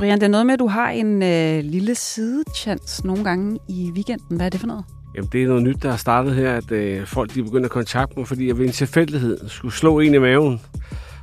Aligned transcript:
Brian, 0.00 0.18
det 0.18 0.22
er 0.22 0.28
noget 0.28 0.46
med, 0.46 0.54
at 0.54 0.60
du 0.60 0.66
har 0.66 0.90
en 0.90 1.22
øh, 1.22 1.64
lille 1.64 1.94
sidechance 1.94 3.06
nogle 3.06 3.24
gange 3.24 3.58
i 3.68 3.90
weekenden. 3.94 4.36
Hvad 4.36 4.46
er 4.46 4.50
det 4.50 4.60
for 4.60 4.66
noget? 4.66 4.84
Jamen, 5.14 5.28
det 5.32 5.42
er 5.42 5.46
noget 5.46 5.62
nyt, 5.62 5.82
der 5.82 5.90
har 5.90 5.96
startet 5.96 6.34
her, 6.34 6.54
at 6.54 6.70
øh, 6.70 7.06
folk 7.06 7.34
de 7.34 7.42
begynder 7.42 7.64
at 7.64 7.70
kontakte 7.70 8.18
mig, 8.18 8.28
fordi 8.28 8.48
jeg 8.48 8.58
ved 8.58 8.66
en 8.66 8.72
tilfældighed 8.72 9.48
skulle 9.48 9.74
slå 9.74 9.98
en 9.98 10.14
i 10.14 10.18
maven. 10.18 10.60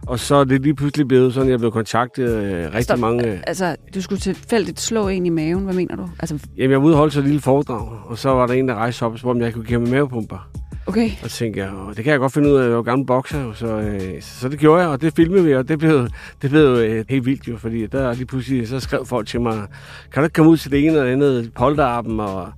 Og 0.08 0.20
så 0.20 0.36
er 0.36 0.44
det 0.44 0.62
lige 0.62 0.76
pludselig 0.76 1.08
blevet 1.08 1.34
sådan, 1.34 1.48
at 1.48 1.52
jeg 1.52 1.60
blev 1.60 1.72
kontaktet 1.72 2.30
øh, 2.30 2.66
rigtig 2.66 2.84
Stop. 2.84 3.00
mange... 3.00 3.42
Altså, 3.48 3.76
du 3.96 4.02
skulle 4.02 4.20
tilfældigt 4.20 4.80
slå 4.80 5.08
en 5.08 5.26
i 5.26 5.30
maven. 5.30 5.64
Hvad 5.64 5.74
mener 5.74 5.96
du? 5.96 6.10
Altså, 6.20 6.40
Jamen, 6.58 6.72
jeg 6.72 6.96
holde 6.96 7.12
så 7.12 7.20
et 7.20 7.26
lille 7.26 7.42
foredrag, 7.42 7.90
og 8.06 8.18
så 8.18 8.30
var 8.30 8.48
der 8.48 8.54
en, 8.54 8.68
der 8.68 8.76
rejste 8.76 9.04
op 9.04 9.14
og 9.14 9.20
spurgte, 9.20 9.38
om 9.38 9.42
jeg 9.42 9.54
kunne 9.54 9.66
give 9.66 9.80
mig 9.80 9.90
mavepumper. 9.90 10.50
Okay. 10.88 11.10
Og 11.24 11.30
så 11.30 11.38
tænkte 11.38 11.60
jeg, 11.60 11.70
"Åh, 11.74 11.96
det 11.96 12.04
kan 12.04 12.12
jeg 12.12 12.20
godt 12.20 12.34
finde 12.34 12.50
ud 12.50 12.56
af, 12.56 12.68
jeg 12.68 12.76
var 12.76 12.82
gammel 12.84 13.08
bokser, 13.08 13.42
jo." 13.42 13.54
så, 13.54 13.68
øh, 13.68 14.22
så 14.22 14.50
det 14.50 14.60
gjorde 14.60 14.82
jeg, 14.82 14.90
og 14.90 15.02
det 15.02 15.14
filmede 15.16 15.44
vi, 15.44 15.56
og 15.56 15.68
det 15.68 15.80
blev, 15.80 16.08
det 16.42 16.50
blev 16.50 16.64
øh, 16.64 17.06
helt 17.10 17.26
vildt 17.26 17.48
jo, 17.48 17.58
fordi 17.58 17.88
der 17.88 18.14
lige 18.14 18.26
pludselig, 18.26 18.68
så 18.68 18.80
skrev 18.80 19.06
folk 19.06 19.28
til 19.28 19.42
mig, 19.42 19.68
kan 20.14 20.22
du 20.22 20.26
ikke 20.26 20.34
komme 20.34 20.52
ud 20.52 20.58
til 20.58 20.72
det 20.72 20.80
ene 20.86 20.98
eller 20.98 21.12
andet 21.12 21.52
polterappen, 21.56 22.20
og 22.20 22.50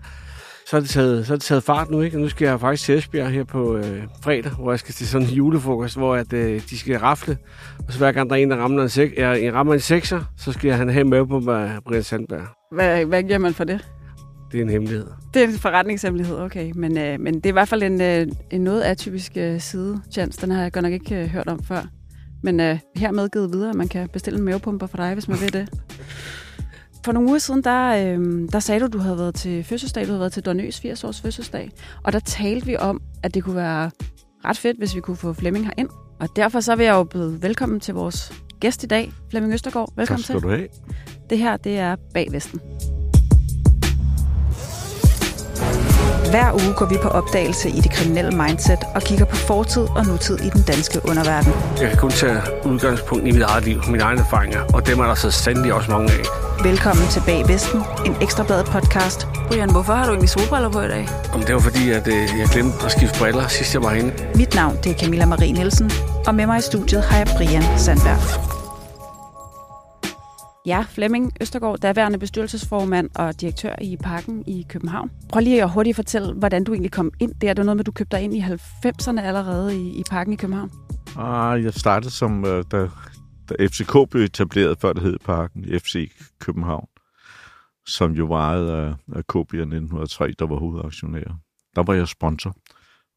så 0.67 0.77
er 0.77 0.79
det 0.81 0.89
taget, 0.89 1.27
så 1.27 1.33
er 1.33 1.37
det 1.37 1.43
taget 1.43 1.63
fart 1.63 1.89
nu, 1.89 2.01
ikke? 2.01 2.17
Og 2.17 2.21
nu 2.21 2.29
skal 2.29 2.45
jeg 2.45 2.59
faktisk 2.59 2.83
til 2.83 2.97
Esbjerg 2.97 3.29
her 3.31 3.43
på 3.43 3.77
øh, 3.77 4.03
fredag, 4.23 4.51
hvor 4.51 4.71
jeg 4.71 4.79
skal 4.79 4.93
til 4.93 5.07
sådan 5.07 5.27
en 5.27 5.33
julefrokost, 5.33 5.97
hvor 5.97 6.15
at, 6.15 6.33
øh, 6.33 6.61
de 6.69 6.79
skal 6.79 6.97
rafle. 6.97 7.37
Og 7.87 7.93
så 7.93 7.97
hver 7.99 8.11
gang 8.11 8.29
der 8.29 8.35
er 8.35 8.39
en, 8.39 8.51
der 8.51 8.57
rammer 8.57 8.81
en, 8.81 8.87
sek- 8.87 9.19
jeg, 9.21 9.43
jeg 9.43 9.53
rammer 9.53 9.73
en 9.73 9.79
sekser, 9.79 10.21
så 10.37 10.51
skal 10.51 10.67
jeg 10.67 10.77
have 10.77 10.83
en 10.87 10.93
have 10.93 11.03
med 11.05 11.25
på 11.25 11.51
af 11.51 11.69
Brian 11.87 12.03
Sandberg. 12.03 12.41
Hvad, 12.75 13.05
hvad 13.05 13.23
giver 13.23 13.37
man 13.37 13.53
for 13.53 13.63
det? 13.63 13.87
Det 14.51 14.57
er 14.57 14.61
en 14.61 14.69
hemmelighed. 14.69 15.07
Det 15.33 15.43
er 15.43 15.47
en 15.47 15.53
forretningshemmelighed, 15.53 16.39
okay. 16.39 16.71
Men, 16.75 16.97
øh, 16.97 17.19
men 17.19 17.33
det 17.35 17.45
er 17.45 17.49
i 17.49 17.51
hvert 17.51 17.67
fald 17.67 17.83
en, 17.83 18.01
øh, 18.01 18.27
en 18.51 18.61
noget 18.61 18.81
atypisk 18.81 19.31
øh, 19.37 19.59
side, 19.59 20.01
Chance. 20.11 20.41
Den 20.41 20.51
har 20.51 20.61
jeg 20.61 20.71
godt 20.71 20.83
nok 20.83 20.93
ikke 20.93 21.15
øh, 21.15 21.27
hørt 21.27 21.47
om 21.47 21.63
før. 21.63 21.81
Men 22.43 22.59
øh, 22.59 22.79
hermed 22.95 23.29
givet 23.29 23.53
videre, 23.53 23.69
at 23.69 23.75
man 23.75 23.87
kan 23.87 24.09
bestille 24.09 24.39
en 24.39 24.45
mavepumper 24.45 24.87
for 24.87 24.97
dig, 24.97 25.13
hvis 25.13 25.27
man 25.27 25.41
vil 25.41 25.53
det. 25.53 25.69
For 27.05 27.11
nogle 27.11 27.29
uger 27.29 27.39
siden, 27.39 27.63
der, 27.63 27.89
øh, 27.89 28.49
der 28.51 28.59
sagde 28.59 28.81
du, 28.81 28.87
du 28.87 28.97
havde 28.97 29.17
været 29.17 29.35
til 29.35 29.63
fødselsdag. 29.63 30.03
Du 30.03 30.07
havde 30.07 30.19
været 30.19 30.33
til 30.33 30.45
Dornøs 30.45 30.79
80 30.79 31.03
års 31.03 31.21
fødselsdag. 31.21 31.71
Og 32.03 32.13
der 32.13 32.19
talte 32.19 32.65
vi 32.65 32.77
om, 32.77 33.01
at 33.23 33.33
det 33.33 33.43
kunne 33.43 33.55
være 33.55 33.91
ret 34.45 34.57
fedt, 34.57 34.77
hvis 34.77 34.95
vi 34.95 35.01
kunne 35.01 35.17
få 35.17 35.33
Flemming 35.33 35.65
herind. 35.65 35.89
Og 36.19 36.27
derfor 36.35 36.59
så 36.59 36.75
vil 36.75 36.85
jeg 36.85 36.93
jo 36.93 37.03
byde 37.03 37.41
velkommen 37.41 37.79
til 37.79 37.93
vores 37.93 38.33
gæst 38.59 38.83
i 38.83 38.87
dag, 38.87 39.11
Flemming 39.29 39.53
Østergaard. 39.53 39.93
Velkommen 39.95 40.23
tak 40.23 40.25
skal 40.25 40.35
til. 40.35 40.43
du 40.43 40.49
have. 40.49 40.67
Det 41.29 41.37
her, 41.37 41.57
det 41.57 41.77
er 41.79 41.95
Bag 42.13 42.27
Vesten. 42.31 42.61
Hver 46.29 46.53
uge 46.53 46.73
går 46.73 46.85
vi 46.85 46.97
på 47.03 47.09
opdagelse 47.09 47.69
i 47.69 47.79
det 47.81 47.91
kriminelle 47.91 48.31
mindset 48.31 48.79
og 48.95 49.01
kigger 49.01 49.25
på 49.25 49.35
fortid 49.35 49.81
og 49.81 50.05
nutid 50.05 50.37
i 50.39 50.49
den 50.49 50.61
danske 50.61 50.99
underverden. 51.09 51.53
Jeg 51.81 51.89
kan 51.89 51.97
kun 51.97 52.11
tage 52.11 52.41
udgangspunkt 52.65 53.27
i 53.27 53.31
mit 53.31 53.41
eget 53.41 53.63
liv, 53.65 53.81
mine 53.89 54.03
egne 54.03 54.19
erfaringer, 54.21 54.61
og 54.73 54.87
dem 54.87 54.99
er 54.99 55.05
der 55.05 55.15
så 55.15 55.31
sandelig 55.31 55.73
også 55.73 55.91
mange 55.91 56.11
af. 56.11 56.23
Velkommen 56.63 57.07
til 57.07 57.21
Bag 57.25 57.47
Vesten, 57.47 57.81
en 58.05 58.15
ekstrabladet 58.21 58.65
podcast. 58.65 59.27
Brian, 59.47 59.71
hvorfor 59.71 59.93
har 59.93 60.05
du 60.05 60.11
egentlig 60.11 60.29
solbriller 60.29 60.69
på 60.69 60.81
i 60.81 60.87
dag? 60.87 61.07
Om 61.33 61.41
det 61.41 61.55
var 61.55 61.61
fordi, 61.61 61.91
at 61.91 62.07
øh, 62.07 62.13
jeg 62.13 62.47
glemte 62.53 62.85
at 62.85 62.91
skifte 62.91 63.19
briller, 63.19 63.47
sidst 63.47 63.73
jeg 63.73 63.83
var 63.83 63.89
herinde. 63.89 64.13
Mit 64.35 64.55
navn 64.55 64.77
det 64.83 64.91
er 64.91 64.95
Camilla 64.95 65.25
Marie 65.25 65.51
Nielsen, 65.51 65.91
og 66.27 66.35
med 66.35 66.45
mig 66.45 66.59
i 66.59 66.61
studiet 66.61 67.03
har 67.03 67.17
jeg 67.17 67.27
Brian 67.37 67.63
Sandberg. 67.77 68.58
Ja, 70.65 70.85
Flemming 70.89 71.31
Østergaard, 71.41 71.77
daværende 71.79 72.19
bestyrelsesformand 72.19 73.09
og 73.15 73.41
direktør 73.41 73.75
i 73.81 73.97
Parken 73.97 74.43
i 74.47 74.65
København. 74.69 75.11
Prøv 75.29 75.39
lige 75.39 75.63
at 75.63 75.71
hurtigt 75.71 75.95
fortælle, 75.95 76.33
hvordan 76.33 76.63
du 76.63 76.73
egentlig 76.73 76.91
kom 76.91 77.11
ind 77.19 77.33
der. 77.33 77.53
Det 77.53 77.57
var 77.57 77.63
noget 77.63 77.77
med, 77.77 77.81
at 77.81 77.85
du 77.85 77.91
købte 77.91 78.17
dig 78.17 78.23
ind 78.23 78.33
i 78.35 78.41
90'erne 78.41 79.21
allerede 79.21 79.75
i, 79.75 79.99
i 79.99 80.03
Parken 80.09 80.33
i 80.33 80.35
København. 80.35 80.71
Ah, 81.17 81.63
jeg 81.63 81.73
startede 81.73 82.11
som, 82.11 82.45
øh, 82.45 82.63
da, 82.71 82.89
da 83.49 83.67
FCK 83.67 84.09
blev 84.11 84.23
etableret, 84.23 84.77
før 84.81 84.93
det 84.93 85.03
hed 85.03 85.17
Parken, 85.25 85.79
FC 85.79 86.11
København, 86.39 86.87
som 87.87 88.11
jo 88.11 88.25
var 88.25 88.53
af, 88.53 88.95
af 89.15 89.27
KB 89.27 89.35
i 89.35 89.57
1903, 89.57 90.33
der 90.39 90.47
var 90.47 90.55
hovedaktionær. 90.55 91.39
Der 91.75 91.83
var 91.83 91.93
jeg 91.93 92.07
sponsor, 92.07 92.55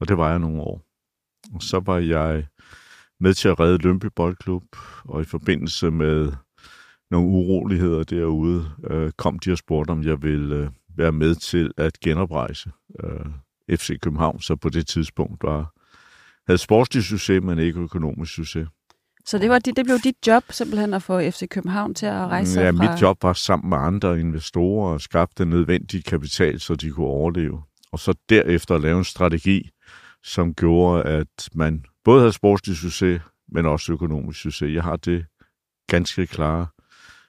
og 0.00 0.08
det 0.08 0.18
var 0.18 0.30
jeg 0.30 0.38
nogle 0.38 0.60
år. 0.60 0.80
Og 1.54 1.62
så 1.62 1.80
var 1.86 1.98
jeg 1.98 2.46
med 3.20 3.34
til 3.34 3.48
at 3.48 3.60
redde 3.60 3.78
Lønby 3.78 4.06
Boldklub, 4.16 4.64
og 5.04 5.20
i 5.20 5.24
forbindelse 5.24 5.90
med 5.90 6.32
nogle 7.12 7.28
uroligheder 7.28 8.02
derude, 8.04 8.70
øh, 8.90 9.12
kom 9.16 9.38
de 9.38 9.52
og 9.52 9.58
spurgte, 9.58 9.90
om 9.90 10.02
jeg 10.02 10.22
ville 10.22 10.56
øh, 10.56 10.68
være 10.96 11.12
med 11.12 11.34
til 11.34 11.72
at 11.76 12.00
genoprejse 12.00 12.70
øh, 13.04 13.76
FC 13.76 14.00
København, 14.00 14.40
så 14.40 14.56
på 14.56 14.68
det 14.68 14.86
tidspunkt 14.86 15.42
var 15.42 15.72
havde 16.46 16.58
sportslig 16.58 17.02
succes, 17.04 17.42
men 17.42 17.58
ikke 17.58 17.80
økonomisk 17.80 18.34
succes. 18.34 18.68
Så 19.26 19.38
det, 19.38 19.50
var, 19.50 19.58
dit- 19.58 19.76
det 19.76 19.84
blev 19.84 19.98
dit 20.04 20.26
job 20.26 20.44
simpelthen 20.50 20.94
at 20.94 21.02
få 21.02 21.20
FC 21.30 21.48
København 21.48 21.94
til 21.94 22.06
at 22.06 22.12
rejse 22.28 22.52
sig 22.52 22.62
ja, 22.62 22.70
fra... 22.70 22.90
mit 22.92 23.02
job 23.02 23.22
var 23.22 23.32
sammen 23.32 23.68
med 23.70 23.78
andre 23.78 24.20
investorer 24.20 24.92
og 24.92 25.00
skaffe 25.00 25.34
den 25.38 25.48
nødvendige 25.48 26.02
kapital, 26.02 26.60
så 26.60 26.74
de 26.74 26.90
kunne 26.90 27.06
overleve. 27.06 27.62
Og 27.92 27.98
så 27.98 28.14
derefter 28.28 28.78
lave 28.78 28.98
en 28.98 29.04
strategi, 29.04 29.70
som 30.24 30.54
gjorde, 30.54 31.02
at 31.02 31.48
man 31.54 31.84
både 32.04 32.20
havde 32.20 32.32
sportslig 32.32 32.76
succes, 32.76 33.20
men 33.52 33.66
også 33.66 33.92
økonomisk 33.92 34.40
succes. 34.40 34.74
Jeg 34.74 34.82
har 34.82 34.96
det 34.96 35.26
ganske 35.88 36.26
klare 36.26 36.66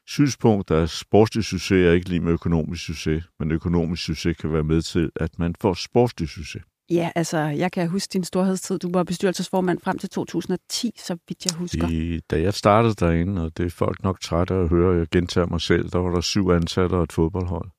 synspunkt, 0.08 0.72
at 0.72 0.90
sportslig 0.90 1.44
succes 1.44 1.88
er 1.88 1.92
ikke 1.92 2.10
lige 2.10 2.20
med 2.20 2.34
økonomisk 2.34 2.86
succes, 2.86 3.24
men 3.40 3.52
økonomisk 3.52 4.04
succes 4.04 4.38
kan 4.38 4.54
være 4.54 4.64
med 4.64 4.82
til, 4.82 5.10
at 5.16 5.40
man 5.40 5.56
får 5.62 5.74
sportslig 5.74 6.30
succes. 6.30 6.62
Ja, 6.90 7.12
altså, 7.16 7.38
jeg 7.38 7.72
kan 7.72 7.90
huske 7.90 8.14
din 8.14 8.24
storhedstid. 8.24 8.80
Du 8.80 8.90
var 8.94 9.04
bestyrelsesformand 9.04 9.80
frem 9.84 9.98
til 9.98 10.10
2010, 10.10 10.92
så 10.98 11.18
vidt 11.28 11.46
jeg 11.46 11.54
husker. 11.54 11.90
I, 11.90 12.20
da 12.32 12.42
jeg 12.42 12.54
startede 12.54 12.94
derinde, 12.94 13.44
og 13.44 13.58
det 13.58 13.66
er 13.66 13.70
folk 13.70 14.04
nok 14.04 14.20
trætte 14.22 14.54
at 14.54 14.70
høre, 14.70 14.98
jeg 14.98 15.08
gentager 15.12 15.48
mig 15.48 15.62
selv, 15.62 15.90
der 15.90 16.00
var 16.00 16.14
der 16.14 16.22
syv 16.22 16.50
ansatte 16.50 16.94
og 16.94 17.04
et 17.04 17.12
fodboldhold. 17.12 17.70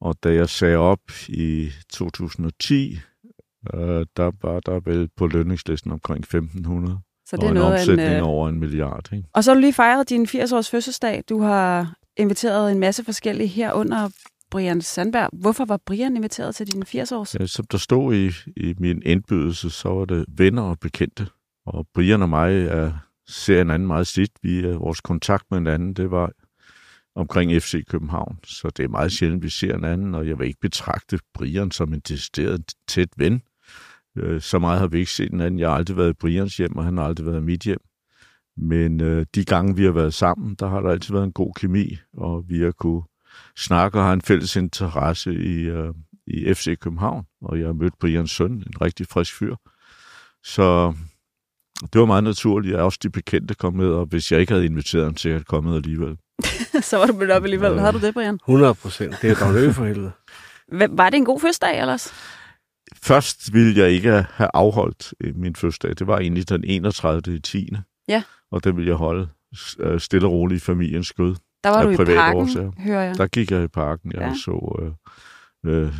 Og 0.00 0.16
da 0.22 0.34
jeg 0.34 0.48
sagde 0.48 0.76
op 0.76 1.00
i 1.28 1.70
2010, 1.92 2.98
øh, 3.74 4.06
der 4.16 4.30
var 4.42 4.60
der 4.60 4.80
vel 4.80 5.08
på 5.16 5.26
lønningslisten 5.26 5.92
omkring 5.92 6.20
1500. 6.20 6.98
Så 7.26 7.36
det 7.36 7.42
og 7.42 7.46
er 7.46 7.50
en 7.50 7.54
noget 7.54 7.74
en... 7.74 7.80
omsætning 7.80 8.10
Øh... 8.10 8.28
over 8.28 8.48
en 8.48 8.60
milliard. 8.60 9.12
Ikke? 9.12 9.28
Og 9.32 9.44
så 9.44 9.50
har 9.50 9.54
du 9.54 9.60
lige 9.60 9.72
fejret 9.72 10.08
din 10.08 10.26
80-års 10.26 10.70
fødselsdag. 10.70 11.24
Du 11.28 11.40
har 11.40 11.94
inviteret 12.16 12.72
en 12.72 12.78
masse 12.78 13.04
forskellige 13.04 13.46
herunder 13.46 14.08
Brian 14.50 14.80
Sandberg. 14.80 15.30
Hvorfor 15.32 15.64
var 15.64 15.80
Brian 15.86 16.16
inviteret 16.16 16.54
til 16.54 16.72
din 16.72 16.82
80-års? 16.82 17.34
Ja, 17.40 17.46
som 17.46 17.64
der 17.70 17.78
stod 17.78 18.14
i, 18.14 18.30
i 18.56 18.74
min 18.78 19.02
indbydelse, 19.04 19.70
så 19.70 19.88
var 19.88 20.04
det 20.04 20.24
venner 20.28 20.62
og 20.62 20.78
bekendte. 20.80 21.26
Og 21.66 21.86
Brian 21.94 22.22
og 22.22 22.28
mig 22.28 22.66
er, 22.66 22.92
ser 23.28 23.58
hinanden 23.58 23.86
meget 23.86 24.06
slidt. 24.06 24.30
Vi 24.42 24.58
er, 24.58 24.78
vores 24.78 25.00
kontakt 25.00 25.44
med 25.50 25.58
hinanden, 25.58 25.94
det 25.94 26.10
var 26.10 26.32
omkring 27.16 27.62
FC 27.62 27.84
København. 27.86 28.38
Så 28.44 28.70
det 28.76 28.84
er 28.84 28.88
meget 28.88 29.12
sjældent, 29.12 29.42
vi 29.42 29.48
ser 29.48 29.74
hinanden, 29.74 30.14
og 30.14 30.28
jeg 30.28 30.38
vil 30.38 30.46
ikke 30.46 30.60
betragte 30.60 31.18
Brian 31.34 31.70
som 31.70 31.94
en 31.94 32.00
decideret 32.00 32.72
tæt 32.88 33.08
ven. 33.16 33.42
Øh, 34.16 34.40
Så 34.40 34.58
meget 34.58 34.80
har 34.80 34.86
vi 34.86 34.98
ikke 34.98 35.10
set 35.12 35.30
hinanden. 35.30 35.60
Jeg 35.60 35.68
har 35.68 35.76
aldrig 35.76 35.96
været 35.96 36.10
i 36.10 36.12
Brians 36.20 36.56
hjem, 36.56 36.76
og 36.76 36.84
han 36.84 36.96
har 36.98 37.04
aldrig 37.04 37.26
været 37.26 37.38
i 37.38 37.44
mit 37.44 37.60
hjem. 37.62 37.80
Men 38.56 39.00
øh, 39.00 39.26
de 39.34 39.44
gange, 39.44 39.76
vi 39.76 39.84
har 39.84 39.92
været 39.92 40.14
sammen, 40.14 40.54
der 40.54 40.68
har 40.68 40.80
der 40.80 40.90
altid 40.90 41.14
været 41.14 41.24
en 41.24 41.32
god 41.32 41.52
kemi, 41.56 41.98
og 42.16 42.44
vi 42.48 42.60
har 42.60 42.70
kunne 42.70 43.02
snakke 43.56 43.98
og 43.98 44.04
have 44.04 44.14
en 44.14 44.22
fælles 44.22 44.56
interesse 44.56 45.34
i, 45.34 45.60
øh, 45.62 45.94
i 46.26 46.54
FC 46.54 46.78
København. 46.78 47.24
Og 47.42 47.58
jeg 47.58 47.66
har 47.66 47.72
mødt 47.72 47.98
Brians 47.98 48.30
søn, 48.30 48.52
en 48.52 48.80
rigtig 48.80 49.06
frisk 49.06 49.34
fyr. 49.38 49.56
Så 50.44 50.94
det 51.92 52.00
var 52.00 52.06
meget 52.06 52.24
naturligt, 52.24 52.76
at 52.76 52.82
også 52.82 52.98
de 53.02 53.10
bekendte 53.10 53.54
kom 53.54 53.74
med, 53.74 53.88
og 53.88 54.06
hvis 54.06 54.32
jeg 54.32 54.40
ikke 54.40 54.52
havde 54.52 54.64
inviteret 54.64 55.04
ham 55.04 55.14
til 55.14 55.28
at 55.28 55.46
komme 55.46 55.70
med 55.70 55.76
alligevel. 55.76 56.16
så 56.90 56.98
var 56.98 57.06
du 57.06 57.12
mødt 57.12 57.30
op 57.30 57.44
alligevel. 57.44 57.72
Ja. 57.72 57.78
Havde 57.78 57.92
du 57.92 58.00
det, 58.00 58.14
Brian? 58.14 58.34
100 58.34 58.74
procent. 58.74 59.14
Det 59.22 59.30
er 59.30 59.34
dog 59.34 59.74
for 59.74 59.84
helvede. 59.84 60.12
Var 60.90 61.10
det 61.10 61.16
en 61.16 61.24
god 61.24 61.40
fødselsdag 61.40 61.80
ellers? 61.80 62.12
Først 63.02 63.52
ville 63.54 63.80
jeg 63.82 63.90
ikke 63.90 64.10
have 64.10 64.48
afholdt 64.54 65.14
øh, 65.20 65.36
min 65.36 65.56
fødselsdag. 65.56 65.90
Det 65.98 66.06
var 66.06 66.18
egentlig 66.18 66.48
den 66.48 66.64
31. 66.64 67.36
i 67.36 67.40
10. 67.40 67.70
Ja. 68.08 68.22
Og 68.50 68.64
det 68.64 68.76
ville 68.76 68.88
jeg 68.88 68.96
holde 68.96 69.28
øh, 69.78 70.00
stille 70.00 70.26
og 70.26 70.32
roligt 70.32 70.62
i 70.62 70.64
familiens 70.64 71.06
skød. 71.06 71.34
Der 71.64 71.70
var 71.70 71.82
du 71.82 71.90
i 71.90 71.96
parken, 71.96 72.40
årsager. 72.40 72.72
hører 72.78 73.02
jeg. 73.02 73.16
Der 73.18 73.26
gik 73.26 73.50
jeg 73.50 73.64
i 73.64 73.68
parken, 73.68 74.12
jeg 74.12 74.20
Ja. 74.20 74.34
så, 74.34 74.80
øh, 75.64 75.72
øh, 75.84 75.92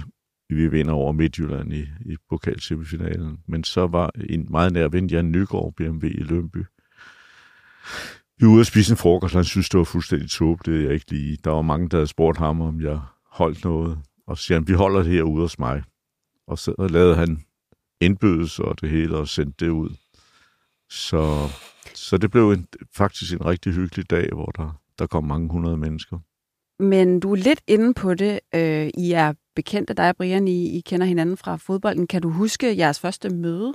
vi 0.49 0.69
vinder 0.69 0.93
over 0.93 1.13
Midtjylland 1.13 1.73
i, 1.73 1.81
i 2.07 2.17
pokalsemifinalen. 2.31 3.39
Men 3.49 3.65
så 3.65 3.87
var 3.87 4.11
en 4.31 4.47
meget 4.51 4.73
nær 4.73 4.89
ven, 4.89 5.07
Jan 5.11 5.31
Nygaard, 5.33 5.73
BMW 5.77 6.07
i 6.07 6.23
Lønby. 6.23 6.65
Vi 8.39 8.47
var 8.47 8.53
ude 8.53 8.61
at 8.61 8.67
spise 8.67 8.91
en 8.93 8.97
frokost, 8.97 9.35
og 9.35 9.39
han 9.39 9.45
synes, 9.45 9.69
det 9.69 9.79
var 9.79 9.85
fuldstændig 9.85 10.31
tåbeligt, 10.31 10.85
jeg 10.85 10.93
ikke 10.95 11.11
lige. 11.11 11.39
Der 11.45 11.51
var 11.51 11.63
mange, 11.63 11.89
der 11.89 11.97
havde 11.97 12.07
spurgt 12.07 12.39
ham, 12.39 12.61
om 12.61 12.81
jeg 12.81 13.01
holdt 13.31 13.65
noget. 13.65 13.99
Og 14.27 14.39
så 14.39 14.45
siger 14.45 14.59
han, 14.59 14.69
vi 14.69 14.73
holder 14.73 15.03
det 15.03 15.13
her 15.13 15.23
ude 15.23 15.41
hos 15.43 15.59
mig. 15.59 15.83
Og 16.47 16.59
så 16.59 16.87
lavede 16.91 17.15
han 17.15 17.45
indbydelse 18.01 18.65
og 18.65 18.81
det 18.81 18.91
hele, 18.91 19.17
og 19.17 19.29
sendte 19.29 19.65
det 19.65 19.71
ud. 19.71 19.91
Så, 20.91 21.49
så 21.95 22.19
det 22.19 22.31
blev 22.31 22.51
en, 22.51 22.67
faktisk 22.97 23.33
en 23.33 23.47
rigtig 23.47 23.73
hyggelig 23.73 24.11
dag, 24.11 24.29
hvor 24.33 24.47
der, 24.47 24.81
der 24.99 25.07
kom 25.07 25.25
mange 25.25 25.51
hundrede 25.51 25.77
mennesker. 25.77 26.19
Men 26.79 27.21
du 27.21 27.33
er 27.33 27.37
lidt 27.37 27.61
inde 27.67 27.95
på 27.95 28.15
det. 28.15 28.41
Øh, 28.55 28.91
I 28.99 29.13
er 29.13 29.33
bekendte, 29.57 29.95
dig 29.95 30.09
og 30.09 30.17
Brian, 30.17 30.49
I, 30.49 30.79
I 30.79 30.81
kender 30.81 31.07
hinanden 31.07 31.37
fra 31.37 31.57
fodbolden. 31.57 32.07
Kan 32.07 32.23
du 32.23 32.31
huske 32.31 32.79
jeres 32.79 33.01
første 33.01 33.31
møde? 33.31 33.75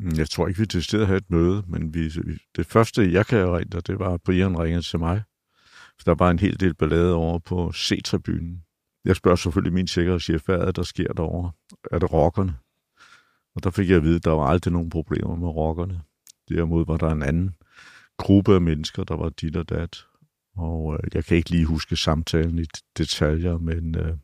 Mm, 0.00 0.12
Jeg 0.16 0.30
tror 0.30 0.48
ikke, 0.48 0.60
vi 0.60 0.66
til 0.66 0.82
stedet 0.82 1.06
havde 1.06 1.18
et 1.18 1.30
møde, 1.30 1.64
men 1.68 1.94
vi, 1.94 2.10
det 2.56 2.66
første, 2.66 3.12
jeg 3.12 3.26
kan 3.26 3.38
erindre, 3.38 3.80
det 3.80 3.98
var, 3.98 4.14
at 4.14 4.22
Brian 4.22 4.58
ringede 4.58 4.82
til 4.82 4.98
mig 4.98 5.22
Så 5.98 6.02
der 6.06 6.14
var 6.14 6.30
en 6.30 6.38
hel 6.38 6.60
del 6.60 6.74
ballade 6.74 7.14
over 7.14 7.38
på 7.38 7.72
C-tribunen. 7.72 8.64
Jeg 9.08 9.16
spørger 9.16 9.36
selvfølgelig 9.36 9.72
min 9.72 9.86
sikkerhedschef, 9.86 10.42
hvad 10.44 10.56
er 10.56 10.64
det, 10.64 10.76
der 10.76 10.82
sker 10.82 11.12
derovre? 11.12 11.52
Er 11.92 11.98
det 11.98 12.12
rockerne? 12.12 12.54
Og 13.54 13.64
der 13.64 13.70
fik 13.70 13.88
jeg 13.88 13.96
at 13.96 14.02
vide, 14.02 14.16
at 14.16 14.24
der 14.24 14.30
var 14.30 14.46
aldrig 14.46 14.72
nogen 14.72 14.90
problemer 14.90 15.36
med 15.36 15.48
rockerne. 15.48 16.00
Derimod 16.48 16.86
var 16.86 16.96
der 16.96 17.08
en 17.08 17.22
anden 17.22 17.54
gruppe 18.18 18.54
af 18.54 18.60
mennesker, 18.60 19.04
der 19.04 19.16
var 19.16 19.28
dit 19.28 19.56
og 19.56 19.68
dat. 19.68 20.04
Og 20.56 20.94
øh, 20.94 21.10
jeg 21.14 21.24
kan 21.24 21.36
ikke 21.36 21.50
lige 21.50 21.64
huske 21.64 21.96
samtalen 21.96 22.58
i 22.58 22.64
detaljer, 22.98 23.58
men 23.58 23.94
øh, 23.94 24.16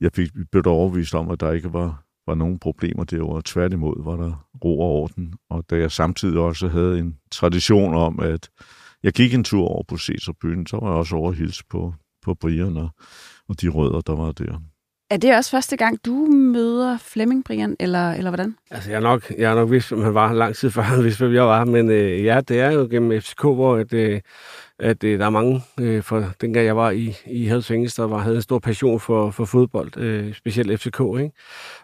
jeg 0.00 0.10
fik, 0.14 0.30
blev 0.52 0.66
overbevist 0.66 1.14
om, 1.14 1.30
at 1.30 1.40
der 1.40 1.52
ikke 1.52 1.72
var, 1.72 2.04
var 2.26 2.34
nogen 2.34 2.58
problemer 2.58 3.04
derovre. 3.04 3.42
Tværtimod 3.44 4.04
var 4.04 4.16
der 4.16 4.48
ro 4.64 4.80
og 4.80 4.88
orden. 4.88 5.34
Og 5.50 5.70
da 5.70 5.76
jeg 5.76 5.92
samtidig 5.92 6.38
også 6.38 6.68
havde 6.68 6.98
en 6.98 7.18
tradition 7.30 7.94
om, 7.94 8.20
at 8.20 8.50
jeg 9.02 9.12
gik 9.12 9.34
en 9.34 9.44
tur 9.44 9.68
over 9.68 9.82
på 9.82 9.98
Cæsarbyen, 9.98 10.66
så 10.66 10.76
var 10.76 10.86
jeg 10.86 10.96
også 10.96 11.16
over 11.16 11.32
hilse 11.32 11.64
på, 11.70 11.94
på 12.26 12.34
Brian 12.34 12.76
og, 12.76 12.88
og 13.48 13.60
de 13.60 13.68
rødder, 13.68 14.00
der 14.00 14.16
var 14.16 14.32
der. 14.32 14.58
Er 15.10 15.16
det 15.16 15.36
også 15.36 15.50
første 15.50 15.76
gang, 15.76 15.98
du 16.06 16.14
møder 16.26 16.98
Flemming 16.98 17.44
Brian, 17.44 17.76
eller, 17.80 18.12
eller 18.12 18.30
hvordan? 18.30 18.56
Altså, 18.70 18.90
jeg 18.90 18.96
har 18.96 19.02
nok, 19.02 19.32
jeg 19.38 19.54
nok 19.54 19.70
vidst, 19.70 19.88
hvem 19.88 20.02
han 20.02 20.14
var 20.14 20.32
lang 20.32 20.56
tid 20.56 20.70
før, 20.70 20.82
han 20.92 21.04
vidste, 21.04 21.24
hvem 21.24 21.34
jeg 21.34 21.44
var. 21.44 21.64
Men 21.64 21.90
øh, 21.90 22.24
ja, 22.24 22.40
det 22.40 22.60
er 22.60 22.70
jo 22.70 22.88
gennem 22.90 23.20
FCK, 23.20 23.42
hvor 23.42 23.76
at, 23.76 23.92
øh, 23.92 24.20
at 24.78 25.04
øh, 25.04 25.18
der 25.18 25.26
er 25.26 25.30
mange, 25.30 25.62
øh, 25.80 26.02
for 26.02 26.24
dengang 26.40 26.66
jeg 26.66 26.76
var 26.76 26.90
i, 26.90 27.14
i 27.26 27.48
Hells 27.48 27.66
der 27.66 28.06
var, 28.06 28.18
havde 28.18 28.36
en 28.36 28.42
stor 28.42 28.58
passion 28.58 29.00
for, 29.00 29.30
for 29.30 29.44
fodbold, 29.44 29.96
øh, 29.96 30.34
specielt 30.34 30.80
FCK, 30.80 31.00
ikke? 31.00 31.30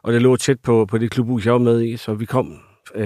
Og 0.02 0.12
det 0.12 0.22
lå 0.22 0.36
tæt 0.36 0.60
på, 0.60 0.86
på 0.86 0.98
det 0.98 1.10
klubhus, 1.10 1.46
jeg 1.46 1.52
var 1.52 1.58
med 1.58 1.82
i, 1.82 1.96
så 1.96 2.14
vi 2.14 2.24
kom 2.24 2.58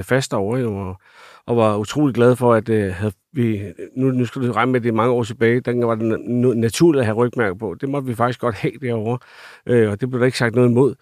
fast 0.03 0.35
over, 0.35 0.59
jo, 0.59 0.77
og, 0.77 1.01
og 1.47 1.57
var 1.57 1.77
utrolig 1.77 2.15
glad 2.15 2.37
for, 2.37 2.55
at 2.55 2.69
øh, 2.69 2.95
havde 2.95 3.13
vi, 3.33 3.63
nu, 3.97 4.11
nu 4.11 4.25
skal 4.25 4.43
du 4.43 4.53
regne 4.53 4.73
med, 4.73 4.81
at 4.81 4.85
det 4.85 4.89
er 4.89 4.95
mange 4.95 5.13
år 5.13 5.25
tilbage, 5.25 5.61
dengang 5.61 5.89
var 5.89 5.95
det 5.95 6.21
naturligt 6.57 7.01
at 7.01 7.07
have 7.07 7.17
rygmærke 7.17 7.59
på. 7.59 7.77
Det 7.81 7.89
måtte 7.89 8.09
vi 8.09 8.15
faktisk 8.15 8.41
godt 8.41 8.55
have 8.55 8.73
derovre, 8.83 9.19
øh, 9.67 9.91
og 9.91 10.01
det 10.01 10.11
blev 10.11 10.21
der 10.21 10.27
ikke 10.27 10.39
sagt 10.39 10.55
noget 10.55 10.69
imod. 10.69 10.95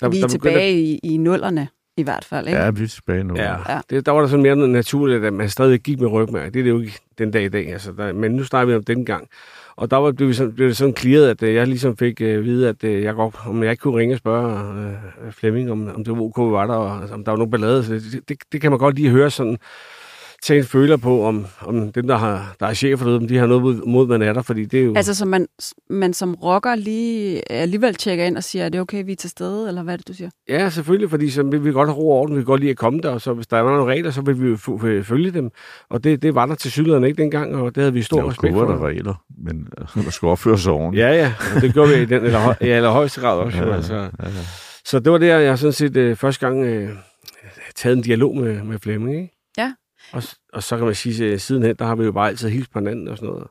Der, 0.00 0.08
vi 0.08 0.16
er 0.16 0.20
der 0.20 0.28
tilbage 0.28 0.60
at... 0.60 0.74
i, 0.74 1.00
i 1.02 1.16
nullerne 1.16 1.68
i 1.96 2.02
hvert 2.02 2.24
fald, 2.24 2.46
ikke? 2.46 2.58
Ja, 2.58 2.70
vi 2.70 2.82
er 2.82 2.88
tilbage 2.88 3.24
nu. 3.24 3.34
Ja, 3.36 3.72
ja. 3.72 3.80
Det, 3.90 4.06
der 4.06 4.12
var 4.12 4.20
der 4.20 4.28
sådan 4.28 4.42
mere 4.42 4.56
naturligt, 4.56 5.24
at 5.24 5.32
man 5.32 5.48
stadig 5.48 5.80
gik 5.80 6.00
med 6.00 6.08
rygmærke. 6.08 6.50
Det 6.50 6.58
er 6.58 6.62
det 6.62 6.70
jo 6.70 6.80
ikke 6.80 6.98
den 7.18 7.30
dag 7.30 7.44
i 7.44 7.48
dag, 7.48 7.72
altså. 7.72 7.92
Der, 7.92 8.12
men 8.12 8.32
nu 8.32 8.44
snakker 8.44 8.72
vi 8.72 8.76
om 8.76 8.84
den 8.84 9.04
gang. 9.04 9.28
Og 9.76 9.90
der 9.90 9.96
var, 9.96 10.12
blev, 10.12 10.34
sådan, 10.34 10.52
blev 10.52 10.68
det 10.68 10.76
sådan 10.76 10.96
clearet, 10.96 11.28
at 11.28 11.42
øh, 11.42 11.54
jeg 11.54 11.66
ligesom 11.66 11.96
fik 11.96 12.20
at 12.20 12.44
vide, 12.44 12.68
at 12.68 12.84
øh, 12.84 13.02
jeg 13.02 13.14
godt, 13.14 13.34
om 13.46 13.62
jeg 13.62 13.70
ikke 13.70 13.80
kunne 13.80 13.98
ringe 13.98 14.14
og 14.14 14.18
spørge 14.18 14.98
Flemming, 15.30 15.70
om, 15.70 15.88
om 15.94 16.04
det 16.04 16.12
var 16.12 16.22
OK, 16.22 16.38
var 16.38 16.66
der, 16.66 16.74
og 16.74 17.00
altså, 17.00 17.14
om 17.14 17.24
der 17.24 17.32
var 17.32 17.38
nogen 17.38 17.50
ballade. 17.50 17.84
Så 17.84 17.94
det, 17.94 18.28
det, 18.28 18.38
det, 18.52 18.60
kan 18.60 18.70
man 18.70 18.78
godt 18.78 18.94
lige 18.94 19.10
høre 19.10 19.30
sådan, 19.30 19.58
tage 20.46 20.58
en 20.58 20.64
føler 20.64 20.96
på, 20.96 21.24
om, 21.24 21.46
om 21.60 21.92
dem, 21.92 22.06
der, 22.06 22.16
har, 22.16 22.56
der 22.60 22.66
er 22.66 22.74
chefer 22.74 23.04
derude, 23.04 23.18
om 23.18 23.28
de 23.28 23.38
har 23.38 23.46
noget 23.46 23.62
mod, 23.62 23.86
mod 23.86 24.06
man 24.06 24.22
er 24.22 24.32
der, 24.32 24.42
fordi 24.42 24.64
det 24.64 24.80
er 24.80 24.84
jo... 24.84 24.92
Altså, 24.96 25.14
så 25.14 25.26
man, 25.26 25.46
man 25.90 26.14
som 26.14 26.34
rocker 26.34 26.74
lige 26.74 27.52
alligevel 27.52 27.94
tjekker 27.94 28.24
ind 28.24 28.36
og 28.36 28.44
siger, 28.44 28.64
er 28.64 28.68
det 28.68 28.80
okay, 28.80 29.04
vi 29.04 29.12
er 29.12 29.16
til 29.16 29.30
stede, 29.30 29.68
eller 29.68 29.82
hvad 29.82 29.92
er 29.92 29.96
det, 29.96 30.08
du 30.08 30.12
siger? 30.12 30.30
Ja, 30.48 30.70
selvfølgelig, 30.70 31.10
fordi 31.10 31.30
så 31.30 31.42
vil 31.42 31.64
vi 31.64 31.72
godt 31.72 31.88
have 31.88 31.96
ro 31.96 32.10
og 32.10 32.16
orden, 32.16 32.34
vi 32.34 32.38
vil 32.38 32.44
godt 32.44 32.60
lide 32.60 32.70
at 32.70 32.76
komme 32.76 33.00
der, 33.00 33.10
og 33.10 33.20
så 33.20 33.32
hvis 33.32 33.46
der 33.46 33.56
er 33.56 33.62
nogle 33.62 33.92
regler, 33.92 34.10
så 34.10 34.20
vil 34.20 34.42
vi 34.42 34.48
jo 34.48 34.56
følge 35.02 35.30
dem. 35.30 35.50
Og 35.90 36.04
det, 36.04 36.22
det 36.22 36.34
var 36.34 36.46
der 36.46 36.54
til 36.54 36.70
sydligerne 36.70 37.06
ikke 37.06 37.22
dengang, 37.22 37.56
og 37.56 37.74
det 37.74 37.80
havde 37.80 37.92
vi 37.92 38.02
stor 38.02 38.30
respekt 38.30 38.54
for. 38.54 38.64
Der 38.64 38.86
regler, 38.86 39.14
men 39.44 39.68
øh, 39.78 40.04
der 40.04 40.10
skulle 40.10 40.30
opføre 40.30 40.58
sig 40.58 40.72
ordentligt. 40.72 41.06
Ja, 41.06 41.12
ja, 41.12 41.32
og 41.56 41.62
det 41.62 41.72
gjorde 41.72 41.90
vi 41.90 42.02
i 42.02 42.04
den 42.04 42.24
eller, 42.24 42.54
i 42.64 42.68
allerhøjeste 42.68 43.20
grad 43.20 43.38
også. 43.38 43.58
Ja, 43.64 43.74
altså. 43.74 43.94
ja, 43.94 44.06
ja. 44.20 44.30
Så 44.84 44.98
det 44.98 45.12
var 45.12 45.18
det, 45.18 45.26
jeg 45.26 45.58
sådan 45.58 45.72
set 45.72 45.96
øh, 45.96 46.16
første 46.16 46.46
gang 46.46 46.64
øh, 46.64 46.90
taget 47.76 47.96
en 47.96 48.02
dialog 48.02 48.36
med, 48.36 48.62
med 48.62 48.78
Flemming, 48.78 49.16
ikke? 49.16 49.32
Ja. 49.58 49.72
Og, 50.12 50.22
og 50.52 50.62
så 50.62 50.76
kan 50.76 50.86
man 50.86 50.94
sige, 50.94 51.32
at 51.32 51.40
sidenhen, 51.40 51.76
der 51.78 51.84
har 51.84 51.94
vi 51.94 52.04
jo 52.04 52.12
bare 52.12 52.28
altid 52.28 52.48
hilst 52.48 52.72
på 52.72 52.78
hinanden 52.78 53.08
og 53.08 53.16
sådan 53.16 53.28
noget. 53.28 53.46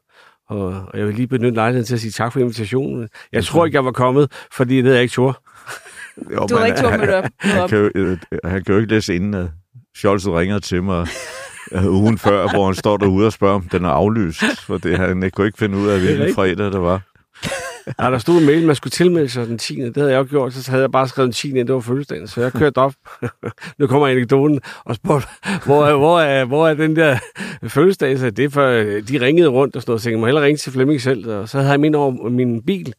Og, 0.47 0.67
og 0.87 0.99
jeg 0.99 1.07
vil 1.07 1.15
lige 1.15 1.27
benytte 1.27 1.55
lejligheden 1.55 1.85
til 1.85 1.93
at 1.93 1.99
sige 1.99 2.11
tak 2.11 2.33
for 2.33 2.39
invitationen. 2.39 3.09
Jeg 3.31 3.43
tror 3.43 3.65
ikke, 3.65 3.75
jeg 3.75 3.85
var 3.85 3.91
kommet, 3.91 4.31
fordi 4.51 4.81
det 4.81 4.87
er 4.87 4.93
jeg 4.93 5.01
ikke 5.01 5.13
tror. 5.13 5.41
Jo, 6.33 6.47
du 6.47 6.55
har 6.55 6.65
ikke 6.65 6.79
tur 6.79 6.97
med 6.97 7.13
op. 7.13 7.23
Han 7.39 7.69
kan, 7.69 7.91
jo, 7.95 8.17
han 8.43 8.63
kan 8.63 8.73
jo 8.73 8.79
ikke 8.79 8.93
læse 8.93 9.15
inden, 9.15 9.33
at 9.33 9.47
Scholz 9.95 10.27
ringer 10.27 10.59
til 10.59 10.83
mig 10.83 11.07
uh, 11.71 11.85
ugen 11.85 12.17
før, 12.17 12.47
hvor 12.53 12.65
han 12.65 12.75
står 12.75 12.97
derude 12.97 13.25
og 13.25 13.33
spørger, 13.33 13.55
om 13.55 13.69
den 13.69 13.85
er 13.85 13.89
aflyst. 13.89 14.43
For 14.61 14.77
det, 14.77 14.97
han 14.97 15.31
kunne 15.31 15.47
ikke 15.47 15.57
finde 15.57 15.77
ud 15.77 15.87
af, 15.87 15.99
hvilken 15.99 16.35
fredag 16.35 16.71
det 16.71 16.81
var. 16.81 17.01
Ja, 17.99 18.11
der 18.11 18.17
stod 18.17 18.39
en 18.39 18.45
mail, 18.45 18.65
man 18.65 18.75
skulle 18.75 18.91
tilmelde 18.91 19.29
sig 19.29 19.47
den 19.47 19.57
10. 19.57 19.75
Det 19.75 19.97
havde 19.97 20.11
jeg 20.11 20.19
jo 20.19 20.27
gjort, 20.29 20.53
så 20.53 20.71
havde 20.71 20.81
jeg 20.81 20.91
bare 20.91 21.07
skrevet 21.07 21.27
den 21.27 21.33
10. 21.33 21.51
det 21.51 21.73
var 21.73 21.79
fødselsdagen. 21.79 22.27
Så 22.27 22.41
jeg 22.41 22.53
kørte 22.53 22.77
op, 22.77 22.93
nu 23.79 23.87
kommer 23.87 24.07
anekdoten, 24.07 24.61
og 24.85 24.95
spurgte, 24.95 25.27
hvor, 25.65 25.85
er, 25.85 25.95
hvor, 25.95 26.19
er, 26.19 26.45
hvor 26.45 26.67
er 26.67 26.73
den 26.73 26.95
der 26.95 27.17
fødselsdag? 27.67 28.19
Så 28.19 28.29
det 28.29 28.53
for, 28.53 28.67
de 29.09 29.21
ringede 29.21 29.47
rundt 29.47 29.75
og 29.75 29.81
stod 29.81 29.95
og 29.95 30.01
tænkte, 30.01 30.19
må 30.19 30.25
hellere 30.25 30.45
ringe 30.45 30.57
til 30.57 30.71
Flemming 30.71 31.01
selv. 31.01 31.29
Og 31.29 31.49
så 31.49 31.57
havde 31.57 31.71
jeg 31.71 31.79
min 31.79 31.95
over 31.95 32.29
min 32.29 32.63
bil, 32.65 32.93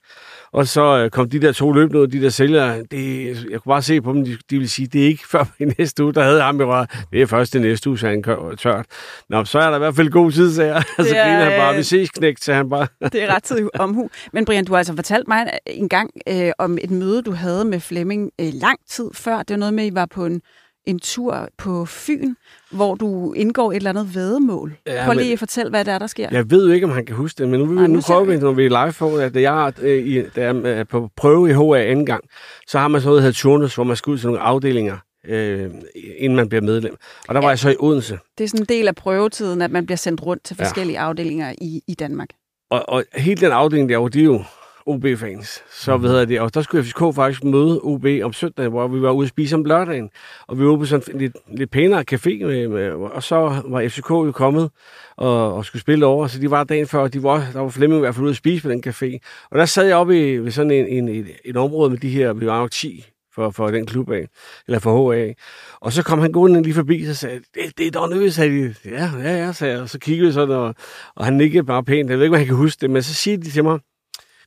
og 0.53 0.67
så 0.67 0.99
øh, 0.99 1.11
kom 1.11 1.31
de 1.31 1.41
der 1.41 1.53
to 1.53 1.73
løbende 1.73 2.01
ud, 2.01 2.07
de 2.07 2.23
der 2.23 2.29
sælgere. 2.29 2.83
Det, 2.91 3.27
jeg 3.51 3.61
kunne 3.61 3.71
bare 3.71 3.83
se 3.83 4.01
på 4.01 4.13
dem, 4.13 4.25
de, 4.25 4.31
de 4.31 4.57
ville 4.57 4.69
sige, 4.69 4.87
det 4.87 5.03
er 5.03 5.07
ikke 5.07 5.29
før 5.33 5.45
i 5.59 5.65
næste 5.79 6.05
uge, 6.05 6.15
der 6.15 6.23
havde 6.25 6.43
ham 6.43 6.61
i 6.61 6.65
røret. 6.65 6.91
Det 7.13 7.23
er 7.23 7.27
først 7.27 7.55
i 7.55 7.59
næste 7.59 7.91
uge, 7.91 7.99
sagde 7.99 8.23
han 8.27 8.57
tørt. 8.57 8.87
Nå, 9.29 9.45
så 9.45 9.59
er 9.59 9.69
der 9.69 9.77
i 9.77 9.79
hvert 9.79 9.97
fald 9.97 10.11
god 10.11 10.33
tid, 10.33 10.55
sagde 10.55 10.75
jeg. 10.75 10.83
så 11.07 11.15
griner 11.15 11.45
han 11.45 11.61
bare, 11.61 11.77
vi 11.77 11.83
ses 11.83 12.11
knægt, 12.11 12.45
sagde 12.45 12.57
han 12.57 12.71
bare. 12.71 12.87
det 13.13 13.23
er 13.23 13.35
ret 13.35 13.43
tid 13.43 13.69
omhu. 13.79 14.11
Men 14.33 14.45
Brian, 14.45 14.65
du 14.65 14.73
har 14.73 14.79
altså 14.79 14.95
fortalt 14.95 15.29
mig 15.29 15.51
en 15.67 15.89
gang 15.89 16.11
øh, 16.29 16.53
om 16.59 16.79
et 16.83 16.91
møde, 16.91 17.23
du 17.23 17.33
havde 17.33 17.65
med 17.65 17.81
Flemming 17.81 18.31
øh, 18.41 18.49
lang 18.53 18.79
tid 18.89 19.11
før. 19.15 19.39
Det 19.39 19.51
var 19.51 19.57
noget 19.57 19.75
med, 19.75 19.85
at 19.85 19.93
I 19.93 19.95
var 19.95 20.07
på 20.07 20.27
en 20.27 20.43
en 20.87 20.99
tur 20.99 21.49
på 21.59 21.85
Fyn, 21.87 22.35
hvor 22.71 22.95
du 22.95 23.33
indgår 23.33 23.73
et 23.73 23.77
eller 23.77 23.91
andet 23.91 24.15
vedemål. 24.15 24.77
Ja, 24.87 25.05
Prøv 25.05 25.15
lige 25.15 25.33
at 25.33 25.39
fortælle, 25.39 25.71
hvad 25.71 25.85
det 25.85 25.95
er, 25.95 25.99
der 25.99 26.07
sker. 26.07 26.29
Jeg 26.33 26.51
ved 26.51 26.67
jo 26.67 26.73
ikke, 26.73 26.87
om 26.87 26.93
han 26.93 27.07
kan 27.07 27.17
huske 27.17 27.39
det, 27.43 27.49
men 27.49 27.61
nu, 27.61 27.67
Nej, 27.67 27.87
nu, 27.87 27.95
nu 27.95 28.01
prøver 28.01 28.25
vi, 28.25 28.37
når 28.37 28.53
vi 28.53 28.65
er 28.67 28.85
live 28.85 28.93
for, 28.93 29.19
at 29.19 29.37
jeg 29.37 29.73
øh, 29.83 30.25
da 30.37 30.43
jeg 30.43 30.57
er 30.65 30.85
på 30.85 31.11
prøve 31.17 31.51
i 31.51 31.53
HA 31.53 31.91
anden 31.91 32.07
gang, 32.07 32.25
så 32.67 32.79
har 32.79 32.89
man 32.89 33.01
sådan 33.01 33.09
noget, 33.09 33.19
der 33.19 33.23
hedder 33.23 33.39
turnus, 33.39 33.75
hvor 33.75 33.85
man 33.85 33.97
skal 33.97 34.11
ud 34.11 34.19
til 34.19 34.27
nogle 34.27 34.41
afdelinger, 34.41 34.97
øh, 35.29 35.71
inden 36.19 36.37
man 36.37 36.49
bliver 36.49 36.63
medlem. 36.63 36.97
Og 37.29 37.35
der 37.35 37.41
ja. 37.41 37.45
var 37.47 37.51
jeg 37.51 37.59
så 37.59 37.71
i 37.71 37.77
Odense. 37.79 38.19
Det 38.39 38.45
er 38.45 38.49
sådan 38.49 38.63
en 38.63 38.67
del 38.69 38.89
af 38.89 38.95
prøvetiden, 38.95 39.63
at 39.63 39.71
man 39.71 39.87
bliver 39.87 39.97
sendt 39.97 40.23
rundt 40.23 40.45
til 40.45 40.57
forskellige 40.57 41.01
ja. 41.01 41.09
afdelinger 41.09 41.55
i, 41.61 41.83
i 41.89 41.95
Danmark. 41.95 42.29
Og, 42.71 42.89
og 42.89 43.05
hele 43.15 43.41
den 43.41 43.53
afdeling 43.53 43.89
derovre, 43.89 44.11
de 44.11 44.21
er 44.21 44.25
jo 44.25 44.45
OB-fans. 44.87 45.63
Så 45.71 45.97
mm. 45.97 46.01
hvad 46.01 46.11
hedder 46.11 46.25
det, 46.25 46.41
og 46.41 46.55
der 46.55 46.63
skulle 46.63 46.85
FCK 46.85 47.15
faktisk 47.15 47.45
møde 47.45 47.81
OB 47.83 48.07
om 48.23 48.33
søndagen, 48.33 48.71
hvor 48.71 48.89
vi 48.89 49.03
var 49.03 49.11
ude 49.11 49.25
at 49.25 49.29
spise 49.29 49.57
om 49.57 49.65
lørdagen. 49.65 50.11
Og 50.47 50.59
vi 50.59 50.67
var 50.67 50.77
på 50.77 50.85
sådan 50.85 51.15
en 51.15 51.21
lidt, 51.21 51.37
lidt 51.53 51.71
pænere 51.71 52.05
café, 52.13 52.45
med, 52.47 52.69
med, 52.69 52.91
og 52.91 53.23
så 53.23 53.63
var 53.65 53.89
FCK 53.89 54.11
jo 54.11 54.33
kommet 54.33 54.71
og, 55.17 55.55
og 55.55 55.65
skulle 55.65 55.83
spille 55.83 56.07
over, 56.07 56.27
så 56.27 56.39
de 56.39 56.51
var 56.51 56.65
dagen 56.65 56.87
før, 56.87 57.01
og 57.01 57.13
de 57.13 57.23
var, 57.23 57.49
der 57.53 57.61
var 57.61 57.69
Flemming 57.69 57.99
i 57.99 58.01
hvert 58.01 58.15
fald 58.15 58.25
ude 58.25 58.31
at 58.31 58.37
spise 58.37 58.63
på 58.63 58.69
den 58.69 58.83
café. 58.87 59.19
Og 59.51 59.59
der 59.59 59.65
sad 59.65 59.87
jeg 59.87 59.97
oppe 59.97 60.33
i 60.33 60.37
ved 60.37 60.51
sådan 60.51 60.71
en, 60.71 60.87
en, 60.87 61.09
et, 61.09 61.27
et 61.45 61.57
område 61.57 61.91
med 61.91 61.99
de 61.99 62.09
her, 62.09 62.33
vi 62.33 62.47
var 62.47 62.59
nok 62.59 62.71
10 62.71 63.05
for, 63.37 63.51
for 63.51 63.71
den 63.71 63.87
klub 63.87 64.11
af, 64.11 64.29
eller 64.67 64.79
for 64.79 65.15
HA. 65.15 65.33
Og 65.81 65.93
så 65.93 66.03
kom 66.03 66.19
han 66.19 66.33
gående 66.33 66.63
lige 66.63 66.75
forbi, 66.75 67.07
og 67.11 67.17
sagde, 67.17 67.41
det, 67.55 67.79
det 67.79 67.87
er 67.87 67.91
dog 67.91 68.11
nødt, 68.11 68.35
sagde 68.35 68.51
de. 68.51 68.75
Ja, 68.85 69.11
ja, 69.23 69.45
ja, 69.45 69.53
sagde 69.53 69.75
jeg. 69.75 69.83
Og 69.83 69.89
så 69.89 69.99
kiggede 69.99 70.27
vi 70.27 70.33
sådan, 70.33 70.55
og, 70.55 70.75
og 71.15 71.25
han 71.25 71.35
nikkede 71.35 71.65
bare 71.65 71.85
pænt. 71.85 72.11
Jeg 72.11 72.19
ved 72.19 72.25
ikke, 72.25 72.35
om 72.35 72.39
han 72.39 72.47
kan 72.47 72.57
huske 72.57 72.81
det, 72.81 72.91
men 72.91 73.03
så 73.03 73.15
siger 73.15 73.37
de 73.37 73.51
til 73.51 73.65
mig, 73.65 73.79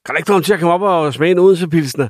kan 0.06 0.16
du 0.16 0.18
ikke 0.18 0.28
få 0.28 0.34
ham 0.34 0.44
til 0.44 0.54
at 0.54 0.60
komme 0.60 0.74
op 0.74 0.82
og 0.82 1.14
smage 1.14 1.32
en 1.32 1.40
Odense-pilsner? 1.40 2.10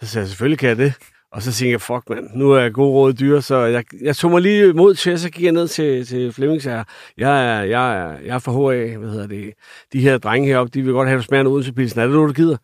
Så 0.00 0.06
sagde 0.06 0.22
jeg, 0.22 0.28
selvfølgelig 0.28 0.58
kan 0.58 0.68
jeg 0.68 0.76
det. 0.76 0.94
Og 1.32 1.42
så 1.42 1.52
tænkte 1.52 1.72
jeg, 1.72 1.80
fuck 1.80 2.08
mand, 2.08 2.30
nu 2.34 2.50
er 2.50 2.60
jeg 2.60 2.72
god 2.72 2.92
råd 2.92 3.12
dyr, 3.12 3.40
så 3.40 3.56
jeg, 3.56 3.84
jeg 4.00 4.16
tog 4.16 4.30
mig 4.30 4.42
lige 4.42 4.72
mod 4.72 4.94
til, 4.94 5.20
så 5.20 5.30
gik 5.30 5.44
jeg 5.44 5.52
ned 5.52 5.68
til, 5.68 6.06
til 6.06 6.32
Flemming, 6.32 6.64
jeg, 6.64 6.84
jeg 7.16 7.58
er, 7.58 7.62
jeg 7.62 7.96
er, 7.96 8.18
jeg 8.18 8.34
er 8.34 8.38
fra 8.38 8.52
HA, 8.52 8.96
hvad 8.96 9.10
hedder 9.10 9.26
det, 9.26 9.52
de 9.92 10.00
her 10.00 10.18
drenge 10.18 10.48
heroppe, 10.48 10.70
de 10.70 10.82
vil 10.82 10.92
godt 10.92 11.08
have, 11.08 11.16
at 11.16 11.22
du 11.22 11.26
smager 11.26 11.40
en 11.40 11.46
Odense-pilsner. 11.46 12.02
Er 12.02 12.06
det 12.06 12.16
noget, 12.16 12.28
du 12.28 12.42
gider? 12.42 12.56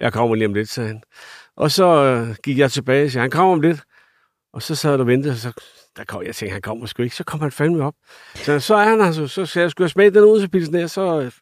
Jeg 0.00 0.12
kommer 0.12 0.34
lige 0.34 0.46
om 0.46 0.54
lidt, 0.54 0.68
sagde 0.68 0.88
han. 0.88 1.02
Og 1.56 1.70
så 1.70 1.86
øh, 1.86 2.36
gik 2.44 2.58
jeg 2.58 2.72
tilbage 2.72 3.04
og 3.04 3.10
sagde, 3.10 3.22
han 3.22 3.30
kommer 3.30 3.52
om 3.52 3.60
lidt. 3.60 3.80
Og 4.52 4.62
så 4.62 4.74
sad 4.74 4.90
jeg 4.90 5.00
og 5.00 5.06
ventede, 5.06 5.32
og 5.32 5.38
så 5.38 5.52
der 5.96 6.04
kom, 6.04 6.22
jeg 6.22 6.34
tænkte, 6.34 6.52
han 6.52 6.62
kommer 6.62 6.86
sgu 6.86 7.02
ikke. 7.02 7.16
Så 7.16 7.24
kom 7.24 7.40
han 7.40 7.52
fandme 7.52 7.84
op. 7.84 7.94
Så, 8.34 8.60
så 8.60 8.74
er 8.74 8.88
han 8.88 9.00
altså, 9.00 9.26
så 9.26 9.46
sagde 9.46 9.64
jeg, 9.64 9.70
skulle 9.70 9.84
jeg 9.84 9.90
smage 9.90 10.10
den 10.10 10.24
Odense-pilsner, 10.24 10.86
så 10.86 11.20
øh, 11.20 11.32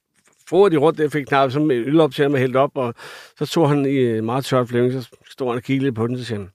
for 0.48 0.68
de 0.68 0.76
rundt, 0.76 0.98
der 0.98 1.08
fik 1.08 1.26
knappet 1.26 1.52
sådan 1.52 1.70
en 1.70 1.84
øl 1.84 2.00
op 2.00 2.12
til 2.12 2.22
ham 2.22 2.32
og 2.32 2.38
hældt 2.38 2.56
op, 2.56 2.70
og 2.74 2.94
så 3.38 3.46
tog 3.46 3.68
han 3.68 3.86
i 3.86 4.20
meget 4.20 4.44
tørt 4.44 4.68
flæmning, 4.68 5.02
så 5.02 5.08
stod 5.30 5.48
han 5.48 5.56
og 5.56 5.62
kiggede 5.62 5.92
på 5.92 6.06
den, 6.06 6.18
så 6.18 6.24
siger 6.24 6.38
han, 6.38 6.48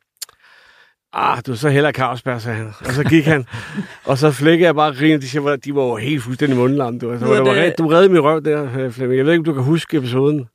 ah, 1.13 1.41
du 1.47 1.51
er 1.51 1.55
så 1.55 1.69
heller 1.69 1.91
Carlsberg, 1.91 2.41
sagde 2.41 2.57
han. 2.57 2.67
Og 2.79 2.93
så 2.93 3.03
gik 3.03 3.25
han, 3.25 3.45
og 4.09 4.17
så 4.17 4.31
flækkede 4.31 4.65
jeg 4.65 4.75
bare 4.75 4.95
grin, 4.95 5.21
de 5.21 5.29
siger, 5.29 5.55
de 5.55 5.75
var 5.75 5.83
jo 5.83 5.95
helt 5.95 6.23
fuldstændig 6.23 6.57
mundlamme. 6.57 6.99
Du, 6.99 7.11
altså, 7.11 7.33
det... 7.33 7.45
var, 7.45 7.73
du 7.77 7.87
redde 7.87 8.09
min 8.09 8.23
røv 8.23 8.41
der, 8.41 8.89
Flemming. 8.89 9.17
Jeg 9.17 9.25
ved 9.25 9.33
ikke, 9.33 9.39
om 9.39 9.45
du 9.45 9.53
kan 9.53 9.63
huske 9.63 9.97
episoden. 9.97 10.47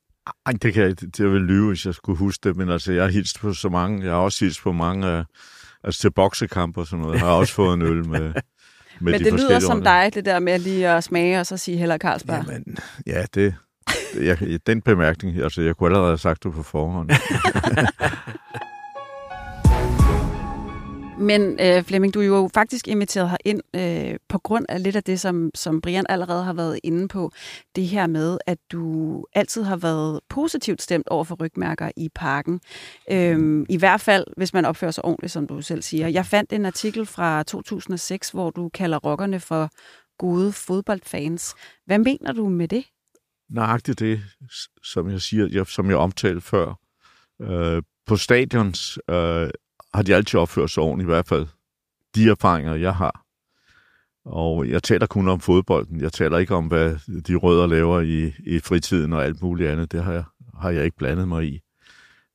Ej, 0.47 0.53
det 0.63 0.75
kan 0.75 0.83
jeg, 0.83 1.01
det, 1.01 1.21
jeg 1.21 1.33
vil 1.33 1.41
lyve, 1.41 1.69
hvis 1.69 1.87
jeg 1.87 1.95
skulle 1.95 2.19
huske 2.19 2.49
det, 2.49 2.57
men 2.57 2.71
altså, 2.71 2.93
jeg 2.93 3.03
har 3.03 3.11
hilst 3.11 3.41
på 3.41 3.53
så 3.53 3.69
mange, 3.69 4.05
jeg 4.05 4.13
har 4.13 4.19
også 4.19 4.45
hilst 4.45 4.63
på 4.63 4.73
mange, 4.73 5.25
altså 5.85 6.01
til 6.01 6.13
boksekamp 6.13 6.77
og 6.77 6.87
sådan 6.87 7.03
noget, 7.03 7.15
jeg 7.15 7.27
har 7.27 7.33
også 7.33 7.55
fået 7.55 7.75
en 7.75 7.83
øl 7.83 8.09
med 8.09 8.33
Men 9.01 9.15
de 9.15 9.25
det 9.25 9.33
lyder 9.33 9.59
som 9.59 9.83
dig, 9.83 10.11
det 10.15 10.25
der 10.25 10.39
med 10.39 10.59
lige 10.59 10.89
at 10.89 11.05
smage 11.05 11.41
og 11.41 11.47
så 11.47 11.57
sige 11.57 11.77
heller 11.77 11.99
Carlsberg. 11.99 12.45
Jamen, 12.49 12.77
ja, 13.07 13.25
det, 13.35 13.55
jeg, 14.21 14.59
den 14.67 14.83
bemærkning, 14.83 15.43
altså 15.43 15.63
jeg 15.63 15.77
kunne 15.77 15.87
allerede 15.87 16.11
have 16.11 16.19
sagt 16.19 16.45
det 16.45 16.53
på 16.53 16.63
forhånd. 16.63 17.11
Men 21.19 21.61
øh, 21.61 21.85
Flemming, 21.85 22.15
du 22.15 22.21
er 22.21 22.25
jo 22.25 22.51
faktisk 22.55 22.89
inviteret 22.89 23.31
her 23.31 23.37
ind 23.45 23.61
øh, 23.77 24.19
på 24.29 24.39
grund 24.39 24.67
af 24.69 24.83
lidt 24.83 24.97
af 24.97 25.05
det, 25.05 25.21
som, 25.21 25.51
som 25.55 25.81
Brian 25.81 26.07
allerede 26.09 26.45
har 26.45 26.53
været 26.53 26.81
inde 26.83 27.09
på. 27.09 27.33
Det 27.77 27.87
her 27.87 28.07
med, 28.07 28.39
at 28.47 28.59
du 28.73 29.25
altid 29.35 29.63
har 29.63 29.77
været 29.77 30.21
positivt 30.29 30.83
stemt 30.83 31.09
over 31.09 31.25
for 31.25 31.35
rygmærker 31.35 31.91
i 31.97 32.09
parken. 32.15 32.61
Øh, 33.11 33.67
I 33.69 33.77
hvert 33.77 34.01
fald, 34.01 34.25
hvis 34.37 34.53
man 34.53 34.65
opfører 34.65 34.91
sig 34.91 35.05
ordentligt, 35.05 35.33
som 35.33 35.47
du 35.47 35.63
selv 35.63 35.83
siger. 35.83 36.09
Jeg 36.09 36.27
fandt 36.27 36.53
en 36.53 36.67
artikel 36.67 37.07
fra 37.07 37.43
2006, 37.43 38.31
hvor 38.31 38.51
du 38.51 38.69
kalder 38.69 38.99
rockerne 38.99 39.41
for 39.41 39.71
gode 40.19 40.53
fodboldfans. 40.53 41.55
Hvad 41.87 41.99
mener 41.99 42.33
du 42.33 42.49
med 42.49 42.69
det? 42.69 42.85
Nøjagtigt 43.51 43.99
det, 43.99 44.21
som 44.83 45.11
jeg 45.11 45.21
siger, 45.21 45.49
jeg, 45.53 45.67
som 45.67 45.89
jeg 45.89 45.97
omtalte 45.97 46.41
før. 46.41 46.75
Øh, 47.43 47.83
på 48.07 48.17
stadions 48.17 48.99
øh, 49.11 49.51
har 49.95 50.03
de 50.03 50.15
altid 50.15 50.41
opført 50.41 50.71
sig 50.71 50.83
ordentligt, 50.83 51.07
i 51.07 51.13
hvert 51.13 51.29
fald 51.29 51.47
de 52.15 52.29
erfaringer, 52.31 52.75
jeg 52.75 52.95
har. 52.95 53.25
Og 54.25 54.69
jeg 54.69 54.83
taler 54.83 55.07
kun 55.07 55.29
om 55.29 55.41
fodbolden. 55.41 56.01
Jeg 56.01 56.13
taler 56.13 56.39
ikke 56.39 56.55
om, 56.55 56.67
hvad 56.67 57.23
de 57.23 57.35
rødder 57.35 57.67
laver 57.67 58.01
i, 58.01 58.33
i 58.47 58.59
fritiden 58.59 59.13
og 59.13 59.25
alt 59.25 59.43
muligt 59.43 59.71
andet. 59.71 59.93
Det 59.93 60.05
har 60.05 60.13
jeg, 60.13 60.25
har 60.59 60.71
jeg 60.71 60.85
ikke 60.85 60.97
blandet 60.97 61.29
mig 61.29 61.45
i. 61.45 61.61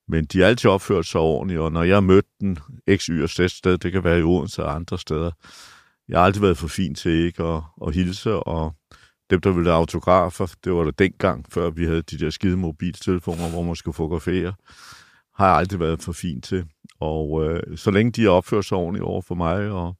Men 0.08 0.26
de 0.26 0.40
har 0.40 0.48
altid 0.48 0.70
opført 0.70 1.06
sig 1.06 1.22
ordentligt, 1.22 1.60
og 1.60 1.72
når 1.72 1.84
jeg 1.84 1.96
har 1.96 2.02
mødt 2.02 2.26
den 2.42 2.60
x, 2.96 3.06
y 3.06 3.24
og 3.24 3.30
z 3.30 3.40
sted, 3.48 3.78
det 3.78 3.92
kan 3.92 4.04
være 4.04 4.20
i 4.20 4.24
Odense 4.24 4.64
og 4.64 4.76
andre 4.76 5.00
steder, 5.00 5.32
jeg 6.08 6.20
har 6.20 6.26
altid 6.26 6.42
været 6.42 6.58
for 6.58 6.68
fin 6.68 6.96
til 6.96 7.12
ikke 7.12 7.44
at, 7.44 7.62
at 7.88 7.94
hilse, 7.94 8.34
og 8.34 8.76
dem, 9.30 9.42
der 9.42 9.52
ville 9.52 9.70
have 9.70 9.78
autografer, 9.78 10.56
det 10.64 10.74
var 10.74 10.84
det 10.84 11.00
dengang, 11.00 11.46
før 11.50 11.70
vi 11.70 11.86
havde 11.86 12.02
de 12.02 12.18
der 12.18 12.30
skide 12.30 12.58
mobiltelefoner, 12.58 13.50
hvor 13.50 13.64
man 13.64 13.76
skulle 13.76 13.96
fotografere, 13.96 14.54
har 15.36 15.48
jeg 15.48 15.56
aldrig 15.56 15.80
været 15.80 16.02
for 16.02 16.12
fin 16.12 16.42
til. 16.42 16.66
Og 17.04 17.46
øh, 17.46 17.78
så 17.78 17.92
længe 17.92 18.12
de 18.12 18.28
opført 18.28 18.66
sig 18.66 18.78
ordentligt 18.78 19.04
over 19.04 19.22
for 19.22 19.36
mig, 19.36 19.70
og 19.70 19.96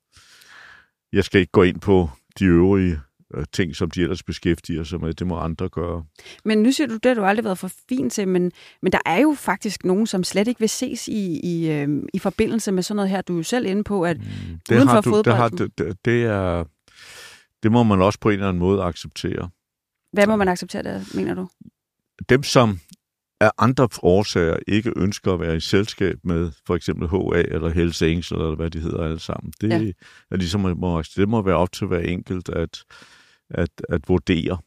jeg 1.14 1.24
skal 1.24 1.42
ikke 1.42 1.52
gå 1.52 1.64
ind 1.64 1.80
på 1.80 2.10
de 2.40 2.46
øvrige 2.46 3.00
øh, 3.34 3.46
ting, 3.52 3.76
som 3.76 3.92
de 3.92 4.02
ellers 4.02 4.24
beskæftiger 4.24 4.84
sig 4.84 5.02
med. 5.02 5.14
Det 5.14 5.28
må 5.28 5.38
andre 5.38 5.70
gøre. 5.70 6.04
Men 6.46 6.58
nu 6.58 6.72
siger 6.72 6.88
du, 6.88 6.94
det 6.94 7.06
har 7.06 7.14
du 7.16 7.24
aldrig 7.24 7.44
været 7.44 7.58
for 7.58 7.72
fin 7.90 8.10
til, 8.10 8.28
men, 8.28 8.52
men 8.82 8.92
der 8.92 9.00
er 9.06 9.20
jo 9.20 9.36
faktisk 9.38 9.86
nogen, 9.86 10.08
som 10.08 10.24
slet 10.24 10.48
ikke 10.48 10.60
vil 10.60 10.70
ses 10.70 11.08
i, 11.08 11.40
i, 11.44 11.72
øh, 11.72 12.04
i 12.14 12.20
forbindelse 12.20 12.72
med 12.72 12.84
sådan 12.84 12.96
noget 12.96 13.10
her. 13.10 13.22
Du 13.22 13.34
er 13.34 13.38
jo 13.38 13.44
selv 13.44 13.66
inde 13.66 13.84
på, 13.84 14.04
at 14.04 14.18
mm, 14.18 14.26
det 14.70 14.76
uden 14.76 14.90
for 14.90 15.02
du, 15.02 15.22
det, 15.26 15.36
har, 15.36 15.50
det, 15.50 15.98
det, 16.06 16.24
er, 16.24 16.64
det 17.64 17.72
må 17.72 17.84
man 17.84 18.02
også 18.02 18.20
på 18.20 18.30
en 18.30 18.34
eller 18.34 18.50
anden 18.50 18.60
måde 18.60 18.84
acceptere. 18.84 19.50
Hvad 20.14 20.28
må 20.28 20.36
man 20.36 20.48
acceptere 20.48 20.84
der, 20.84 21.02
mener 21.16 21.34
du? 21.34 21.50
Dem, 22.30 22.44
som 22.44 22.80
af 23.44 23.52
andre 23.58 23.88
årsager 24.02 24.58
ikke 24.68 24.94
ønsker 24.96 25.34
at 25.34 25.40
være 25.40 25.56
i 25.56 25.60
selskab 25.60 26.18
med 26.24 26.52
for 26.68 26.76
eksempel 26.76 27.08
HA 27.08 27.42
eller 27.56 27.70
Hells 27.70 28.02
Angels, 28.02 28.32
eller 28.32 28.56
hvad 28.56 28.70
de 28.70 28.80
hedder 28.80 29.04
alle 29.04 29.20
sammen. 29.20 29.54
Det, 29.62 29.70
ja. 29.70 29.92
er 30.32 30.36
ligesom, 30.38 30.62
må, 30.62 31.02
det 31.16 31.30
må 31.30 31.42
være 31.42 31.56
op 31.56 31.72
til 31.72 31.88
hver 31.88 32.00
enkelt 32.00 32.50
at, 32.50 32.84
at, 33.50 33.70
at 33.90 34.02
vurdere. 34.08 34.58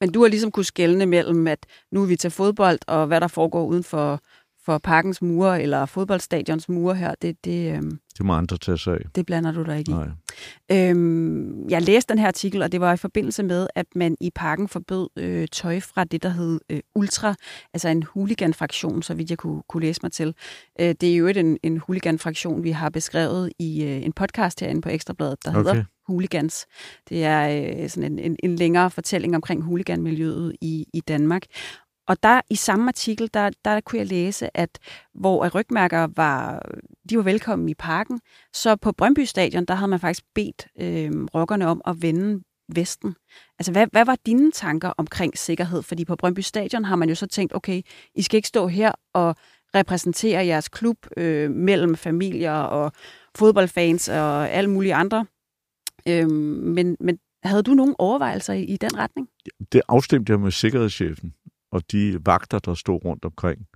Men 0.00 0.12
du 0.12 0.20
har 0.20 0.28
ligesom 0.28 0.50
kunne 0.50 0.64
skælne 0.64 1.06
mellem, 1.06 1.46
at 1.46 1.66
nu 1.92 2.02
er 2.02 2.06
vi 2.06 2.16
til 2.16 2.30
fodbold, 2.30 2.78
og 2.86 3.06
hvad 3.06 3.20
der 3.20 3.28
foregår 3.28 3.64
uden 3.64 3.84
for, 3.84 4.20
for 4.70 4.78
parkens 4.78 5.22
mure 5.22 5.62
eller 5.62 5.86
fodboldstadions 5.86 6.68
mure 6.68 6.94
her, 6.94 7.14
det, 7.22 7.44
det, 7.44 7.74
øhm, 7.74 7.98
det 8.18 8.26
må 8.26 8.32
andre 8.32 8.56
tage 8.56 8.78
sig 8.78 8.94
af. 8.94 9.00
Det 9.14 9.26
blander 9.26 9.52
du 9.52 9.62
dig 9.62 9.78
ikke 9.78 9.90
Nej. 9.90 10.08
i. 10.70 10.88
Øhm, 10.88 11.68
jeg 11.68 11.82
læste 11.82 12.12
den 12.12 12.18
her 12.18 12.26
artikel, 12.26 12.62
og 12.62 12.72
det 12.72 12.80
var 12.80 12.92
i 12.92 12.96
forbindelse 12.96 13.42
med, 13.42 13.66
at 13.74 13.86
man 13.94 14.16
i 14.20 14.30
parken 14.34 14.68
forbød 14.68 15.08
øh, 15.16 15.48
tøj 15.52 15.80
fra 15.80 16.04
det, 16.04 16.22
der 16.22 16.28
hed 16.28 16.60
øh, 16.70 16.80
Ultra, 16.94 17.34
altså 17.74 17.88
en 17.88 18.02
huliganfraktion, 18.02 19.02
så 19.02 19.14
vidt 19.14 19.30
jeg 19.30 19.38
kunne, 19.38 19.62
kunne 19.68 19.80
læse 19.80 20.00
mig 20.02 20.12
til. 20.12 20.34
Øh, 20.80 20.94
det 21.00 21.12
er 21.12 21.16
jo 21.16 21.26
en, 21.26 21.58
en 21.62 21.78
huliganfraktion, 21.78 22.64
vi 22.64 22.70
har 22.70 22.90
beskrevet 22.90 23.52
i 23.58 23.84
øh, 23.84 24.04
en 24.04 24.12
podcast 24.12 24.60
herinde 24.60 24.80
på 24.80 24.88
Ekstrabladet, 24.88 25.44
der 25.44 25.50
okay. 25.50 25.58
hedder 25.58 25.84
Hooligans. 26.06 26.66
Det 27.08 27.24
er 27.24 27.48
øh, 27.82 27.88
sådan 27.88 28.12
en, 28.12 28.18
en, 28.18 28.36
en 28.42 28.56
længere 28.56 28.90
fortælling 28.90 29.36
omkring 29.36 29.62
huliganmiljøet 29.62 30.56
i, 30.60 30.86
i 30.94 31.00
Danmark. 31.00 31.42
Og 32.10 32.22
der 32.22 32.40
i 32.50 32.54
samme 32.54 32.88
artikel, 32.88 33.30
der, 33.34 33.50
der 33.64 33.80
kunne 33.80 33.98
jeg 33.98 34.06
læse, 34.06 34.56
at 34.56 34.78
hvor 35.14 35.48
rygmærker 35.48 36.08
var, 36.16 36.62
de 37.10 37.16
var 37.16 37.22
velkommen 37.22 37.68
i 37.68 37.74
parken, 37.74 38.20
så 38.52 38.76
på 38.76 38.92
Brøndby 38.92 39.20
Stadion, 39.24 39.64
der 39.64 39.74
havde 39.74 39.88
man 39.90 40.00
faktisk 40.00 40.24
bedt 40.34 40.66
øh, 40.80 41.24
rockerne 41.34 41.66
om 41.66 41.80
at 41.86 42.02
vende 42.02 42.42
Vesten. 42.74 43.14
Altså, 43.58 43.72
hvad, 43.72 43.86
hvad 43.92 44.04
var 44.04 44.16
dine 44.26 44.52
tanker 44.52 44.92
omkring 44.98 45.38
sikkerhed? 45.38 45.82
Fordi 45.82 46.04
på 46.04 46.16
Brøndby 46.16 46.40
Stadion 46.40 46.84
har 46.84 46.96
man 46.96 47.08
jo 47.08 47.14
så 47.14 47.26
tænkt, 47.26 47.54
okay, 47.54 47.82
I 48.14 48.22
skal 48.22 48.36
ikke 48.36 48.48
stå 48.48 48.66
her 48.66 48.92
og 49.14 49.36
repræsentere 49.74 50.46
jeres 50.46 50.68
klub 50.68 50.96
øh, 51.16 51.50
mellem 51.50 51.96
familier 51.96 52.52
og 52.52 52.92
fodboldfans 53.34 54.08
og 54.08 54.50
alle 54.50 54.70
mulige 54.70 54.94
andre. 54.94 55.26
Øh, 56.08 56.30
men, 56.30 56.96
men 57.00 57.18
havde 57.42 57.62
du 57.62 57.74
nogle 57.74 57.94
overvejelser 57.98 58.52
i, 58.52 58.64
i 58.64 58.76
den 58.76 58.98
retning? 58.98 59.28
Det 59.72 59.82
afstemte 59.88 60.32
jeg 60.32 60.40
med 60.40 60.50
sikkerhedschefen 60.50 61.34
og 61.72 61.82
de 61.92 62.18
vagter, 62.26 62.58
der 62.58 62.74
stod 62.74 63.04
rundt 63.04 63.24
omkring. 63.24 63.66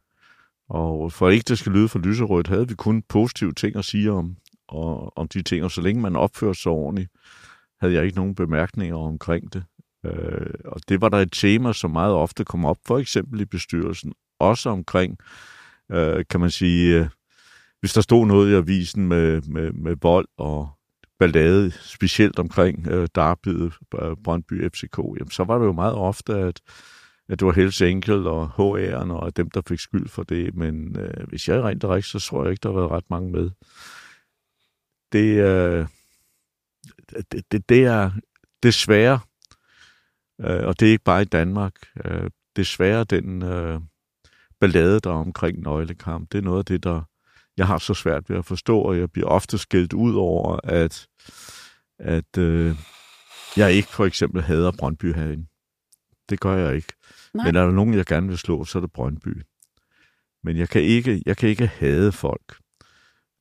Og 0.69 1.13
for 1.13 1.29
ikke 1.29 1.45
det 1.49 1.59
skal 1.59 1.73
lyde 1.73 1.89
for 1.89 1.99
lyserødt, 1.99 2.49
havde 2.49 2.69
vi 2.69 2.75
kun 2.75 3.03
positive 3.03 3.53
ting 3.53 3.77
at 3.77 3.85
sige 3.85 4.13
om, 4.13 4.37
og, 4.69 5.19
om 5.19 5.29
de 5.29 5.43
ting, 5.43 5.65
og 5.65 5.71
så 5.71 5.81
længe 5.81 6.03
man 6.03 6.17
opførte 6.17 6.61
sig 6.61 6.73
ordentligt, 6.73 7.11
havde 7.81 7.95
jeg 7.95 8.05
ikke 8.05 8.17
nogen 8.17 8.35
bemærkninger 8.35 8.97
omkring 8.97 9.53
det. 9.53 9.65
Øh, 10.07 10.55
og 10.65 10.81
det 10.89 11.01
var 11.01 11.09
der 11.09 11.19
et 11.19 11.33
tema, 11.33 11.73
som 11.73 11.91
meget 11.91 12.15
ofte 12.15 12.45
kom 12.45 12.65
op, 12.65 12.79
for 12.87 12.99
eksempel 12.99 13.41
i 13.41 13.45
bestyrelsen, 13.45 14.13
også 14.39 14.71
omkring, 14.71 15.19
øh, 15.93 16.25
kan 16.31 16.41
man 16.41 16.51
sige, 16.51 17.01
øh, 17.01 17.09
hvis 17.81 17.93
der 17.93 18.01
stod 18.01 18.27
noget 18.27 18.51
i 18.51 18.55
avisen 18.55 19.09
med, 19.09 19.43
med, 19.43 19.73
med 19.73 19.97
vold 20.03 20.29
og 20.39 20.69
ballade, 21.19 21.71
specielt 21.71 22.39
omkring 22.39 22.89
øh, 22.89 23.09
Darbyet, 23.15 23.73
Brøndby 24.25 24.69
FCK, 24.69 24.99
jamen, 24.99 25.31
så 25.31 25.45
var 25.45 25.59
det 25.59 25.67
jo 25.67 25.73
meget 25.73 25.95
ofte, 25.95 26.35
at 26.35 26.61
at 27.29 27.41
det 27.41 27.47
var 27.47 27.53
Hells 27.53 27.83
Angel 27.83 28.27
og 28.27 28.45
HR'en 28.45 29.13
og 29.13 29.37
dem, 29.37 29.51
der 29.51 29.63
fik 29.69 29.79
skyld 29.79 30.09
for 30.09 30.23
det. 30.23 30.55
Men 30.55 30.99
øh, 30.99 31.29
hvis 31.29 31.49
jeg 31.49 31.57
er 31.57 31.67
rent 31.69 31.85
rigtigt, 31.85 32.13
så 32.13 32.29
tror 32.29 32.43
jeg 32.43 32.51
ikke, 32.51 32.63
der 32.63 32.69
har 32.69 32.79
været 32.79 32.91
ret 32.91 33.11
mange 33.11 33.33
med. 33.33 33.51
Det, 35.13 35.41
øh, 35.41 35.87
det, 37.33 37.53
det, 37.53 37.69
det 37.69 37.85
er 37.85 38.11
desværre, 38.63 39.21
øh, 40.41 40.67
og 40.67 40.81
det 40.81 40.89
er 40.89 40.93
ikke 40.93 41.05
bare 41.05 41.23
i 41.23 41.25
Danmark, 41.25 41.75
øh, 42.05 42.31
desværre 42.57 43.05
den 43.05 43.43
øh, 43.43 43.81
ballade, 44.61 45.01
der 45.01 45.11
er 45.11 45.15
omkring 45.15 45.61
nøglekamp, 45.61 46.33
det 46.33 46.39
er 46.39 46.43
noget 46.43 46.59
af 46.59 46.65
det, 46.65 46.85
der 46.85 47.03
jeg 47.57 47.67
har 47.67 47.79
så 47.79 47.95
svært 47.95 48.31
ved 48.31 48.37
at 48.37 48.45
forstå, 48.45 48.81
og 48.81 48.99
jeg 48.99 49.11
bliver 49.11 49.29
ofte 49.29 49.59
skældt 49.59 49.93
ud 49.93 50.15
over, 50.15 50.61
at, 50.65 51.07
at 51.99 52.39
øh, 52.39 52.77
jeg 53.57 53.73
ikke 53.73 53.89
for 53.89 54.05
eksempel 54.05 54.43
hader 54.43 54.73
Brøndby 54.79 55.15
herinde. 55.15 55.47
Det 56.31 56.41
gør 56.41 56.57
jeg 56.57 56.77
ikke. 56.77 56.93
Nej. 57.35 57.47
Men 57.47 57.57
er 57.57 57.65
der 57.65 57.73
nogen, 57.73 57.95
jeg 57.95 58.07
gerne 58.07 58.29
vil 58.29 58.39
slå, 58.39 58.65
så 58.65 58.79
er 58.79 58.81
det 58.81 58.93
Brøndby. 58.93 59.43
Men 60.43 60.57
jeg 60.57 60.69
kan 60.69 60.83
ikke, 60.83 61.23
jeg 61.27 61.37
kan 61.37 61.49
ikke 61.49 61.67
hade 61.67 62.13
folk. 62.13 62.57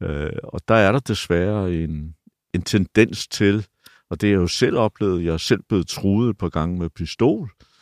Øh, 0.03 0.31
og 0.43 0.61
der 0.67 0.75
er 0.75 0.91
der 0.91 0.99
desværre 0.99 1.73
en, 1.73 2.15
en 2.53 2.61
tendens 2.61 3.27
til, 3.27 3.67
og 4.09 4.21
det 4.21 4.27
er 4.27 4.31
jeg 4.31 4.39
jo 4.39 4.47
selv 4.47 4.77
oplevet, 4.77 5.25
jeg 5.25 5.33
er 5.33 5.37
selv 5.37 5.63
blevet 5.69 5.87
truet 5.87 6.37
på 6.37 6.49
gange 6.49 6.79
med 6.79 6.89
pistol, 6.89 7.43
øh, 7.43 7.72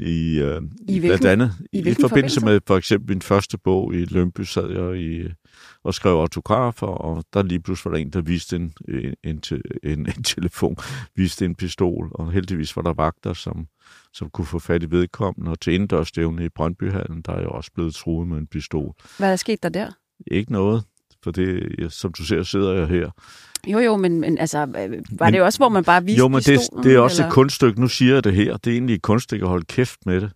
i, 0.00 0.38
øh, 0.38 0.62
I, 0.88 0.98
hvilken, 0.98 1.08
blandt 1.08 1.24
andet 1.24 1.52
i, 1.72 1.78
i 1.78 1.80
forbindelse, 1.80 2.00
forbindelse 2.08 2.44
med 2.44 2.60
for 2.66 2.76
eksempel 2.76 3.08
min 3.08 3.22
første 3.22 3.58
bog 3.58 3.94
i 3.94 4.04
Lønby, 4.04 4.40
sad 4.40 4.70
jeg 4.70 5.00
i, 5.00 5.28
og 5.84 5.94
skrev 5.94 6.12
autografer, 6.12 6.86
og 6.86 7.24
der 7.32 7.42
lige 7.42 7.60
pludselig 7.60 7.90
var 7.90 7.96
der 7.96 8.02
en, 8.02 8.10
der 8.10 8.20
viste 8.20 8.56
en, 8.56 8.72
en, 8.88 9.14
en, 9.24 9.42
en, 9.82 9.98
en 9.98 10.22
telefon, 10.22 10.76
viste 11.16 11.44
en 11.44 11.54
pistol, 11.54 12.10
og 12.14 12.32
heldigvis 12.32 12.76
var 12.76 12.82
der 12.82 12.92
vagter, 12.92 13.32
som, 13.32 13.66
som 14.12 14.30
kunne 14.30 14.46
få 14.46 14.58
fat 14.58 14.82
i 14.82 14.90
vedkommende, 14.90 15.50
og 15.50 15.60
til 15.60 15.74
indendørsstævne 15.74 16.44
i 16.44 16.48
Brøndbyhallen, 16.48 17.22
der 17.22 17.32
er 17.32 17.38
jeg 17.38 17.48
også 17.48 17.70
blevet 17.74 17.94
truet 17.94 18.28
med 18.28 18.38
en 18.38 18.46
pistol. 18.46 18.94
Hvad 19.18 19.28
er 19.28 19.32
der 19.32 19.36
sket 19.36 19.62
der 19.62 19.68
der? 19.68 19.90
Ikke 20.26 20.52
noget, 20.52 20.84
for 21.24 21.30
det, 21.30 21.92
som 21.92 22.12
du 22.12 22.24
ser, 22.24 22.42
sidder 22.42 22.72
jeg 22.72 22.86
her. 22.88 23.10
Jo, 23.66 23.78
jo, 23.78 23.96
men, 23.96 24.20
men 24.20 24.38
altså, 24.38 24.58
var 24.58 25.24
men, 25.24 25.32
det 25.32 25.42
også, 25.42 25.58
hvor 25.58 25.68
man 25.68 25.84
bare 25.84 26.04
viste 26.04 26.18
Jo, 26.18 26.28
men 26.28 26.40
det, 26.40 26.60
det 26.82 26.94
er 26.94 26.98
også 26.98 27.22
eller? 27.22 27.28
et 27.28 27.32
kunststykke. 27.32 27.80
Nu 27.80 27.88
siger 27.88 28.14
jeg 28.14 28.24
det 28.24 28.34
her. 28.34 28.56
Det 28.56 28.70
er 28.70 28.74
egentlig 28.74 28.94
et 28.94 29.02
kunststykke 29.02 29.42
at 29.42 29.48
holde 29.48 29.64
kæft 29.64 30.06
med 30.06 30.20
det. 30.20 30.30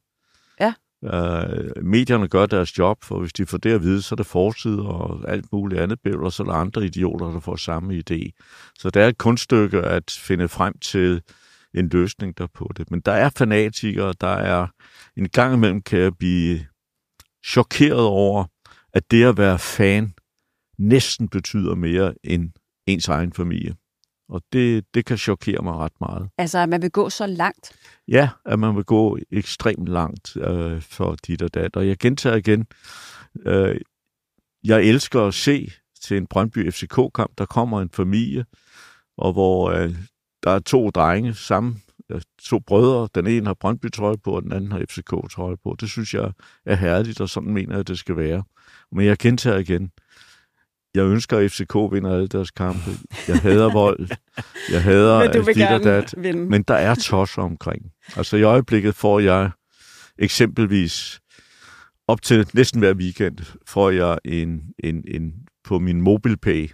Ja. 0.61 0.73
Uh, 1.03 1.85
medierne 1.85 2.29
gør 2.29 2.47
deres 2.47 2.79
job, 2.79 3.05
for 3.05 3.21
hvis 3.21 3.33
de 3.33 3.47
får 3.47 3.59
det 3.59 3.73
at 3.73 3.83
vide, 3.83 4.03
så 4.03 4.15
er 4.15 4.17
det 4.17 4.27
forside 4.27 4.83
og 4.83 5.21
alt 5.29 5.53
muligt 5.53 5.81
andet 5.81 5.99
bøvl, 6.05 6.25
og 6.25 6.33
så 6.33 6.43
er 6.43 6.47
der 6.47 6.55
andre 6.55 6.85
idioter, 6.85 7.27
der 7.27 7.41
får 7.41 7.57
samme 7.57 7.95
idé. 7.95 8.31
Så 8.79 8.91
det 8.91 9.03
er 9.03 9.09
et 9.09 9.19
kunststykke 9.19 9.81
at 9.81 10.19
finde 10.21 10.49
frem 10.49 10.79
til 10.79 11.23
en 11.75 11.89
løsning 11.89 12.39
der 12.39 12.47
på 12.55 12.71
det. 12.77 12.91
Men 12.91 13.01
der 13.01 13.13
er 13.13 13.31
fanatikere, 13.39 14.15
der 14.21 14.35
er 14.35 14.67
en 15.17 15.29
gang 15.29 15.55
imellem 15.55 15.83
kan 15.83 15.99
jeg 15.99 16.13
blive 16.19 16.61
chokeret 17.47 18.01
over, 18.01 18.45
at 18.95 19.11
det 19.11 19.25
at 19.25 19.39
være 19.39 19.59
fan 19.59 20.14
næsten 20.79 21.29
betyder 21.29 21.75
mere 21.75 22.15
end 22.25 22.51
ens 22.87 23.09
egen 23.09 23.33
familie. 23.33 23.75
Og 24.29 24.43
det, 24.53 24.85
det 24.95 25.05
kan 25.05 25.19
chokere 25.19 25.63
mig 25.63 25.75
ret 25.75 26.01
meget. 26.01 26.29
Altså, 26.39 26.59
at 26.59 26.69
man 26.69 26.83
vil 26.83 26.91
gå 26.91 27.11
så 27.11 27.27
langt? 27.27 27.73
Ja, 28.09 28.29
at 28.47 28.59
man 28.59 28.77
vil 28.77 28.85
gå 28.85 29.19
ekstremt 29.31 29.89
langt 29.89 30.37
øh, 30.37 30.83
for 30.83 31.17
dit 31.27 31.43
og 31.43 31.55
dat. 31.55 31.77
Og 31.77 31.89
jeg 31.89 31.99
gentager 31.99 32.37
igen, 32.37 32.67
øh, 33.47 33.81
jeg 34.65 34.83
elsker 34.83 35.21
at 35.21 35.35
se 35.35 35.73
til 36.03 36.17
en 36.17 36.27
Brøndby 36.27 36.73
FCK-kamp. 36.73 37.39
Der 37.39 37.47
kommer 37.47 37.81
en 37.81 37.91
familie, 37.91 38.45
og 39.17 39.33
hvor 39.33 39.71
øh, 39.71 39.95
der 40.43 40.51
er 40.51 40.59
to 40.59 40.91
drenge 40.91 41.35
sammen, 41.35 41.83
to 42.43 42.59
brødre. 42.59 43.09
Den 43.15 43.27
ene 43.27 43.47
har 43.47 43.55
Brøndby-trøje 43.55 44.17
på, 44.25 44.31
og 44.31 44.43
den 44.43 44.53
anden 44.53 44.73
har 44.73 44.85
FCK-trøje 44.91 45.57
på. 45.65 45.77
Det 45.81 45.91
synes 45.91 46.15
jeg 46.15 46.33
er 46.67 46.75
herligt, 46.75 47.21
og 47.21 47.29
sådan 47.29 47.55
mener 47.55 47.77
jeg, 47.77 47.89
det 47.89 47.99
skal 47.99 48.17
være. 48.17 48.45
Men 48.93 49.07
jeg 49.07 49.19
gentager 49.19 49.59
igen. 49.59 49.91
Jeg 50.95 51.05
ønsker, 51.05 51.39
at 51.39 51.51
FCK 51.53 51.75
vinder 51.75 52.15
alle 52.15 52.27
deres 52.27 52.51
kampe. 52.51 52.91
Jeg 53.29 53.39
hader 53.39 53.73
vold. 53.73 54.09
Jeg 54.73 54.83
hader 54.83 55.19
Men 55.25 55.33
du 55.33 55.43
vil 55.43 55.55
dit 55.55 55.65
og 55.65 55.85
dat. 55.85 56.15
vinde. 56.17 56.45
Men 56.45 56.63
der 56.63 56.75
er 56.75 56.95
tosser 56.95 57.43
omkring. 57.43 57.83
Altså 58.17 58.37
i 58.37 58.43
øjeblikket 58.43 58.95
får 58.95 59.21
jeg 59.21 59.51
eksempelvis 60.19 61.21
op 62.09 62.23
til 62.23 62.49
næsten 62.55 62.79
hver 62.81 62.95
weekend, 62.95 63.39
får 63.67 63.91
jeg 63.91 64.19
en, 64.25 64.63
en, 64.79 65.05
en 65.09 65.33
på 65.65 65.79
min 65.79 66.01
MobilePay, 66.01 66.71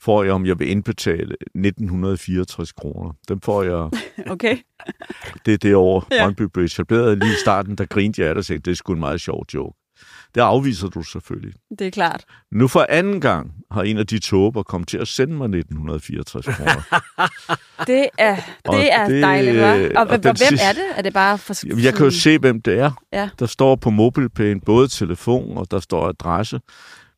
får 0.00 0.22
jeg, 0.24 0.32
om 0.32 0.46
jeg 0.46 0.58
vil 0.58 0.68
indbetale 0.70 1.36
1964 1.54 2.72
kroner. 2.72 3.12
Dem 3.28 3.40
får 3.40 3.62
jeg, 3.62 3.90
Okay. 4.32 4.58
det 5.46 5.54
er 5.54 5.58
det 5.58 5.74
år, 5.74 6.06
Ja. 6.10 6.24
Brøndby 6.24 6.42
blev 6.42 6.64
etableret. 6.64 7.18
Lige 7.18 7.32
i 7.32 7.36
starten, 7.44 7.76
der 7.76 7.84
grinte 7.86 8.20
jeg 8.22 8.28
af 8.28 8.34
det 8.34 8.38
og 8.38 8.44
sagde, 8.44 8.60
det 8.62 8.70
er 8.70 8.74
sgu 8.74 8.92
en 8.92 9.00
meget 9.00 9.20
sjov 9.20 9.44
joke. 9.54 9.78
Det 10.34 10.40
afviser 10.40 10.88
du 10.88 11.02
selvfølgelig. 11.02 11.54
Det 11.78 11.86
er 11.86 11.90
klart. 11.90 12.24
Nu 12.52 12.68
for 12.68 12.86
anden 12.88 13.20
gang 13.20 13.52
har 13.70 13.82
en 13.82 13.98
af 13.98 14.06
de 14.06 14.18
tåber 14.18 14.62
kommet 14.62 14.88
til 14.88 14.98
at 14.98 15.08
sende 15.08 15.34
mig 15.34 15.44
1964 15.44 16.46
kroner. 16.46 16.82
Det 17.86 18.08
er, 18.18 18.36
Og 18.64 18.76
det 18.76 18.92
er 18.92 19.08
det- 19.08 19.22
dejligt, 19.22 19.56
hva'? 19.56 19.98
Og, 19.98 20.06
og 20.06 20.06
og 20.06 20.18
hvem 20.18 20.36
sidste- 20.36 20.64
er 20.64 20.72
det? 20.72 20.82
Er 20.96 21.02
det 21.02 21.12
bare 21.12 21.38
for... 21.38 21.66
Jamen, 21.66 21.84
jeg 21.84 21.94
kan 21.94 22.04
jo 22.04 22.10
se, 22.10 22.38
hvem 22.38 22.62
det 22.62 22.78
er. 22.78 22.90
Ja. 23.12 23.28
Der 23.38 23.46
står 23.46 23.76
på 23.76 23.90
MobilePay 23.90 24.54
både 24.66 24.88
telefon, 24.88 25.56
og 25.58 25.70
der 25.70 25.80
står 25.80 26.08
adresse. 26.08 26.60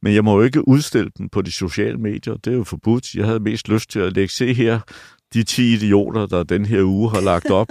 Men 0.02 0.14
jeg 0.14 0.24
må 0.24 0.36
jo 0.36 0.42
ikke 0.42 0.68
udstille 0.68 1.10
dem 1.18 1.28
på 1.28 1.42
de 1.42 1.52
sociale 1.52 1.96
medier. 1.98 2.34
Det 2.34 2.52
er 2.52 2.56
jo 2.56 2.64
forbudt. 2.64 3.14
Jeg 3.14 3.26
havde 3.26 3.40
mest 3.40 3.68
lyst 3.68 3.90
til 3.90 3.98
at 4.00 4.12
lægge, 4.12 4.32
se 4.32 4.54
her, 4.54 4.80
de 5.34 5.42
10 5.44 5.72
idioter, 5.74 6.26
der 6.26 6.42
den 6.42 6.66
her 6.66 6.82
uge 6.82 7.10
har 7.10 7.20
lagt 7.20 7.50
op. 7.50 7.68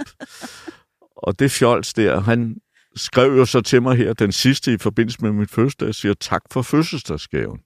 og 1.26 1.38
det 1.38 1.50
fjols 1.50 1.94
der, 1.94 2.20
han 2.20 2.56
skrev 2.96 3.36
jo 3.36 3.44
så 3.44 3.60
til 3.60 3.82
mig 3.82 3.96
her, 3.96 4.12
den 4.12 4.32
sidste 4.32 4.72
i 4.72 4.78
forbindelse 4.78 5.18
med 5.22 5.32
min 5.32 5.46
fødselsdag, 5.46 5.94
siger 5.94 6.14
tak 6.14 6.42
for 6.50 6.62
fødselsdagsgaven. 6.62 7.60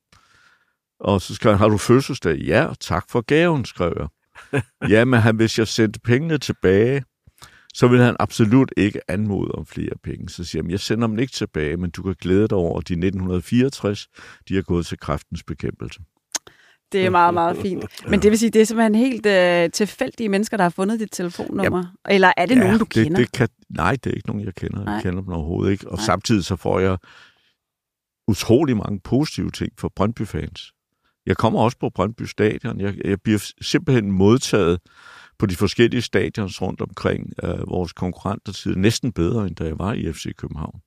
Og 1.00 1.20
så 1.20 1.34
skrev 1.34 1.52
han, 1.52 1.58
har 1.58 1.68
du 1.68 1.78
fødselsdag? 1.78 2.36
Ja, 2.36 2.68
tak 2.80 3.10
for 3.10 3.20
gaven, 3.20 3.64
skrev 3.64 3.92
jeg. 3.96 4.62
ja, 4.94 5.04
men 5.04 5.20
han, 5.20 5.36
hvis 5.36 5.58
jeg 5.58 5.68
sendte 5.68 6.00
pengene 6.00 6.38
tilbage, 6.38 7.04
så 7.74 7.88
vil 7.88 8.00
han 8.00 8.16
absolut 8.20 8.72
ikke 8.76 9.10
anmode 9.10 9.52
om 9.52 9.66
flere 9.66 9.92
penge. 10.04 10.28
Så 10.28 10.44
siger 10.44 10.62
han, 10.62 10.70
jeg 10.70 10.80
sender 10.80 11.06
dem 11.06 11.18
ikke 11.18 11.32
tilbage, 11.32 11.76
men 11.76 11.90
du 11.90 12.02
kan 12.02 12.14
glæde 12.20 12.48
dig 12.48 12.58
over, 12.58 12.78
at 12.78 12.88
de 12.88 12.92
1964, 12.92 14.08
de 14.48 14.58
er 14.58 14.62
gået 14.62 14.86
til 14.86 14.98
kræftens 14.98 15.42
bekæmpelse. 15.42 16.00
Det 16.92 17.06
er 17.06 17.10
meget, 17.10 17.34
meget 17.34 17.56
fint. 17.56 17.84
Men 18.10 18.22
det 18.22 18.30
vil 18.30 18.38
sige, 18.38 18.50
det 18.50 18.60
er 18.60 18.64
simpelthen 18.64 18.94
helt 18.94 19.26
øh, 19.26 19.70
tilfældige 19.70 20.28
mennesker, 20.28 20.56
der 20.56 20.64
har 20.64 20.70
fundet 20.70 21.00
dit 21.00 21.08
telefonnummer? 21.12 21.84
Eller 22.08 22.32
er 22.36 22.46
det 22.46 22.58
nogen, 22.58 22.78
du 22.78 22.84
det, 22.84 23.04
kender? 23.04 23.20
Det 23.20 23.32
kan, 23.32 23.48
nej, 23.68 23.96
det 24.04 24.10
er 24.10 24.14
ikke 24.14 24.28
nogen, 24.28 24.44
jeg 24.44 24.54
kender. 24.54 24.84
Nej. 24.84 24.94
Jeg 24.94 25.02
kender 25.02 25.22
dem 25.22 25.32
overhovedet 25.32 25.72
ikke. 25.72 25.88
Og 25.88 25.96
Nej. 25.96 26.04
samtidig 26.04 26.44
så 26.44 26.56
får 26.56 26.80
jeg 26.80 26.98
utrolig 28.28 28.76
mange 28.76 29.00
positive 29.00 29.50
ting 29.50 29.72
fra 29.78 29.88
Brøndby-fans. 29.96 30.72
Jeg 31.26 31.36
kommer 31.36 31.60
også 31.60 31.78
på 31.78 31.90
Brøndby 31.90 32.22
Stadion. 32.22 32.80
Jeg, 32.80 32.94
jeg 33.04 33.20
bliver 33.20 33.52
simpelthen 33.60 34.12
modtaget 34.12 34.80
på 35.38 35.46
de 35.46 35.56
forskellige 35.56 36.02
stadions 36.02 36.62
rundt 36.62 36.80
omkring 36.80 37.32
øh, 37.42 37.68
vores 37.68 37.92
konkurrenter 37.92 38.52
til 38.52 38.78
næsten 38.78 39.12
bedre, 39.12 39.46
end 39.46 39.56
da 39.56 39.64
jeg 39.64 39.78
var 39.78 39.92
i 39.92 40.12
FC 40.12 40.34
København. 40.36 40.80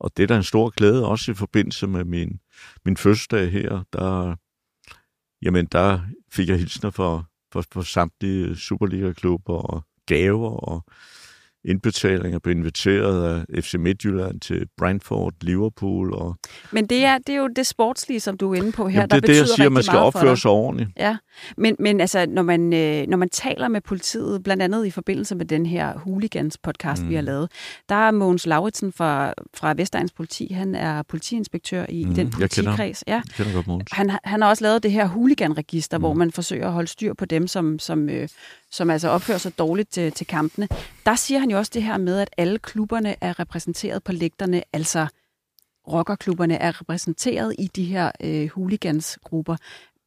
Og 0.00 0.10
det 0.16 0.22
er 0.22 0.26
da 0.26 0.36
en 0.36 0.42
stor 0.42 0.70
glæde, 0.70 1.06
også 1.06 1.30
i 1.30 1.34
forbindelse 1.34 1.86
med 1.86 2.04
min, 2.04 2.40
min 2.84 2.96
fødselsdag 2.96 3.50
her. 3.50 3.82
Der, 3.92 4.36
jamen, 5.42 5.66
der 5.66 6.00
fik 6.32 6.48
jeg 6.48 6.58
hilsner 6.58 6.90
for, 6.90 7.26
for, 7.52 7.64
for 7.72 7.82
samtlige 7.82 8.56
Superliga-klubber 8.56 9.54
og 9.54 9.84
gaver 10.06 10.50
og 10.50 10.84
indbetalinger. 11.64 12.38
Blev 12.38 12.56
inviteret 12.56 13.44
af 13.48 13.62
FC 13.64 13.74
Midtjylland 13.74 14.40
til 14.40 14.66
Brentford, 14.78 15.32
Liverpool. 15.40 16.12
Og, 16.14 16.36
Men 16.72 16.86
det 16.86 17.04
er, 17.04 17.18
det 17.18 17.28
er 17.28 17.36
jo 17.38 17.48
det 17.56 17.66
sportslige, 17.66 18.20
som 18.20 18.36
du 18.36 18.52
er 18.52 18.56
inde 18.56 18.72
på 18.72 18.88
her, 18.88 19.00
jamen, 19.00 19.10
der 19.10 19.16
det 19.16 19.24
er 19.24 19.32
det, 19.32 19.36
jeg 19.36 19.42
betyder 19.42 19.56
siger, 19.56 19.68
man 19.68 19.82
skal 19.82 19.98
opføre 19.98 20.36
sig 20.36 20.50
ordentligt. 20.50 20.90
Ja, 20.96 21.16
men, 21.56 21.76
men 21.78 22.00
altså, 22.00 22.26
når 22.26 22.42
man, 22.42 22.72
øh, 22.72 23.06
når 23.08 23.16
man 23.16 23.28
taler 23.28 23.68
med 23.68 23.80
politiet, 23.80 24.42
blandt 24.42 24.62
andet 24.62 24.86
i 24.86 24.90
forbindelse 24.90 25.34
med 25.34 25.46
den 25.46 25.66
her 25.66 25.92
Hooligans-podcast, 25.98 27.02
mm. 27.02 27.08
vi 27.08 27.14
har 27.14 27.22
lavet, 27.22 27.50
der 27.88 27.94
er 27.94 28.10
Mogens 28.10 28.46
Lauritsen 28.46 28.92
fra, 28.92 29.34
fra 29.54 29.74
Vestegns 29.76 30.12
Politi, 30.12 30.52
han 30.52 30.74
er 30.74 31.02
politiinspektør 31.02 31.86
i 31.88 32.04
mm, 32.04 32.08
Mm, 32.10 32.14
den 32.14 32.26
jeg 32.40 32.50
kender 32.50 32.70
politikreds. 32.70 33.04
Ja. 33.06 33.12
Jeg 33.12 33.22
kender 33.36 33.52
godt 33.52 33.66
Mogens. 33.66 33.88
Han, 33.92 34.10
har- 34.10 34.20
han 34.24 34.42
har 34.42 34.48
også 34.48 34.64
lavet 34.64 34.82
det 34.82 34.92
her 34.92 35.06
hooligan-register, 35.06 35.98
mm. 35.98 36.02
hvor 36.02 36.12
Mm. 36.12 36.18
man 36.18 36.30
forsøger 36.32 36.66
at 36.66 36.72
holde 36.72 36.88
styr 36.88 37.14
på 37.14 37.24
dem, 37.24 37.46
som, 37.46 37.78
som, 37.78 38.08
øh, 38.08 38.28
som 38.70 38.90
altså 38.90 39.08
opfører 39.08 39.38
sig 39.38 39.58
dårligt 39.58 39.90
til, 39.90 40.12
til 40.12 40.26
kampene. 40.26 40.68
Der 41.06 41.14
siger 41.14 41.40
han 41.40 41.50
jo 41.50 41.58
også 41.58 41.70
det 41.74 41.82
her 41.82 41.98
med, 41.98 42.18
at 42.18 42.30
alle 42.36 42.58
klubberne 42.58 43.14
er 43.20 43.40
repræsenteret 43.40 44.04
på 44.04 44.12
lægterne, 44.12 44.62
altså 44.72 45.06
rockerklubberne 45.88 46.54
er 46.54 46.80
repræsenteret 46.80 47.54
i 47.58 47.66
de 47.66 47.84
her 47.84 48.10
øh, 48.20 48.50
hooligans-grupper. 48.54 49.56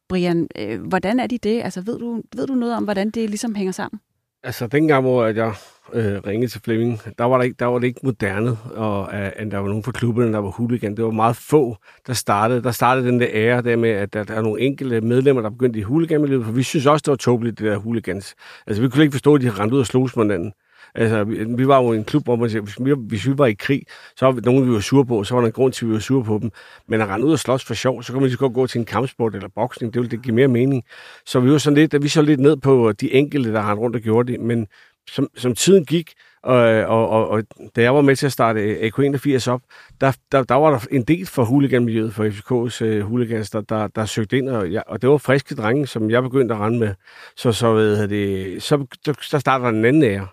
Brian, 0.08 0.48
øh, 0.56 0.82
hvordan 0.82 1.20
er 1.20 1.26
de 1.26 1.38
det? 1.38 1.62
Altså, 1.62 1.80
ved 1.80 1.98
du, 1.98 2.22
ved 2.36 2.46
du 2.46 2.54
noget 2.54 2.76
om, 2.76 2.84
hvordan 2.84 3.10
det 3.10 3.30
ligesom 3.30 3.54
hænger 3.54 3.72
sammen? 3.72 4.00
Altså, 4.44 4.66
dengang, 4.66 5.02
hvor 5.02 5.24
at 5.24 5.36
jeg 5.36 5.54
øh, 5.92 6.20
ringede 6.26 6.52
til 6.52 6.60
Flemming, 6.64 7.00
der 7.18 7.24
var, 7.24 7.36
der, 7.36 7.44
ikke, 7.44 7.56
der 7.58 7.66
var 7.66 7.78
det 7.78 7.86
ikke 7.86 8.00
moderne, 8.02 8.58
og 8.74 9.14
øh, 9.14 9.30
at 9.36 9.50
der 9.50 9.58
var 9.58 9.68
nogen 9.68 9.82
fra 9.82 9.92
klubberne, 9.92 10.32
der 10.32 10.38
var 10.38 10.50
hooligan. 10.50 10.96
Det 10.96 11.04
var 11.04 11.10
meget 11.10 11.36
få, 11.36 11.76
der 12.06 12.12
startede. 12.12 12.62
Der 12.62 12.70
startede 12.70 13.06
den 13.06 13.20
der 13.20 13.26
ære 13.32 13.62
der 13.62 13.76
med, 13.76 13.90
at 13.90 14.12
der, 14.12 14.24
der 14.24 14.34
er 14.34 14.42
nogle 14.42 14.60
enkelte 14.60 15.00
medlemmer, 15.00 15.42
der 15.42 15.50
begyndte 15.50 15.78
i 15.78 15.82
hooliganmiljøet, 15.82 16.44
for 16.44 16.52
vi 16.52 16.62
synes 16.62 16.86
også, 16.86 17.02
det 17.02 17.10
var 17.10 17.16
tåbeligt, 17.16 17.58
det 17.58 17.66
der 17.66 17.76
hooligans. 17.78 18.34
Altså, 18.66 18.82
vi 18.82 18.88
kunne 18.88 19.02
ikke 19.02 19.12
forstå, 19.12 19.34
at 19.34 19.40
de 19.40 19.50
rendte 19.50 19.74
ud 19.74 19.80
og 19.80 19.86
slogs 19.86 20.16
med 20.16 20.24
hinanden. 20.24 20.52
Altså, 20.94 21.24
vi, 21.24 21.44
vi 21.44 21.68
var 21.68 21.82
jo 21.82 21.92
i 21.92 21.96
en 21.96 22.04
klub, 22.04 22.24
hvor 22.24 22.36
man 22.36 22.50
siger, 22.50 22.62
hvis 22.62 22.74
vi, 22.80 22.92
hvis 22.98 23.26
vi 23.26 23.38
var 23.38 23.46
i 23.46 23.52
krig, 23.52 23.82
så 24.16 24.26
var 24.26 24.32
vi 24.32 24.40
nogen, 24.44 24.68
vi 24.68 24.72
var 24.72 24.80
sure 24.80 25.06
på, 25.06 25.24
så 25.24 25.34
var 25.34 25.40
der 25.40 25.46
en 25.46 25.52
grund 25.52 25.72
til, 25.72 25.84
at 25.84 25.88
vi 25.88 25.94
var 25.94 26.00
sure 26.00 26.24
på 26.24 26.38
dem. 26.42 26.50
Men 26.88 27.00
at 27.00 27.08
rende 27.08 27.26
ud 27.26 27.32
og 27.32 27.38
slås 27.38 27.64
for 27.64 27.74
sjov, 27.74 28.02
så 28.02 28.12
kan 28.12 28.20
man 28.20 28.28
lige 28.28 28.38
godt 28.38 28.54
gå 28.54 28.66
til 28.66 28.78
en 28.78 28.84
kampsport 28.84 29.34
eller 29.34 29.48
boksning, 29.54 29.94
det 29.94 30.00
ville 30.00 30.10
det 30.10 30.22
give 30.22 30.34
mere 30.34 30.48
mening. 30.48 30.84
Så 31.26 31.40
vi 31.40 31.50
var 31.50 31.58
sådan 31.58 31.74
lidt, 31.76 31.94
at 31.94 32.02
vi 32.02 32.08
så 32.08 32.22
lidt 32.22 32.40
ned 32.40 32.56
på 32.56 32.88
øh, 32.88 32.94
de 33.00 33.12
enkelte, 33.14 33.52
der 33.52 33.70
rendte 33.70 33.82
rundt 33.82 33.96
og 33.96 34.02
gjorde 34.02 34.32
det, 34.32 34.40
men 34.40 34.66
som, 35.10 35.28
som 35.36 35.54
tiden 35.54 35.84
gik, 35.84 36.12
og, 36.42 36.56
og, 36.84 37.08
og, 37.08 37.28
og 37.28 37.42
da 37.76 37.82
jeg 37.82 37.94
var 37.94 38.00
med 38.00 38.16
til 38.16 38.26
at 38.26 38.32
starte 38.32 38.60
øh, 38.60 38.90
AK81 38.98 39.50
op, 39.50 39.60
der, 40.00 40.12
der, 40.32 40.42
der 40.42 40.54
var 40.54 40.70
der 40.70 40.86
en 40.90 41.02
del 41.02 41.26
for 41.26 41.44
huliganmiljøet, 41.44 42.14
for 42.14 42.24
FCK's 42.24 42.84
uh, 42.84 42.96
øh, 42.96 43.00
huligans, 43.02 43.50
der, 43.50 43.60
der, 43.60 43.86
der 43.86 44.04
søgte 44.04 44.38
ind, 44.38 44.48
og, 44.48 44.72
jeg, 44.72 44.82
og 44.86 45.02
det 45.02 45.10
var 45.10 45.18
friske 45.18 45.54
drenge, 45.54 45.86
som 45.86 46.10
jeg 46.10 46.22
begyndte 46.22 46.54
at 46.54 46.60
rende 46.60 46.78
med. 46.78 46.94
Så, 47.36 47.52
så, 47.52 47.72
ved 47.72 48.08
det, 48.08 48.62
så, 48.62 48.76
der, 49.06 49.12
der 49.30 49.38
starter 49.38 49.64
der 49.64 49.78
en 49.78 49.84
anden 49.84 50.02
ære, 50.02 50.26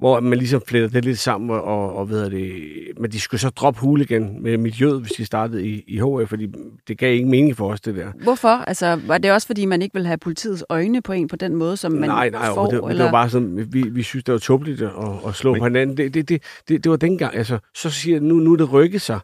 hvor 0.00 0.20
man 0.20 0.38
ligesom 0.38 0.62
fletter 0.66 0.88
det 0.88 1.04
lidt 1.04 1.18
sammen, 1.18 1.50
og, 1.50 1.96
og, 1.96 2.10
ved 2.10 2.30
det, 2.30 2.52
men 3.00 3.10
de 3.10 3.20
skulle 3.20 3.40
så 3.40 3.48
droppe 3.50 3.80
hooligan 3.80 4.36
med 4.40 4.58
miljøet, 4.58 5.00
hvis 5.00 5.12
de 5.12 5.24
startede 5.24 5.66
i, 5.66 5.84
i 5.88 5.96
HF, 5.98 6.28
fordi 6.28 6.48
det 6.88 6.98
gav 6.98 7.12
ikke 7.14 7.28
mening 7.28 7.56
for 7.56 7.72
os, 7.72 7.80
det 7.80 7.96
der. 7.96 8.06
Hvorfor? 8.22 8.48
Altså, 8.48 9.00
var 9.06 9.18
det 9.18 9.32
også, 9.32 9.46
fordi 9.46 9.64
man 9.64 9.82
ikke 9.82 9.94
vil 9.94 10.06
have 10.06 10.18
politiets 10.18 10.64
øjne 10.68 11.02
på 11.02 11.12
en 11.12 11.28
på 11.28 11.36
den 11.36 11.54
måde, 11.56 11.76
som 11.76 11.92
man 11.92 12.08
nej, 12.08 12.30
nej, 12.30 12.54
får? 12.54 12.66
det, 12.66 12.82
det 12.82 12.90
eller? 12.90 13.04
var 13.04 13.10
bare 13.10 13.30
sådan, 13.30 13.68
vi, 13.72 13.82
vi 13.82 14.02
synes, 14.02 14.24
det 14.24 14.32
var 14.32 14.38
tåbeligt 14.38 14.82
at, 14.82 14.90
at 15.26 15.34
slå 15.34 15.52
Men- 15.52 15.60
på 15.60 15.64
hinanden. 15.66 15.96
Det, 15.96 16.14
det, 16.14 16.28
det, 16.28 16.42
det, 16.68 16.84
det 16.84 16.90
var 16.90 16.96
dengang, 16.96 17.36
altså, 17.36 17.58
så 17.74 17.90
siger 17.90 18.16
jeg, 18.16 18.22
nu, 18.22 18.34
nu 18.34 18.52
er 18.52 18.56
det 18.56 18.72
rykket 18.72 19.00
sig. 19.00 19.20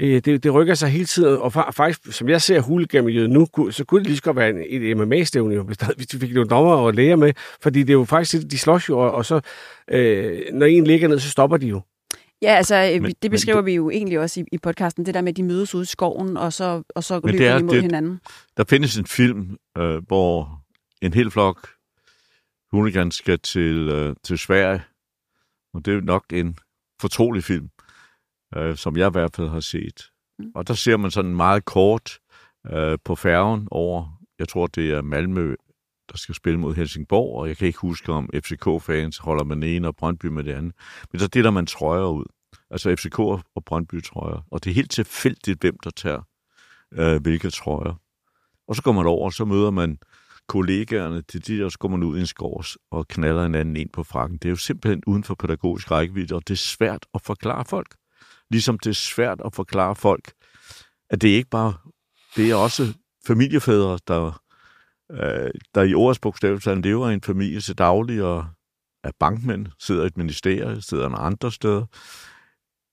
Øh, 0.00 0.20
Det, 0.24 0.42
det 0.42 0.54
rykker 0.54 0.74
sig 0.74 0.88
hele 0.88 1.04
tiden, 1.04 1.38
og 1.38 1.46
fa- 1.56 1.70
faktisk, 1.70 2.12
som 2.18 2.28
jeg 2.28 2.42
ser 2.42 2.60
hooliganmiljøet 2.60 3.30
nu, 3.30 3.46
så 3.70 3.84
kunne 3.84 3.98
det 3.98 4.06
lige 4.06 4.16
så 4.16 4.22
godt 4.22 4.36
være 4.36 4.50
en- 4.50 4.82
et 4.82 4.96
MMA-stævne, 4.96 5.62
hvis, 5.96 6.06
de 6.06 6.18
fik 6.18 6.34
nogle 6.34 6.48
dommer 6.50 6.72
og 6.74 6.94
læger 6.94 7.16
med, 7.16 7.32
fordi 7.62 7.80
det 7.80 7.90
er 7.90 7.92
jo 7.94 8.04
faktisk, 8.04 8.50
de 8.50 8.58
slås 8.58 8.88
jo, 8.88 8.98
og, 8.98 9.12
og 9.12 9.24
så, 9.26 9.40
øh, 9.90 10.42
når 10.52 10.66
en 10.66 10.84
ligger 10.84 11.08
ned, 11.08 11.18
så 11.18 11.30
stopper 11.30 11.56
de 11.56 11.66
jo. 11.66 11.80
Ja, 12.42 12.54
altså, 12.54 12.74
men, 12.92 13.02
Men- 13.02 13.14
det 13.22 13.30
beskriver 13.30 13.60
men 13.60 13.66
vi 13.66 13.74
jo 13.74 13.90
egentlig 13.90 14.20
også 14.20 14.40
i, 14.40 14.44
i 14.52 14.58
podcasten, 14.58 15.06
det 15.06 15.14
der 15.14 15.20
med, 15.20 15.28
at 15.32 15.36
de 15.36 15.42
mødes 15.42 15.74
ude 15.74 15.82
i 15.82 15.86
skoven, 15.86 16.36
og 16.36 16.52
så, 16.52 16.82
og 16.88 17.04
så 17.04 17.14
løber 17.14 17.38
det 17.38 17.46
er- 17.46 17.54
de 17.54 17.60
imod 17.60 17.74
det- 17.74 17.82
hinanden. 17.82 18.20
Der 18.56 18.64
findes 18.64 18.96
en 18.98 19.06
film, 19.06 19.56
øh, 19.78 20.02
hvor 20.06 20.60
en 21.02 21.14
hel 21.14 21.30
flok 21.30 21.68
hooligans 22.72 23.14
skal 23.14 23.38
til, 23.38 23.88
øh, 23.88 24.14
til 24.24 24.38
Sverige, 24.38 24.82
og 25.74 25.84
det 25.86 25.94
er 25.96 26.00
nok 26.00 26.24
en 26.32 26.56
fortrolig 27.00 27.44
film, 27.44 27.68
øh, 28.56 28.76
som 28.76 28.96
jeg 28.96 29.06
i 29.06 29.10
hvert 29.10 29.36
fald 29.36 29.48
har 29.48 29.60
set. 29.60 30.10
Mm. 30.38 30.52
Og 30.54 30.68
der 30.68 30.74
ser 30.74 30.96
man 30.96 31.10
sådan 31.10 31.36
meget 31.36 31.64
kort 31.64 32.18
øh, 32.72 32.98
på 33.04 33.14
færgen 33.14 33.68
over, 33.70 34.20
jeg 34.38 34.48
tror 34.48 34.66
det 34.66 34.90
er 34.90 35.02
Malmø, 35.02 35.54
der 36.12 36.16
skal 36.16 36.34
spille 36.34 36.60
mod 36.60 36.74
Helsingborg, 36.74 37.40
og 37.40 37.48
jeg 37.48 37.56
kan 37.56 37.66
ikke 37.66 37.78
huske, 37.78 38.12
om 38.12 38.30
FCK-fans 38.34 39.18
holder 39.18 39.44
med 39.44 39.56
den 39.56 39.62
ene 39.62 39.88
og 39.88 39.96
Brøndby 39.96 40.26
med 40.26 40.44
det 40.44 40.52
andet. 40.52 40.72
Men 41.12 41.20
så 41.20 41.26
deler 41.26 41.50
man 41.50 41.66
trøjer 41.66 42.06
ud. 42.06 42.24
Altså 42.70 42.96
FCK 42.96 43.18
og 43.18 43.64
Brøndby-trøjer. 43.66 44.46
Og 44.50 44.64
det 44.64 44.70
er 44.70 44.74
helt 44.74 44.90
tilfældigt, 44.90 45.60
hvem 45.60 45.76
der 45.84 45.90
tager 45.90 46.22
øh, 46.92 47.22
hvilke 47.22 47.50
trøjer. 47.50 47.94
Og 48.68 48.76
så 48.76 48.82
går 48.82 48.92
man 48.92 49.06
over, 49.06 49.24
og 49.24 49.32
så 49.32 49.44
møder 49.44 49.70
man 49.70 49.98
kollegaerne 50.48 51.22
til 51.22 51.46
de, 51.46 51.64
og 51.64 51.72
så 51.72 51.78
går 51.78 51.88
man 51.88 52.02
ud 52.02 52.16
i 52.16 52.20
en 52.20 52.26
skov 52.26 52.64
og 52.90 53.08
knaller 53.08 53.42
hinanden 53.42 53.76
ind 53.76 53.90
på 53.90 54.02
frakken. 54.02 54.38
Det 54.38 54.44
er 54.44 54.50
jo 54.50 54.56
simpelthen 54.56 55.02
uden 55.06 55.24
for 55.24 55.34
pædagogisk 55.34 55.90
rækkevidde, 55.90 56.34
og 56.34 56.48
det 56.48 56.54
er 56.54 56.58
svært 56.58 57.06
at 57.14 57.20
forklare 57.20 57.64
folk. 57.64 57.94
Ligesom 58.50 58.78
det 58.78 58.90
er 58.90 58.94
svært 58.94 59.40
at 59.44 59.54
forklare 59.54 59.96
folk, 59.96 60.32
at 61.10 61.22
det 61.22 61.28
ikke 61.28 61.50
bare 61.50 61.74
det 62.36 62.50
er 62.50 62.54
også 62.54 62.94
familiefædre, 63.26 63.98
der, 64.08 64.42
øh, 65.10 65.50
der 65.74 65.82
i 65.82 65.94
ordets 65.94 66.18
bogstavelse 66.18 66.74
lever 66.74 67.10
i 67.10 67.14
en 67.14 67.22
familie 67.22 67.60
til 67.60 67.78
daglig 67.78 68.22
og 68.22 68.46
er 69.04 69.10
bankmænd, 69.18 69.66
sidder 69.78 70.02
i 70.02 70.06
et 70.06 70.16
ministerie, 70.16 70.82
sidder 70.82 71.08
nogle 71.08 71.24
andre 71.24 71.52
steder, 71.52 71.86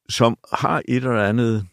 som 0.10 0.38
har 0.54 0.82
et 0.88 0.96
eller 0.96 1.24
andet, 1.24 1.68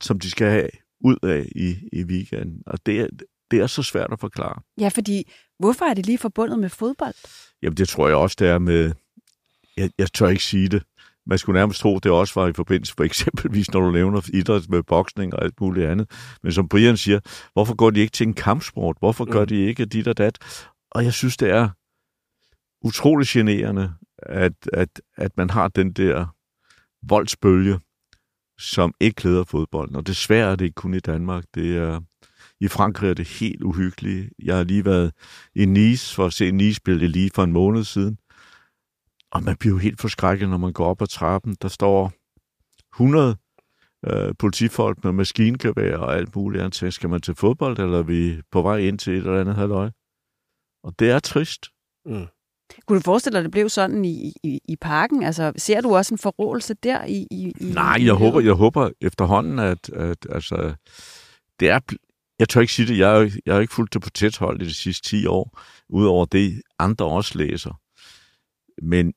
som 0.00 0.18
de 0.18 0.30
skal 0.30 0.50
have 0.50 0.68
ud 1.00 1.16
af 1.22 1.46
i, 1.56 1.76
i 1.92 2.04
weekenden. 2.04 2.62
Og 2.66 2.78
det 2.86 3.00
er, 3.00 3.06
det 3.50 3.58
er 3.58 3.66
så 3.66 3.82
svært 3.82 4.12
at 4.12 4.20
forklare. 4.20 4.62
Ja, 4.80 4.88
fordi 4.88 5.32
hvorfor 5.58 5.84
er 5.84 5.94
det 5.94 6.06
lige 6.06 6.18
forbundet 6.18 6.58
med 6.58 6.68
fodbold? 6.68 7.14
Jamen, 7.62 7.76
det 7.76 7.88
tror 7.88 8.08
jeg 8.08 8.16
også, 8.16 8.36
det 8.38 8.48
er 8.48 8.58
med... 8.58 8.92
Jeg, 9.76 9.90
jeg 9.98 10.12
tør 10.12 10.28
ikke 10.28 10.44
sige 10.44 10.68
det. 10.68 10.82
Man 11.26 11.38
skulle 11.38 11.58
nærmest 11.58 11.80
tro, 11.80 11.98
det 11.98 12.12
også 12.12 12.40
var 12.40 12.48
i 12.48 12.52
forbindelse 12.52 12.94
for 12.96 13.04
eksempelvis, 13.04 13.72
når 13.72 13.80
du 13.80 13.90
nævner 13.90 14.30
idræt 14.34 14.68
med 14.68 14.82
boksning 14.82 15.34
og 15.34 15.44
alt 15.44 15.60
muligt 15.60 15.86
andet. 15.86 16.10
Men 16.42 16.52
som 16.52 16.68
Brian 16.68 16.96
siger, 16.96 17.20
hvorfor 17.52 17.74
går 17.74 17.90
de 17.90 18.00
ikke 18.00 18.12
til 18.12 18.26
en 18.26 18.34
kampsport? 18.34 18.96
Hvorfor 18.98 19.24
gør 19.24 19.40
mm. 19.40 19.46
de 19.46 19.56
ikke 19.56 19.84
dit 19.84 20.08
og 20.08 20.18
dat? 20.18 20.38
Og 20.90 21.04
jeg 21.04 21.12
synes, 21.12 21.36
det 21.36 21.50
er 21.50 21.68
utrolig 22.86 23.26
generende, 23.28 23.94
at, 24.18 24.52
at, 24.72 25.00
at 25.16 25.36
man 25.36 25.50
har 25.50 25.68
den 25.68 25.92
der 25.92 26.26
voldsbølge, 27.08 27.78
som 28.58 28.94
ikke 29.00 29.14
klæder 29.14 29.44
fodbolden. 29.44 29.96
Og 29.96 30.06
desværre 30.06 30.52
er 30.52 30.56
det 30.56 30.64
ikke 30.64 30.74
kun 30.74 30.94
i 30.94 31.00
Danmark. 31.00 31.44
Det 31.54 31.76
er, 31.76 32.00
I 32.60 32.68
Frankrig 32.68 33.10
er 33.10 33.14
det 33.14 33.28
helt 33.28 33.62
uhyggeligt. 33.62 34.30
Jeg 34.42 34.56
har 34.56 34.64
lige 34.64 34.84
været 34.84 35.12
i 35.54 35.64
Nice 35.64 36.14
for 36.14 36.26
at 36.26 36.32
se 36.32 36.50
Nice 36.50 36.76
spille 36.76 37.08
lige 37.08 37.30
for 37.34 37.44
en 37.44 37.52
måned 37.52 37.84
siden. 37.84 38.18
Og 39.32 39.42
man 39.42 39.56
bliver 39.56 39.74
jo 39.74 39.78
helt 39.78 40.00
forskrækket, 40.00 40.48
når 40.48 40.56
man 40.56 40.72
går 40.72 40.86
op 40.86 41.02
ad 41.02 41.06
trappen. 41.06 41.56
Der 41.62 41.68
står 41.68 42.12
100 42.94 43.36
øh, 44.06 44.34
politifolk 44.38 45.04
med 45.04 45.12
maskingevær 45.12 45.96
og 45.96 46.16
alt 46.16 46.36
muligt 46.36 46.64
andet. 46.64 46.94
Skal 46.94 47.10
man 47.10 47.20
til 47.20 47.34
fodbold, 47.34 47.78
eller 47.78 47.98
er 47.98 48.02
vi 48.02 48.42
på 48.50 48.62
vej 48.62 48.76
ind 48.76 48.98
til 48.98 49.12
et 49.12 49.16
eller 49.16 49.40
andet 49.40 49.54
halvøje? 49.54 49.92
Og 50.84 50.94
det 50.98 51.10
er 51.10 51.18
trist. 51.18 51.66
Mm. 52.06 52.26
Kunne 52.86 52.98
du 52.98 53.02
forestille 53.02 53.32
dig, 53.32 53.38
at 53.38 53.44
det 53.44 53.52
blev 53.52 53.68
sådan 53.68 54.04
i, 54.04 54.32
i, 54.42 54.60
i 54.68 54.76
parken? 54.76 55.22
Altså, 55.22 55.52
ser 55.56 55.80
du 55.80 55.96
også 55.96 56.14
en 56.14 56.18
forrådelse 56.18 56.74
der 56.74 57.04
i, 57.04 57.26
i, 57.30 57.52
i 57.60 57.64
Nej, 57.64 57.98
jeg 58.04 58.14
håber, 58.14 58.40
jeg 58.40 58.52
håber 58.52 58.90
efterhånden, 59.00 59.58
at, 59.58 59.90
at 59.90 60.26
altså, 60.30 60.74
det 61.60 61.68
er, 61.70 61.80
jeg 62.38 62.48
tør 62.48 62.60
ikke 62.60 62.72
sige 62.72 62.88
det, 62.88 62.98
jeg, 62.98 63.30
jeg 63.46 63.54
har 63.54 63.60
ikke 63.60 63.74
fulgt 63.74 63.94
det 63.94 64.02
på 64.02 64.10
tæt 64.10 64.38
hold 64.38 64.62
i 64.62 64.64
de 64.64 64.74
sidste 64.74 65.08
10 65.08 65.26
år, 65.26 65.60
udover 65.88 66.24
det, 66.24 66.62
andre 66.78 67.06
også 67.06 67.38
læser. 67.38 67.80
Men 68.82 69.12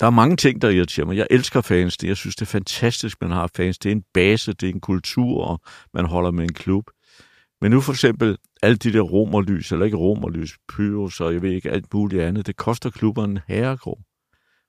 der 0.00 0.06
er 0.06 0.10
mange 0.10 0.36
ting, 0.36 0.62
der 0.62 0.68
irriterer 0.68 1.06
mig. 1.06 1.16
Jeg 1.16 1.26
elsker 1.30 1.60
fans. 1.60 1.96
Det. 1.96 2.08
Jeg 2.08 2.16
synes, 2.16 2.36
det 2.36 2.42
er 2.42 2.46
fantastisk, 2.46 3.20
man 3.20 3.30
har 3.30 3.50
fans. 3.56 3.78
Det 3.78 3.88
er 3.88 3.92
en 3.92 4.04
base, 4.14 4.52
det 4.52 4.68
er 4.68 4.72
en 4.72 4.80
kultur, 4.80 5.44
og 5.44 5.60
man 5.94 6.04
holder 6.04 6.30
med 6.30 6.44
en 6.44 6.52
klub. 6.52 6.90
Men 7.60 7.70
nu 7.70 7.80
for 7.80 7.92
eksempel, 7.92 8.36
alle 8.62 8.76
de 8.76 8.92
der 8.92 9.00
romerlys, 9.00 9.72
eller 9.72 9.84
ikke 9.84 9.96
romerlys, 9.96 10.58
pyros 10.68 11.20
og 11.20 11.32
jeg 11.32 11.42
ved 11.42 11.50
ikke, 11.50 11.70
alt 11.70 11.94
muligt 11.94 12.22
andet, 12.22 12.46
det 12.46 12.56
koster 12.56 12.90
klubberne 12.90 13.42
en. 13.48 13.76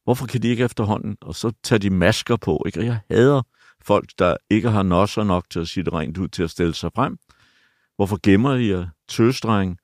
Hvorfor 0.03 0.25
kan 0.25 0.41
de 0.41 0.47
ikke 0.47 0.63
efterhånden, 0.63 1.17
og 1.21 1.35
så 1.35 1.51
tager 1.63 1.79
de 1.79 1.89
masker 1.89 2.35
på, 2.35 2.63
ikke? 2.65 2.79
Og 2.79 2.85
jeg 2.85 2.99
hader 3.09 3.41
folk, 3.81 4.09
der 4.19 4.37
ikke 4.49 4.69
har 4.69 4.83
nosser 4.83 5.23
nok 5.23 5.49
til 5.49 5.59
at 5.59 5.67
sige 5.67 5.83
det 5.83 5.93
rent 5.93 6.17
ud 6.17 6.27
til 6.27 6.43
at 6.43 6.49
stille 6.49 6.73
sig 6.73 6.91
frem. 6.95 7.17
Hvorfor 7.95 8.19
gemmer 8.23 8.55
I 8.55 8.69
jer 8.69 8.87
tøstreng? 9.07 9.77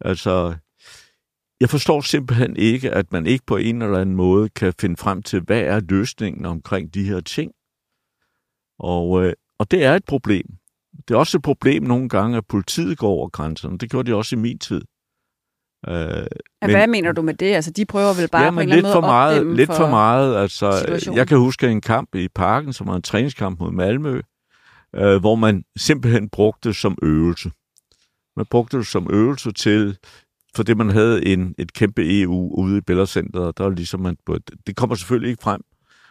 Altså, 0.00 0.54
jeg 1.62 1.70
forstår 1.70 2.00
simpelthen 2.00 2.56
ikke, 2.56 2.90
at 2.90 3.12
man 3.12 3.26
ikke 3.26 3.44
på 3.46 3.56
en 3.56 3.82
eller 3.82 3.98
anden 3.98 4.16
måde 4.16 4.48
kan 4.48 4.72
finde 4.80 4.96
frem 4.96 5.22
til, 5.22 5.40
hvad 5.40 5.60
er 5.60 5.80
løsningen 5.88 6.46
omkring 6.46 6.94
de 6.94 7.04
her 7.04 7.20
ting. 7.20 7.52
Og, 8.78 9.24
øh, 9.24 9.32
og 9.58 9.70
det 9.70 9.84
er 9.84 9.94
et 9.94 10.04
problem. 10.04 10.46
Det 11.08 11.14
er 11.14 11.18
også 11.18 11.38
et 11.38 11.42
problem 11.42 11.82
nogle 11.82 12.08
gange, 12.08 12.36
at 12.36 12.46
politiet 12.46 12.98
går 12.98 13.08
over 13.08 13.28
grænserne. 13.28 13.78
Det 13.78 13.90
gjorde 13.90 14.10
de 14.10 14.16
også 14.16 14.36
i 14.36 14.38
min 14.38 14.58
tid. 14.58 14.82
Øh, 15.88 15.94
ja, 15.94 16.22
men, 16.62 16.70
hvad 16.70 16.86
mener 16.86 17.12
du 17.12 17.22
med 17.22 17.34
det? 17.34 17.54
Altså, 17.54 17.70
de 17.70 17.84
prøver 17.84 18.14
vel 18.20 18.28
bare 18.28 18.44
ja, 18.44 18.50
på 18.50 18.60
en 18.60 18.68
lidt 18.68 18.76
eller 18.76 18.88
anden 18.88 19.02
for 19.02 19.08
meget, 19.08 19.56
Lidt 19.56 19.66
for, 19.66 19.76
for 19.76 19.90
meget. 19.90 20.36
Altså, 20.36 21.10
jeg 21.14 21.28
kan 21.28 21.38
huske 21.38 21.68
en 21.68 21.80
kamp 21.80 22.14
i 22.14 22.28
parken, 22.28 22.72
som 22.72 22.86
var 22.86 22.96
en 22.96 23.02
træningskamp 23.02 23.60
mod 23.60 23.72
Malmø, 23.72 24.20
øh, 24.96 25.20
hvor 25.20 25.34
man 25.34 25.64
simpelthen 25.76 26.28
brugte 26.28 26.68
det 26.68 26.76
som 26.76 26.98
øvelse. 27.02 27.50
Man 28.36 28.46
brugte 28.50 28.78
det 28.78 28.86
som 28.86 29.08
øvelse 29.10 29.52
til, 29.52 29.98
fordi 30.56 30.74
man 30.74 30.90
havde 30.90 31.26
en, 31.26 31.54
et 31.58 31.72
kæmpe 31.72 32.20
EU 32.20 32.54
ude 32.54 32.78
i 32.78 32.80
Bellacenteret, 32.80 33.58
der 33.58 33.64
var 33.64 33.70
ligesom 33.70 34.00
man, 34.00 34.16
det 34.66 34.76
kommer 34.76 34.96
selvfølgelig 34.96 35.30
ikke 35.30 35.42
frem, 35.42 35.60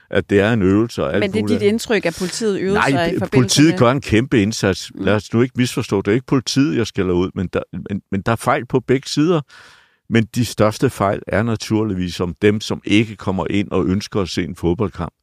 at 0.10 0.30
det 0.30 0.40
er 0.40 0.54
en 0.54 0.62
øvelse. 0.62 1.04
Og 1.04 1.14
alt 1.14 1.20
Men 1.20 1.34
det 1.34 1.44
er 1.44 1.48
dit 1.48 1.68
indtryk, 1.68 2.06
at 2.06 2.16
politiet 2.20 2.60
øvede 2.60 2.74
Nej, 2.74 2.92
sig 2.92 3.16
i 3.16 3.20
forbindelse 3.20 3.32
politiet 3.32 3.72
med... 3.72 3.80
gør 3.80 3.92
en 3.92 4.02
kæmpe 4.02 4.42
indsats. 4.42 4.92
Lad 4.96 5.16
os 5.16 5.34
nu 5.34 5.42
ikke 5.42 5.54
misforstå, 5.58 6.02
det 6.02 6.12
er 6.12 6.16
ikke 6.16 6.26
politiet, 6.26 6.78
jeg 6.78 6.88
skælder 6.88 7.14
ud, 7.14 7.32
men 7.36 7.48
der, 7.48 7.62
men, 7.90 8.02
men 8.12 8.22
der 8.22 8.32
er 8.32 8.36
fejl 8.36 8.66
på 8.66 8.80
begge 8.80 9.10
sider. 9.10 9.42
Men 10.10 10.24
de 10.36 10.46
største 10.46 10.90
fejl 10.90 11.22
er 11.28 11.44
naturligvis 11.44 12.20
om 12.20 12.36
dem, 12.42 12.62
som 12.62 12.82
ikke 12.86 13.16
kommer 13.16 13.46
ind 13.50 13.72
og 13.72 13.86
ønsker 13.86 14.22
at 14.22 14.30
se 14.30 14.44
en 14.44 14.56
fodboldkamp, 14.56 15.14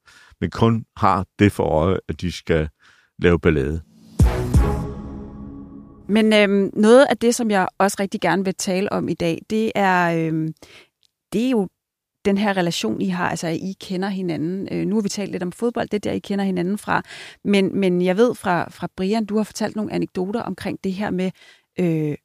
men 0.40 0.50
kun 0.50 0.84
har 0.96 1.26
det 1.38 1.52
for 1.52 1.64
øje, 1.64 1.98
at 2.08 2.20
de 2.20 2.32
skal 2.32 2.68
lave 3.18 3.38
ballade. 3.38 3.80
Men 6.08 6.32
øhm, 6.32 6.70
noget 6.74 7.06
af 7.10 7.18
det, 7.18 7.34
som 7.34 7.50
jeg 7.50 7.68
også 7.78 7.96
rigtig 8.00 8.20
gerne 8.20 8.44
vil 8.44 8.54
tale 8.54 8.92
om 8.92 9.08
i 9.08 9.14
dag, 9.14 9.42
det 9.50 9.72
er, 9.74 10.26
øhm, 10.26 10.54
det 11.32 11.46
er 11.46 11.50
jo 11.50 11.68
den 12.24 12.38
her 12.38 12.56
relation, 12.56 13.00
I 13.00 13.08
har, 13.08 13.30
altså 13.30 13.48
I 13.48 13.74
kender 13.80 14.08
hinanden. 14.08 14.68
Øh, 14.72 14.86
nu 14.86 14.96
har 14.96 15.02
vi 15.02 15.08
talt 15.08 15.32
lidt 15.32 15.42
om 15.42 15.52
fodbold, 15.52 15.88
det 15.88 15.94
er 15.94 16.10
der, 16.10 16.12
I 16.12 16.18
kender 16.18 16.44
hinanden 16.44 16.78
fra. 16.78 17.02
Men, 17.44 17.80
men 17.80 18.02
jeg 18.02 18.16
ved 18.16 18.34
fra, 18.34 18.70
fra 18.70 18.88
Brian, 18.96 19.24
du 19.24 19.36
har 19.36 19.44
fortalt 19.44 19.76
nogle 19.76 19.92
anekdoter 19.92 20.42
omkring 20.42 20.78
det 20.84 20.92
her 20.92 21.10
med 21.10 21.30
øh, 21.80 22.16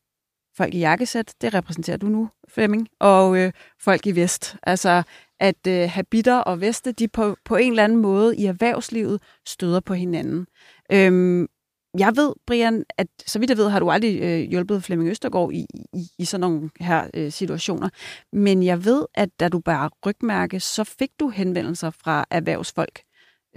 folk 0.58 0.74
i 0.74 0.80
jakkesæt, 0.80 1.34
det 1.42 1.54
repræsenterer 1.54 1.98
du 1.98 2.08
nu, 2.08 2.30
Flemming, 2.48 2.88
og 3.00 3.38
øh, 3.38 3.52
folk 3.80 4.08
i 4.08 4.12
vest. 4.12 4.56
Altså 4.64 5.04
at 5.40 5.68
øh, 5.68 5.90
habitter 5.90 6.38
og 6.38 6.62
veste, 6.62 6.92
de 6.92 7.08
på, 7.08 7.36
på 7.46 7.56
en 7.56 7.72
eller 7.72 7.84
anden 7.84 7.98
måde 7.98 8.38
i 8.38 8.46
erhvervslivet 8.46 9.22
støder 9.48 9.80
på 9.80 9.94
hinanden. 9.94 10.48
Øhm, 10.92 11.48
jeg 11.98 12.14
ved, 12.16 12.34
Brian, 12.48 12.84
at 12.98 13.08
så 13.26 13.40
vidt 13.40 13.50
jeg 13.50 13.58
ved, 13.58 13.70
har 13.70 13.80
du 13.80 13.90
aldrig 13.90 14.22
øh, 14.22 14.40
hjulpet 14.50 14.84
Flemming 14.84 15.10
Østergaard 15.10 15.52
i, 15.54 15.66
i, 15.94 16.08
i 16.20 16.26
sådan 16.26 16.42
nogle 16.42 16.70
her 16.80 17.08
øh, 17.14 17.32
situationer. 17.32 17.90
Men 18.34 18.64
jeg 18.64 18.86
ved, 18.86 19.06
at 19.16 19.30
da 19.40 19.50
du 19.50 19.60
bare 19.60 19.90
rygmærke, 20.06 20.60
så 20.60 20.84
fik 20.84 21.10
du 21.20 21.30
henvendelser 21.30 21.90
fra 21.90 22.26
erhvervsfolk, 22.32 23.02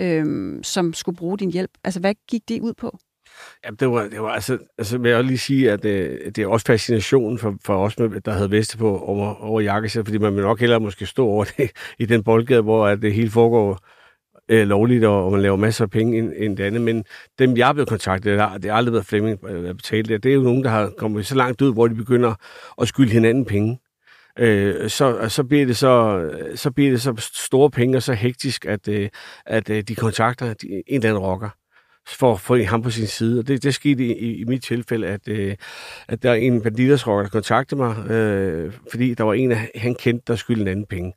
øh, 0.00 0.54
som 0.62 0.92
skulle 0.92 1.16
bruge 1.16 1.38
din 1.38 1.50
hjælp. 1.50 1.70
Altså, 1.84 2.00
hvad 2.00 2.14
gik 2.28 2.48
det 2.48 2.60
ud 2.60 2.74
på? 2.74 2.98
Ja, 3.64 3.70
det 3.70 3.90
var, 3.90 4.02
det 4.02 4.22
var 4.22 4.28
altså, 4.28 4.58
altså 4.78 4.98
vil 4.98 5.10
jeg 5.10 5.24
lige 5.24 5.38
sige, 5.38 5.72
at 5.72 5.84
øh, 5.84 6.26
det 6.26 6.38
er 6.38 6.46
også 6.46 6.66
fascinationen 6.66 7.38
for, 7.38 7.56
for 7.64 7.84
os, 7.84 7.98
med, 7.98 8.20
der 8.20 8.32
havde 8.32 8.50
veste 8.50 8.78
på 8.78 8.98
over, 8.98 9.34
over 9.34 9.60
jakkesæt, 9.60 10.04
fordi 10.04 10.18
man 10.18 10.36
vil 10.36 10.42
nok 10.42 10.60
hellere 10.60 10.80
måske 10.80 11.06
stå 11.06 11.26
over 11.26 11.44
det 11.44 11.70
i 11.98 12.06
den 12.06 12.24
boldgade, 12.24 12.62
hvor 12.62 12.86
at 12.86 13.02
det 13.02 13.14
hele 13.14 13.30
foregår 13.30 13.78
øh, 14.48 14.66
lovligt, 14.66 15.04
og, 15.04 15.32
man 15.32 15.42
laver 15.42 15.56
masser 15.56 15.84
af 15.84 15.90
penge 15.90 16.18
end, 16.18 16.32
end 16.36 16.56
det 16.56 16.64
andet. 16.64 16.80
Men 16.80 17.04
dem, 17.38 17.56
jeg 17.56 17.68
er 17.68 17.72
blevet 17.72 17.88
kontaktet, 17.88 18.38
der, 18.38 18.58
det 18.58 18.70
har 18.70 18.78
aldrig 18.78 18.92
været 18.92 19.06
Flemming, 19.06 19.38
øh, 19.48 19.64
der 19.64 19.72
betalt 19.72 20.08
det. 20.08 20.22
Det 20.22 20.30
er 20.30 20.34
jo 20.34 20.42
nogen, 20.42 20.64
der 20.64 20.70
har 20.70 20.92
kommet 20.98 21.26
så 21.26 21.34
langt 21.34 21.62
ud, 21.62 21.72
hvor 21.72 21.88
de 21.88 21.94
begynder 21.94 22.34
at 22.82 22.88
skylde 22.88 23.12
hinanden 23.12 23.44
penge. 23.44 23.80
Øh, 24.38 24.90
så, 24.90 25.28
så, 25.28 25.44
bliver 25.44 25.66
det 25.66 25.76
så, 25.76 26.22
så 26.54 26.70
bliver 26.70 26.90
det 26.90 27.02
så 27.02 27.30
store 27.34 27.70
penge 27.70 27.96
og 27.96 28.02
så 28.02 28.14
hektisk, 28.14 28.66
at, 28.66 28.88
øh, 28.88 29.08
at 29.46 29.70
øh, 29.70 29.82
de 29.82 29.94
kontakter 29.94 30.54
de, 30.54 30.66
en 30.68 30.82
eller 30.86 31.08
anden 31.08 31.22
rocker 31.22 31.48
for 32.08 32.32
at 32.32 32.40
få 32.40 32.62
ham 32.62 32.82
på 32.82 32.90
sin 32.90 33.06
side. 33.06 33.38
Og 33.38 33.48
det, 33.48 33.62
det 33.62 33.74
skete 33.74 34.04
i, 34.04 34.40
i 34.40 34.44
mit 34.44 34.62
tilfælde, 34.62 35.06
at, 35.06 35.28
øh, 35.28 35.54
at 36.08 36.22
der 36.22 36.30
er 36.30 36.34
en 36.34 36.62
banditersrocker, 36.62 37.22
der 37.22 37.30
kontaktede 37.30 37.80
mig, 37.80 38.10
øh, 38.10 38.72
fordi 38.90 39.14
der 39.14 39.24
var 39.24 39.34
en, 39.34 39.52
han 39.74 39.94
kendte, 39.94 40.24
der 40.26 40.36
skyldte 40.36 40.62
en 40.62 40.68
anden 40.68 40.86
penge. 40.86 41.12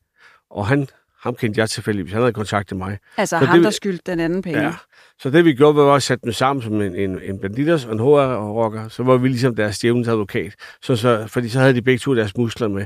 Og 0.49 0.67
han 0.67 0.87
ham 1.21 1.35
kendte 1.35 1.59
jeg 1.59 1.69
tilfældigvis. 1.69 2.13
Han 2.13 2.21
havde 2.21 2.33
kontaktet 2.33 2.77
mig. 2.77 2.97
Altså 3.17 3.39
så 3.39 3.45
ham, 3.45 3.57
det, 3.57 3.65
der 3.65 3.71
skyldte 3.71 4.11
den 4.11 4.19
anden 4.19 4.41
penge? 4.41 4.61
Ja. 4.61 4.73
Så 5.19 5.29
det 5.29 5.45
vi 5.45 5.53
gjorde, 5.53 5.75
var 5.75 5.95
at 5.95 6.03
sætte 6.03 6.25
dem 6.25 6.33
sammen 6.33 6.63
som 6.63 6.81
en, 6.81 6.95
en, 6.95 7.21
en 7.23 7.39
banditers 7.39 7.85
og 7.85 7.93
en 7.93 7.99
HR-rocker. 7.99 8.87
Så 8.87 9.03
var 9.03 9.17
vi 9.17 9.27
ligesom 9.27 9.55
deres 9.55 9.79
djævnens 9.79 10.07
advokat. 10.07 10.53
Så, 10.81 10.95
så, 10.95 11.25
fordi 11.27 11.49
så 11.49 11.59
havde 11.59 11.73
de 11.73 11.81
begge 11.81 11.99
to 11.99 12.15
deres 12.15 12.37
muskler 12.37 12.67
med. 12.67 12.85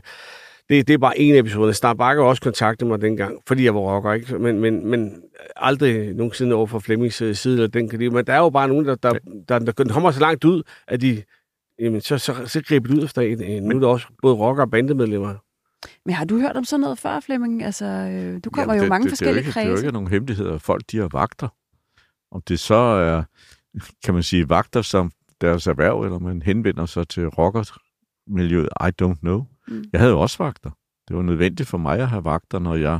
Det, 0.70 0.88
det 0.88 0.94
er 0.94 0.98
bare 0.98 1.20
en 1.20 1.36
episode. 1.36 1.74
Star 1.74 1.94
Bakker 1.94 2.24
også 2.24 2.42
kontaktede 2.42 2.90
mig 2.90 3.02
dengang, 3.02 3.38
fordi 3.48 3.64
jeg 3.64 3.76
var 3.76 3.82
rocker, 3.82 4.14
ikke? 4.14 4.40
Men, 4.40 4.60
men, 4.60 4.88
men 4.88 5.22
aldrig 5.56 6.14
nogensinde 6.14 6.56
over 6.56 6.68
for 6.68 6.80
Flemmings 6.80 7.16
side. 7.16 7.54
Eller 7.54 7.68
den, 7.68 8.14
men 8.14 8.26
der 8.26 8.34
er 8.34 8.38
jo 8.38 8.50
bare 8.50 8.68
nogen, 8.68 8.86
der, 8.86 8.96
der, 8.96 9.14
der, 9.50 9.60
der, 9.60 9.72
der 9.72 9.94
kommer 9.94 10.12
så 10.12 10.20
langt 10.20 10.44
ud, 10.44 10.64
at 10.88 11.02
de 11.02 11.24
jamen, 11.80 12.02
så, 12.02 12.18
så, 12.18 12.36
så 12.46 12.62
griber 12.68 12.88
de 12.88 12.98
ud 12.98 13.04
efter 13.04 13.22
en. 13.22 13.64
Nu 13.64 13.76
er 13.76 13.80
der 13.80 13.88
også 13.88 14.08
både 14.22 14.36
rocker 14.36 14.64
og 14.64 14.72
bandemedlemmer. 14.72 15.36
Men 16.06 16.16
har 16.16 16.26
du 16.26 16.40
hørt 16.40 16.58
om 16.58 16.64
sådan 16.64 16.82
noget 16.82 16.98
før, 17.00 17.20
Flemming? 17.20 17.64
Altså, 17.64 17.86
øh, 17.86 18.40
du 18.44 18.50
kommer 18.50 18.74
Jamen, 18.74 18.80
det, 18.82 18.86
jo 18.88 18.90
mange 18.90 19.04
det, 19.04 19.12
forskellige 19.12 19.46
det 19.46 19.54
kredse. 19.54 19.68
Det 19.70 19.74
er 19.76 19.80
jo 19.82 19.86
ikke 19.86 19.92
nogen 19.92 20.08
hemmeligheder. 20.10 20.58
Folk, 20.58 20.84
de 20.92 20.98
har 20.98 21.10
vagter. 21.12 21.48
Om 22.32 22.42
det 22.48 22.60
så 22.60 22.76
er, 22.76 23.24
kan 24.04 24.14
man 24.14 24.24
sige, 24.24 24.50
vagter 24.50 24.82
som 24.82 25.12
deres 25.42 25.68
erhverv, 25.68 26.02
eller 26.04 26.20
man 26.20 26.42
henvender 26.42 26.86
sig 26.86 27.08
til 27.08 27.28
rockermiljøet, 27.28 28.70
I 28.82 28.90
don't 29.04 29.20
know. 29.20 29.46
Mm. 29.68 29.84
Jeg 29.94 30.00
havde 30.00 30.12
jo 30.12 30.20
også 30.20 30.44
vagter. 30.44 30.70
Det 31.08 31.16
var 31.16 31.22
nødvendigt 31.22 31.70
for 31.70 31.78
mig 31.78 32.00
at 32.00 32.10
have 32.10 32.26
vagter, 32.26 32.60
når 32.60 32.76
jeg 32.76 33.00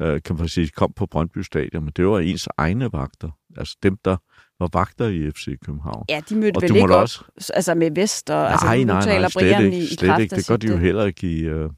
øh, 0.00 0.22
kan 0.22 0.36
man 0.36 0.48
sige, 0.48 0.68
kom 0.68 0.92
på 0.96 1.06
Brøndby 1.06 1.38
Stadion, 1.38 1.84
men 1.84 1.92
det 1.96 2.06
var 2.06 2.18
ens 2.18 2.48
egne 2.56 2.92
vagter. 2.92 3.30
Altså 3.56 3.76
dem, 3.82 3.96
der 4.04 4.16
var 4.60 4.68
vagter 4.72 5.06
i 5.08 5.30
FC 5.30 5.48
København. 5.66 6.04
Ja, 6.08 6.20
de 6.28 6.36
mødte 6.36 6.56
Og 6.56 6.62
vel 6.62 6.70
du 6.70 6.74
ikke 6.74 6.94
op, 6.96 7.02
også- 7.02 7.24
altså 7.54 7.74
med 7.74 7.90
vest, 7.94 8.30
og 8.30 8.50
altså, 8.52 8.66
nej, 8.66 8.78
nu 8.78 8.84
nej, 8.86 9.18
nej, 9.20 9.28
slet 9.28 9.60
ikke, 9.64 9.78
i, 9.78 9.82
i 9.82 9.86
slet 9.86 10.08
kraft 10.08 10.22
ikke. 10.22 10.36
Det 10.36 10.48
gør 10.48 10.56
de 10.56 10.66
jo 10.66 10.74
øh, 10.74 10.80
heller 10.80 11.04
ikke 11.04 11.26
i... 11.30 11.40
Øh, 11.40 11.70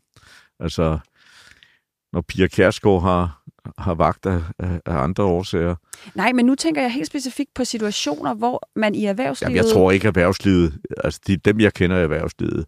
altså, 0.61 0.99
når 2.13 2.21
Pia 2.21 2.47
Kjærsgaard 2.47 3.03
har, 3.03 3.43
har 3.79 3.95
vagt 3.95 4.27
af, 4.27 4.43
af, 4.59 4.81
af 4.87 4.97
andre 4.97 5.25
årsager. 5.25 5.75
Nej, 6.15 6.33
men 6.33 6.47
nu 6.47 6.55
tænker 6.55 6.83
jeg 6.83 6.93
helt 6.93 7.07
specifikt 7.07 7.55
på 7.55 7.65
situationer, 7.65 8.35
hvor 8.35 8.69
man 8.77 8.95
i 8.95 9.05
erhvervslivet... 9.05 9.51
Jamen, 9.51 9.65
jeg 9.65 9.75
tror 9.75 9.91
ikke, 9.91 10.09
erhvervslivet... 10.09 10.79
Altså, 11.05 11.21
de, 11.27 11.37
dem, 11.37 11.61
jeg 11.61 11.75
kender 11.75 11.99
i 11.99 12.03
erhvervslivet, 12.03 12.67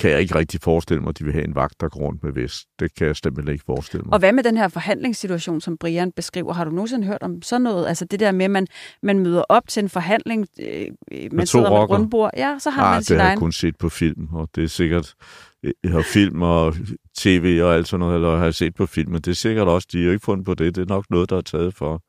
kan 0.00 0.10
jeg 0.10 0.20
ikke 0.20 0.34
rigtig 0.34 0.60
forestille 0.60 1.00
mig, 1.00 1.08
at 1.08 1.18
de 1.18 1.24
vil 1.24 1.32
have 1.32 1.44
en 1.44 1.54
vagt, 1.54 1.80
der 1.80 1.88
går 1.88 2.00
rundt 2.00 2.22
med 2.22 2.32
vest. 2.32 2.66
Det 2.78 2.94
kan 2.94 3.06
jeg 3.06 3.16
simpelthen 3.16 3.52
ikke 3.52 3.64
forestille 3.66 4.02
mig. 4.04 4.12
Og 4.12 4.18
hvad 4.18 4.32
med 4.32 4.42
den 4.44 4.56
her 4.56 4.68
forhandlingssituation, 4.68 5.60
som 5.60 5.76
Brian 5.78 6.12
beskriver? 6.12 6.52
Har 6.52 6.64
du 6.64 6.70
nogensinde 6.70 7.06
hørt 7.06 7.22
om 7.22 7.42
sådan 7.42 7.62
noget? 7.62 7.86
Altså 7.86 8.04
det 8.04 8.20
der 8.20 8.32
med, 8.32 8.44
at 8.44 8.50
man, 8.50 8.66
man 9.02 9.18
møder 9.18 9.42
op 9.48 9.62
til 9.68 9.82
en 9.82 9.88
forhandling, 9.88 10.46
øh, 10.60 10.86
man 11.32 11.46
to 11.46 11.50
sidder 11.50 11.70
med 11.70 11.76
et 11.76 11.80
rockere? 11.80 11.98
rundbord. 11.98 12.30
Ja, 12.36 12.56
så 12.58 12.70
har 12.70 12.82
Ah, 12.84 12.94
man 12.94 13.02
sin 13.02 13.14
det 13.14 13.20
har 13.20 13.26
jeg 13.28 13.30
egen. 13.32 13.38
kun 13.40 13.52
set 13.52 13.76
på 13.78 13.88
film, 13.88 14.28
og 14.32 14.48
det 14.54 14.64
er 14.64 14.68
sikkert... 14.68 15.14
Jeg 15.62 15.90
har 15.92 16.02
film 16.02 16.42
og 16.42 16.74
tv 17.18 17.60
og 17.62 17.74
alt 17.74 17.88
sådan 17.88 18.00
noget, 18.00 18.14
eller 18.14 18.36
har 18.36 18.44
jeg 18.44 18.54
set 18.54 18.74
på 18.74 18.86
film, 18.86 19.12
men 19.12 19.20
det 19.20 19.30
er 19.30 19.34
sikkert 19.34 19.68
også, 19.68 19.88
de 19.92 19.98
har 19.98 20.04
jo 20.04 20.12
ikke 20.12 20.24
fundet 20.24 20.44
på 20.46 20.54
det. 20.54 20.74
Det 20.74 20.82
er 20.82 20.86
nok 20.94 21.04
noget, 21.10 21.30
der 21.30 21.36
er 21.36 21.40
taget 21.40 21.74
for... 21.74 22.02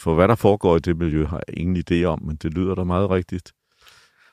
For 0.00 0.14
hvad 0.14 0.28
der 0.28 0.34
foregår 0.34 0.76
i 0.76 0.78
det 0.78 0.96
miljø, 0.96 1.26
har 1.26 1.42
jeg 1.48 1.58
ingen 1.58 1.84
idé 1.90 2.04
om, 2.04 2.22
men 2.22 2.36
det 2.36 2.54
lyder 2.54 2.74
da 2.74 2.84
meget 2.84 3.10
rigtigt. 3.10 3.52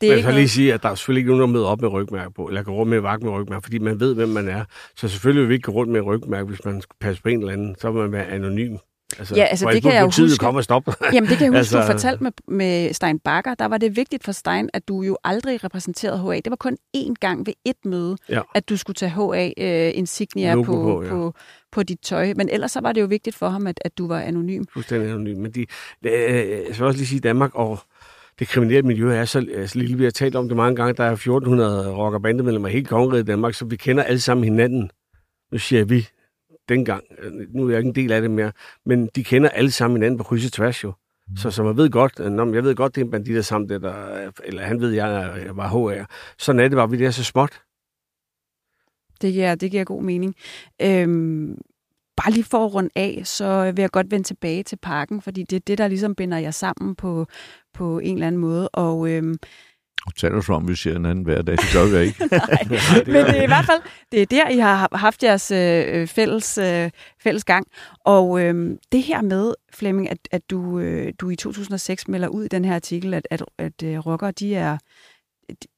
Det 0.04 0.08
er 0.10 0.12
Jeg 0.12 0.18
ikke 0.18 0.26
kan 0.26 0.32
noget, 0.34 0.42
lige 0.42 0.50
sige, 0.50 0.74
at 0.74 0.84
der 0.84 0.90
er 0.90 0.96
selvfølgelig 0.96 1.20
ikke 1.22 1.28
nogen, 1.32 1.42
der 1.42 1.48
møder 1.48 1.66
op 1.66 1.82
med 1.82 1.90
rygmærke 1.92 2.34
på, 2.34 2.48
eller 2.48 2.64
går 2.64 2.74
rundt 2.74 2.90
med 2.90 3.00
vagt 3.00 3.24
med 3.24 3.32
rygmærke, 3.32 3.64
fordi 3.64 3.80
man 3.80 4.00
ved, 4.00 4.16
hvem 4.16 4.30
man 4.30 4.48
er. 4.48 4.64
Så 4.98 5.08
selvfølgelig 5.08 5.42
vil 5.42 5.50
vi 5.50 5.54
ikke 5.54 5.66
gå 5.66 5.72
rundt 5.72 5.92
med 5.92 6.02
rygmærke, 6.02 6.48
hvis 6.48 6.66
man 6.66 6.82
skal 6.82 6.96
passe 7.02 7.22
på 7.22 7.30
en 7.30 7.40
eller 7.40 7.54
anden. 7.54 7.76
Så 7.82 7.92
vil 7.92 8.02
man 8.02 8.12
være 8.12 8.26
anonym. 8.28 8.78
Altså, 9.20 9.36
Ja, 9.36 9.44
altså, 9.44 9.70
det 9.74 9.82
kan 9.82 9.94
jeg 9.94 10.02
jo 10.02 10.06
huske. 10.06 10.38
komme 10.40 10.60
og 10.60 10.64
stoppe. 10.64 10.94
Jamen, 11.14 11.30
det 11.30 11.38
kan 11.38 11.46
jeg 11.46 11.52
huske, 11.60 11.78
altså... 11.78 11.80
Du 11.82 11.86
fortalte 11.86 12.24
med, 12.24 12.32
med 12.48 12.94
Stein 12.94 13.20
Bakker. 13.20 13.54
Der 13.56 13.66
var 13.66 13.78
det 13.78 13.96
vigtigt 13.96 14.24
for 14.24 14.32
Stein, 14.32 14.70
at 14.74 14.88
du 14.88 15.02
jo 15.02 15.18
aldrig 15.24 15.64
repræsenterede 15.64 16.18
HA. 16.32 16.36
Det 16.36 16.50
var 16.50 16.56
kun 16.56 16.78
én 16.98 17.14
gang 17.20 17.46
ved 17.46 17.54
et 17.66 17.86
møde, 17.86 18.18
Ja. 18.30 18.42
at 18.56 18.70
du 18.70 18.78
skulle 18.78 18.96
tage 18.96 19.10
HA-insignia 19.10 20.54
Logo 20.54 20.64
på, 20.64 20.82
på, 20.82 21.04
ja. 21.04 21.10
på, 21.10 21.34
på 21.72 21.84
dit 21.84 22.00
tøj. 22.04 22.34
Men 22.36 22.50
ellers 22.50 22.72
så 22.72 22.82
var 22.82 22.92
det 22.92 23.02
jo 23.02 23.06
vigtigt 23.06 23.36
for 23.36 23.50
ham, 23.50 23.68
at, 23.68 23.80
at 23.86 23.98
du 23.98 24.08
var 24.08 24.20
anonym. 24.20 24.64
fuldstændig 24.74 25.10
anonym. 25.10 25.38
Men 25.38 25.52
de, 25.52 25.66
øh, 26.06 26.12
jeg 26.12 26.62
skal 26.72 26.86
også 26.86 26.98
lige 26.98 27.08
sige, 27.08 27.20
Danmark 27.20 27.52
og 27.56 27.80
det 28.44 28.50
kriminelle 28.50 28.88
miljø 28.88 29.14
er 29.14 29.26
så, 29.26 29.46
er 29.54 29.66
så 29.66 29.80
lille. 29.80 29.98
Vi 29.98 30.04
har 30.04 30.12
talt 30.12 30.36
om 30.36 30.48
det 30.48 30.58
mange 30.58 30.76
gange. 30.76 30.94
Der 30.94 31.04
er 31.04 31.12
1400 31.12 31.96
rock- 31.96 32.14
og 32.14 32.22
bandemedlemmer 32.22 32.68
i 32.68 32.72
hele 32.72 32.86
kongeriget 32.86 33.24
i 33.24 33.26
Danmark, 33.26 33.54
så 33.54 33.66
vi 33.66 33.76
kender 33.76 34.04
alle 34.04 34.20
sammen 34.20 34.44
hinanden. 34.44 34.92
Nu 35.52 35.58
siger 35.58 35.86
vi 35.86 36.08
dengang. 36.70 37.04
Nu 37.50 37.66
er 37.66 37.70
jeg 37.70 37.78
ikke 37.78 37.88
en 37.88 37.96
del 37.96 38.12
af 38.12 38.22
det 38.22 38.32
mere. 38.32 38.52
Men 38.86 39.10
de 39.16 39.24
kender 39.24 39.50
alle 39.50 39.72
sammen 39.72 39.98
hinanden 39.98 40.18
på 40.18 40.24
kryds 40.24 40.46
og 40.46 40.52
tværs 40.52 40.84
jo. 40.84 40.94
Så, 41.38 41.52
så 41.52 41.64
man 41.64 41.78
ved 41.78 41.90
godt, 41.90 42.20
at 42.20 42.32
nå, 42.32 42.46
men 42.46 42.56
jeg 42.56 42.64
ved 42.64 42.76
godt, 42.76 42.96
det 42.96 43.02
er 43.02 43.06
en 43.06 43.12
bandit, 43.12 43.36
der 43.36 43.42
sammen 43.42 43.70
det, 43.70 43.82
der, 43.82 44.32
eller 44.44 44.62
han 44.62 44.82
ved, 44.82 44.92
jeg, 44.92 45.42
jeg 45.46 45.58
var 45.58 45.68
HR. 45.68 46.06
Sådan 46.38 46.60
er 46.60 46.68
det 46.68 46.76
bare, 46.76 46.90
vi 46.90 46.98
det 46.98 47.06
er 47.08 47.12
så 47.12 47.24
småt. 47.24 47.62
Det 49.22 49.34
giver, 49.34 49.56
det 49.56 49.72
giver 49.72 49.84
god 49.84 50.04
mening. 50.04 50.36
Øhm, 50.82 51.58
bare 52.18 52.32
lige 52.32 52.44
for 52.44 52.66
at 52.66 52.74
runde 52.74 52.90
af, 52.96 53.22
så 53.24 53.72
vil 53.76 53.82
jeg 53.82 53.92
godt 53.92 54.12
vende 54.12 54.28
tilbage 54.28 54.64
til 54.64 54.78
parken, 54.82 55.22
fordi 55.22 55.44
det 55.44 55.56
er 55.56 55.60
det, 55.68 55.78
der 55.78 55.88
ligesom 55.88 56.16
binder 56.16 56.38
jer 56.38 56.52
sammen 56.52 56.96
på, 56.96 57.28
på 57.74 58.00
en 58.00 58.14
eller 58.14 58.28
anden 58.28 58.42
måde. 58.42 58.70
Og 58.70 59.10
øhm, 59.10 59.38
taler 60.18 60.42
så 60.42 60.54
om, 60.54 60.68
vi 60.68 60.76
ser 60.76 60.96
en 60.96 61.06
anden 61.06 61.24
hver 61.26 61.42
dag. 61.42 61.58
Det 61.58 61.70
gør 61.74 61.86
vi 61.86 62.06
ikke. 62.06 62.20
Men 63.12 63.26
det 63.26 63.40
er 63.40 63.44
i 63.44 63.48
hvert 63.48 63.66
fald 63.66 63.82
det 64.12 64.22
er 64.22 64.26
der, 64.26 64.50
I 64.50 64.58
har 64.58 64.98
haft 64.98 65.24
jeres 65.24 65.52
øh, 65.52 66.08
fælles, 66.08 66.58
øh, 66.58 66.90
fælles 67.24 67.44
gang. 67.44 67.68
Og 68.06 68.42
øh, 68.42 68.78
det 68.92 69.04
her 69.04 69.22
med, 69.22 69.54
Flemming, 69.74 70.10
at, 70.10 70.18
at 70.32 70.42
du, 70.50 70.80
øh, 70.80 71.14
du 71.20 71.30
i 71.30 71.36
2006 71.36 72.08
melder 72.08 72.28
ud 72.28 72.44
i 72.44 72.48
den 72.48 72.66
her 72.66 72.76
artikel, 72.76 73.14
at, 73.14 73.28
at, 73.32 73.44
at 73.58 73.84
øh, 73.84 73.98
rockere, 73.98 74.32
de 74.32 74.56
er, 74.56 74.78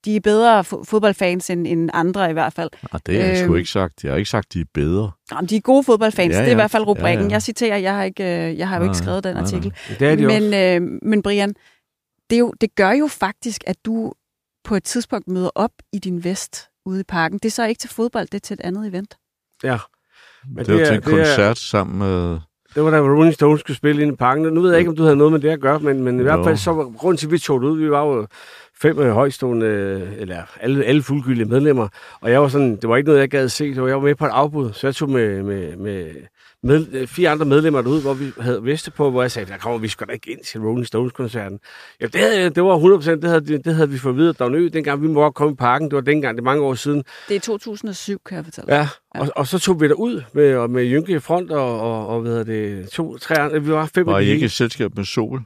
de 0.06 0.15
er 0.15 0.19
bedre 0.19 0.60
fo- 0.60 0.84
fodboldfans 0.84 1.49
end, 1.49 1.67
end 1.67 1.89
andre 1.93 2.30
i 2.30 2.34
hvert 2.34 2.54
fald. 2.54 2.69
Og 2.91 3.01
det 3.06 3.21
har 3.21 3.28
jeg 3.28 3.38
sgu 3.38 3.45
Øhm. 3.45 3.56
ikke 3.58 3.69
sagt. 3.69 4.04
Jeg 4.04 4.12
har 4.12 4.17
ikke 4.17 4.30
sagt, 4.30 4.54
de 4.54 4.60
er 4.62 4.65
bedre. 4.73 5.12
Jamen, 5.32 5.45
de 5.49 5.56
er 5.56 5.62
gode 5.62 5.84
fodboldfans, 5.84 6.32
Ja, 6.34 6.38
det 6.38 6.41
er 6.43 6.47
i 6.47 6.49
ja. 6.49 6.56
hvert 6.56 6.71
fald 6.71 6.84
rubrikken. 6.88 7.25
Ja, 7.25 7.30
ja. 7.30 7.32
Jeg 7.34 7.41
citerer, 7.41 7.78
jeg 7.78 7.95
har, 7.95 8.04
ikke, 8.04 8.23
øh, 8.23 8.58
jeg 8.58 8.67
har 8.69 8.75
jo 8.75 8.80
Nej, 8.84 8.91
ikke 8.91 8.97
skrevet 8.97 9.23
den 9.23 9.34
nej, 9.36 9.41
nej. 9.41 9.47
artikel. 9.47 9.73
Det 9.99 10.08
er 10.08 10.15
de 10.15 10.25
også. 10.28 10.39
Men, 10.39 10.54
øh, 10.84 10.99
men 11.10 11.21
Brian, 11.21 11.49
det, 12.30 12.36
er 12.36 12.39
jo, 12.39 12.54
det 12.62 12.75
gør 12.75 12.91
jo 12.91 13.08
faktisk, 13.08 13.63
at 13.67 13.75
du 13.86 14.13
på 14.63 14.75
et 14.75 14.84
tidspunkt 14.84 15.28
møder 15.28 15.49
op 15.56 15.71
i 15.93 15.99
din 15.99 16.23
vest 16.23 16.67
ude 16.86 16.99
i 16.99 17.04
parken. 17.04 17.38
Det 17.39 17.45
er 17.45 17.51
så 17.51 17.65
ikke 17.65 17.80
til 17.80 17.89
fodbold, 17.89 18.28
det 18.28 18.34
er 18.36 18.39
til 18.39 18.54
et 18.54 18.62
andet 18.62 18.88
event. 18.88 19.17
Ja. 19.63 19.78
Men 20.56 20.65
det 20.65 20.73
var 20.73 20.80
det 20.80 20.82
er- 20.82 20.86
til 20.86 20.95
en 20.95 21.01
det 21.01 21.08
er- 21.13 21.25
koncert 21.25 21.58
sammen 21.58 21.99
med... 21.99 22.39
Det 22.75 22.84
var 22.84 22.91
da 22.91 22.99
Rolling 22.99 23.34
Stones 23.34 23.60
skulle 23.60 23.78
spille 23.78 24.01
ind 24.01 24.13
i 24.13 24.15
parken. 24.15 24.43
Nu 24.54 24.62
ved 24.62 24.69
jeg 24.71 24.80
ikke, 24.80 24.89
om 24.89 24.95
du 24.95 25.04
havde 25.04 25.15
noget 25.15 25.32
med 25.32 25.39
det 25.39 25.49
at 25.49 25.60
gøre, 25.60 25.80
men, 25.80 26.04
men 26.04 26.19
i 26.19 26.23
hvert 26.23 26.45
fald 26.45 26.58
så 26.58 26.71
var 26.73 26.84
grunden 26.97 27.17
til, 27.17 27.25
at 27.28 27.32
vi 27.32 27.39
tog 27.39 27.62
det 27.62 27.67
ud. 27.67 27.78
Vi 27.80 27.91
var 27.91 28.04
jo 28.06 28.28
fem 28.81 28.99
øh, 28.99 29.11
højstående, 29.11 29.65
øh, 29.65 30.13
eller 30.17 30.43
alle, 30.59 30.85
alle 30.85 31.03
fuldgyldige 31.03 31.45
medlemmer. 31.45 31.88
Og 32.21 32.31
jeg 32.31 32.41
var 32.41 32.47
sådan, 32.47 32.75
det 32.75 32.89
var 32.89 32.97
ikke 32.97 33.07
noget, 33.07 33.19
jeg 33.19 33.29
gad 33.29 33.49
se. 33.49 33.73
Det 33.73 33.81
var, 33.81 33.88
jeg 33.88 33.97
var 33.97 34.03
med 34.03 34.15
på 34.15 34.25
et 34.25 34.29
afbud, 34.29 34.73
så 34.73 34.88
jeg 34.88 34.95
tog 34.95 35.09
med, 35.09 35.43
med, 35.43 35.77
med, 35.77 36.11
med 36.63 36.88
øh, 36.93 37.07
fire 37.07 37.29
andre 37.29 37.45
medlemmer 37.45 37.81
derud, 37.81 38.01
hvor 38.01 38.13
vi 38.13 38.31
havde 38.39 38.63
veste 38.63 38.91
på, 38.91 39.11
hvor 39.11 39.21
jeg 39.21 39.31
sagde, 39.31 39.51
der 39.51 39.57
kommer 39.57 39.79
vi 39.79 39.88
sgu 39.88 40.05
da 40.05 40.13
ikke 40.13 40.31
ind 40.31 40.39
til 40.45 40.61
Rolling 40.61 40.88
Stones-koncerten. 40.88 41.59
Ja, 42.01 42.05
det, 42.05 42.21
havde, 42.21 42.49
det 42.49 42.63
var 42.63 42.97
100%, 42.97 43.11
det 43.11 43.23
havde, 43.23 43.57
det 43.57 43.75
havde 43.75 43.89
vi 43.89 43.97
fået 43.97 44.17
videre 44.17 44.33
der 44.39 44.69
dengang 44.69 45.01
vi 45.01 45.07
må 45.07 45.21
godt 45.21 45.35
komme 45.35 45.53
i 45.53 45.55
parken. 45.55 45.89
Det 45.89 45.95
var 45.95 46.01
dengang, 46.01 46.38
det 46.38 46.41
er 46.41 46.45
mange 46.45 46.63
år 46.63 46.75
siden. 46.75 47.03
Det 47.29 47.35
er 47.35 47.39
2007, 47.39 48.21
kan 48.25 48.35
jeg 48.35 48.45
fortælle. 48.45 48.75
Ja, 48.75 48.88
og, 49.15 49.27
og 49.35 49.47
så 49.47 49.59
tog 49.59 49.81
vi 49.81 49.88
derud 49.88 50.23
med, 50.33 50.55
og 50.55 50.69
med 50.69 50.83
Jynke 50.83 51.11
i 51.11 51.19
front, 51.19 51.51
og, 51.51 51.81
og, 51.81 52.07
og 52.07 52.21
hvad 52.21 52.31
hedder 52.31 52.43
det, 52.43 52.89
to, 52.89 53.17
tre 53.17 53.39
andre. 53.39 53.63
Vi 53.63 53.71
var 53.71 53.89
fem 53.95 54.05
Var 54.05 54.19
I 54.19 54.25
ikke 54.25 54.45
et 54.45 54.51
selskab 54.51 54.95
med 54.95 55.05
Sobel? 55.05 55.39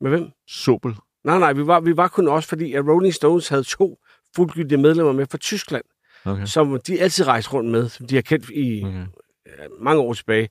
Med 0.00 0.10
hvem? 0.10 0.28
Sobel? 0.48 0.94
Nej, 1.24 1.38
nej, 1.38 1.52
vi 1.52 1.66
var, 1.66 1.80
vi 1.80 1.96
var 1.96 2.08
kun 2.08 2.28
også, 2.28 2.48
fordi 2.48 2.72
at 2.74 2.84
Rolling 2.86 3.14
Stones 3.14 3.48
havde 3.48 3.62
to 3.62 3.98
fuldgyldige 4.36 4.78
medlemmer 4.78 5.12
med 5.12 5.26
fra 5.30 5.38
Tyskland, 5.38 5.84
Okay. 6.24 6.46
som 6.46 6.80
de 6.86 7.00
altid 7.00 7.26
rejste 7.26 7.52
rundt 7.52 7.70
med, 7.70 7.88
som 7.88 8.06
de 8.06 8.14
har 8.14 8.22
kendt 8.22 8.50
i 8.50 8.84
okay. 8.84 9.06
mange 9.80 10.02
år 10.02 10.14
tilbage. 10.14 10.48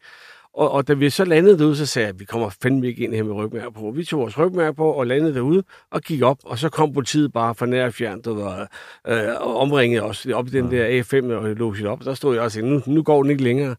Og, 0.54 0.72
og 0.72 0.88
da 0.88 0.94
vi 0.94 1.10
så 1.10 1.26
landede 1.26 1.60
derude, 1.60 1.76
så 1.76 1.86
sagde 1.86 2.06
jeg, 2.06 2.14
at 2.14 2.20
vi 2.20 2.26
kommer 2.26 2.50
fandme 2.62 2.88
ikke 2.88 3.04
ind 3.04 3.14
her 3.14 3.24
med 3.24 3.34
rygmærker 3.34 3.70
på. 3.70 3.92
Vi 3.96 4.06
tog 4.06 4.20
vores 4.20 4.38
rygmærker 4.38 4.72
på 4.72 4.92
og 4.92 5.08
landede 5.08 5.34
derude 5.34 5.64
og 5.92 6.02
gik 6.02 6.22
op, 6.22 6.38
og 6.44 6.60
så 6.60 6.70
kom 6.70 6.94
politiet 6.94 7.34
bare 7.34 7.56
fra 7.56 7.66
nær 7.66 7.86
og 7.86 7.94
fjernt 7.94 8.28
og, 8.28 8.68
øh, 9.08 9.18
og 9.40 9.58
omringede 9.58 10.04
os 10.04 10.26
op 10.26 10.48
i 10.48 10.50
den 10.50 10.72
der 10.72 11.02
A5 11.04 11.34
og 11.34 11.44
låste 11.56 11.90
op. 11.90 12.04
Der 12.04 12.14
stod 12.14 12.36
jeg 12.36 12.44
også 12.44 12.62
nu, 12.62 12.82
nu 12.86 13.04
går 13.04 13.24
den 13.24 13.32
ikke 13.32 13.44
længere. 13.44 13.76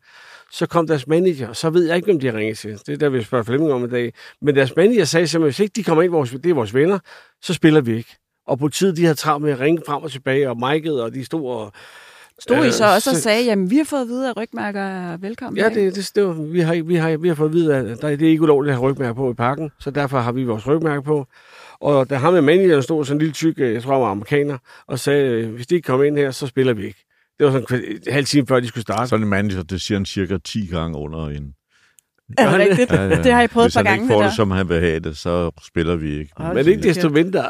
Så 0.52 0.66
kom 0.66 0.86
deres 0.86 1.06
manager, 1.06 1.48
og 1.48 1.56
så 1.56 1.70
ved 1.70 1.86
jeg 1.86 1.96
ikke, 1.96 2.06
hvem 2.06 2.20
de 2.20 2.26
har 2.26 2.34
ringet 2.38 2.58
til. 2.58 2.70
Det 2.86 2.88
er 2.88 2.96
der, 2.96 3.08
vi 3.08 3.22
spørger 3.22 3.44
Flemming 3.44 3.72
om 3.72 3.84
i 3.84 3.88
dag. 3.88 4.12
Men 4.42 4.54
deres 4.56 4.76
manager 4.76 5.04
sagde 5.04 5.26
simpelthen, 5.26 5.46
hvis 5.48 5.60
ikke 5.60 5.72
de 5.76 5.84
kommer 5.84 6.02
ind, 6.02 6.10
vores, 6.12 6.30
det 6.30 6.46
er 6.46 6.54
vores 6.54 6.74
venner, 6.74 6.98
så 7.42 7.54
spiller 7.54 7.80
vi 7.80 7.96
ikke. 7.96 8.16
Og 8.46 8.58
politiet, 8.58 8.96
de 8.96 9.02
havde 9.02 9.14
travlt 9.14 9.44
med 9.44 9.52
at 9.52 9.60
ringe 9.60 9.82
frem 9.86 10.02
og 10.02 10.10
tilbage, 10.10 10.50
og 10.50 10.56
Michael, 10.56 11.00
og 11.00 11.14
de 11.14 11.24
stod 11.24 11.50
og... 11.50 11.72
Stod 12.40 12.56
I 12.56 12.66
Øh, 12.66 12.72
så 12.72 12.84
også 12.94 13.10
og 13.10 13.16
så- 13.16 13.22
sagde, 13.22 13.44
jamen 13.44 13.70
vi 13.70 13.76
har 13.76 13.84
fået 13.84 14.00
at 14.00 14.08
vide, 14.08 14.30
at 14.30 14.36
rygmærker 14.36 14.80
er 14.80 15.16
velkommen? 15.16 15.56
Ja, 15.58 15.68
det, 15.68 15.94
det, 15.96 16.10
det 16.14 16.24
var, 16.26 16.32
vi, 16.32 16.60
har, 16.60 16.82
vi, 16.82 16.94
har, 16.94 17.16
vi 17.16 17.28
har 17.28 17.34
fået 17.34 17.48
at 17.48 17.54
vide, 17.54 17.76
at 17.76 17.84
der, 18.02 18.08
det 18.16 18.22
er 18.26 18.30
ikke 18.30 18.42
ulovligt 18.42 18.72
at 18.72 18.78
have 18.80 18.90
rygmærker 18.90 19.14
på 19.14 19.30
i 19.30 19.34
parken, 19.34 19.70
så 19.80 19.90
derfor 19.90 20.18
har 20.18 20.32
vi 20.32 20.44
vores 20.44 20.66
rygmærker 20.66 21.00
på. 21.02 21.26
Og 21.80 22.10
da 22.10 22.14
ham 22.14 22.32
med 22.32 22.42
manageren 22.42 22.82
stod 22.82 23.04
sådan 23.04 23.16
en 23.16 23.18
lille 23.18 23.32
tyk, 23.32 23.54
øh, 23.58 23.74
jeg 23.74 23.82
tror 23.82 23.92
han 23.92 24.00
var 24.02 24.08
amerikaner, 24.10 24.58
og 24.86 24.98
sagde, 24.98 25.46
hvis 25.46 25.66
de 25.66 25.74
ikke 25.74 25.86
kommer 25.86 26.04
ind 26.04 26.16
her, 26.18 26.30
så 26.30 26.46
spiller 26.46 26.72
vi 26.72 26.86
ikke. 26.86 27.04
Det 27.38 27.46
var 27.46 27.52
sådan 27.52 27.84
en 28.06 28.12
halv 28.12 28.26
time 28.26 28.46
før, 28.46 28.60
de 28.60 28.66
skulle 28.68 28.82
starte. 28.82 29.08
Sådan 29.08 29.24
en 29.24 29.30
manager, 29.30 29.62
det 29.62 29.80
siger 29.80 29.98
han 29.98 30.06
cirka 30.06 30.38
10 30.44 30.66
gange 30.66 30.98
under 30.98 31.26
en... 31.26 31.54
Er 32.38 32.50
det 32.50 32.58
rigtigt? 32.70 32.90
Det 33.24 33.32
har 33.32 33.42
I 33.42 33.46
prøvet 33.46 33.64
Hvis 33.66 33.76
et 33.76 33.84
par 33.84 33.90
han 33.90 33.98
gange, 33.98 34.04
ikke 34.04 34.12
får 34.14 34.22
det 34.22 34.30
der. 34.30 34.34
som 34.36 34.50
han 34.50 34.68
vil 34.68 34.80
have 34.80 34.98
det, 35.00 35.16
så 35.16 35.50
spiller 35.64 35.96
vi 35.96 36.18
ikke. 36.18 36.32
Hold 36.36 36.54
Men 36.56 36.66
ikke 36.66 36.82
desto 36.82 37.08
mindre, 37.08 37.44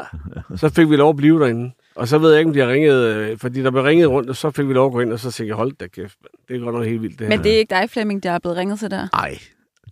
så 0.55 0.69
fik 0.69 0.89
vi 0.89 0.95
lov 0.95 1.09
at 1.09 1.15
blive 1.15 1.39
derinde. 1.39 1.71
Og 1.95 2.07
så 2.07 2.17
ved 2.17 2.29
jeg 2.31 2.39
ikke, 2.39 2.49
om 2.49 2.53
de 2.53 2.59
har 2.59 2.67
ringet, 2.67 3.15
øh, 3.15 3.37
fordi 3.37 3.63
der 3.63 3.71
blev 3.71 3.83
ringet 3.83 4.09
rundt, 4.09 4.29
og 4.29 4.35
så 4.35 4.51
fik 4.51 4.67
vi 4.67 4.73
lov 4.73 4.85
at 4.87 4.91
gå 4.93 4.99
ind, 4.99 5.13
og 5.13 5.19
så 5.19 5.31
tænkte 5.31 5.47
jeg, 5.47 5.55
hold 5.55 5.73
da 5.79 5.87
kæft, 5.87 6.17
det 6.47 6.55
er 6.55 6.59
godt 6.59 6.75
nok 6.75 6.85
helt 6.85 7.01
vildt 7.01 7.19
det 7.19 7.27
her. 7.27 7.37
Men 7.37 7.43
det 7.43 7.53
er 7.53 7.57
ikke 7.57 7.75
dig, 7.75 7.89
Flemming, 7.89 8.23
der 8.23 8.31
er 8.31 8.39
blevet 8.39 8.57
ringet 8.57 8.79
til 8.79 8.91
der? 8.91 9.07
Nej, 9.13 9.37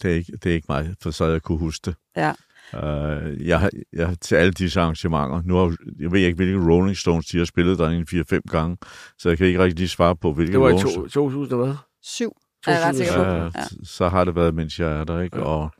det 0.02 0.12
er 0.12 0.16
ikke, 0.16 0.32
det 0.44 0.50
er 0.50 0.54
ikke 0.56 0.66
mig, 0.70 0.96
for 1.02 1.12
så 1.12 1.26
jeg 1.26 1.42
kunne 1.42 1.58
huske 1.58 1.82
det. 1.86 1.96
Ja. 2.18 2.32
Uh, 2.74 3.48
jeg, 3.48 3.60
har- 3.60 3.70
jeg, 3.94 4.16
til 4.22 4.36
alle 4.36 4.52
disse 4.54 4.80
arrangementer, 4.82 5.42
nu 5.46 5.56
har, 5.56 5.76
jeg 6.00 6.12
ved 6.12 6.20
ikke, 6.20 6.36
hvilke 6.36 6.72
Rolling 6.72 6.98
Stones 6.98 7.26
de 7.26 7.38
har 7.38 7.46
spillet 7.46 7.80
der 7.80 7.90
en 7.90 8.08
4-5 8.12 8.40
gange, 8.52 8.78
så 9.18 9.30
jeg 9.30 9.38
kan 9.38 9.48
ikke 9.48 9.60
rigtig 9.60 9.80
lige 9.80 9.88
svare 9.90 10.16
på, 10.16 10.34
hvilke 10.34 10.52
det 10.52 10.60
var 10.60 10.70
i 10.70 10.74
Rolling 10.74 10.94
to, 10.96 11.08
2000 11.08 11.60
og 11.60 11.66
hvad? 11.66 11.76
Syv, 12.04 12.32
er 12.68 12.72
jeg 12.72 12.82
ret 12.86 12.96
sikker 12.96 13.14
på. 13.14 13.22
Ja, 13.60 13.66
så 13.84 14.10
har 14.10 14.24
det 14.24 14.36
været, 14.36 14.54
mens 14.56 14.80
jeg 14.80 14.92
er 15.00 15.04
der, 15.04 15.22
ikke? 15.22 15.38
Ja. 15.38 15.44
Og 15.44 15.72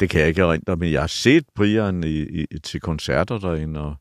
det 0.00 0.10
kan 0.10 0.20
jeg 0.20 0.28
ikke 0.28 0.40
erindre, 0.42 0.76
men 0.76 0.92
jeg 0.92 1.00
har 1.02 1.06
set 1.06 1.44
Brian 1.56 2.04
i, 2.04 2.20
i, 2.42 2.46
til 2.64 2.80
koncerter 2.80 3.38
derinde, 3.38 3.80
og 3.80 3.94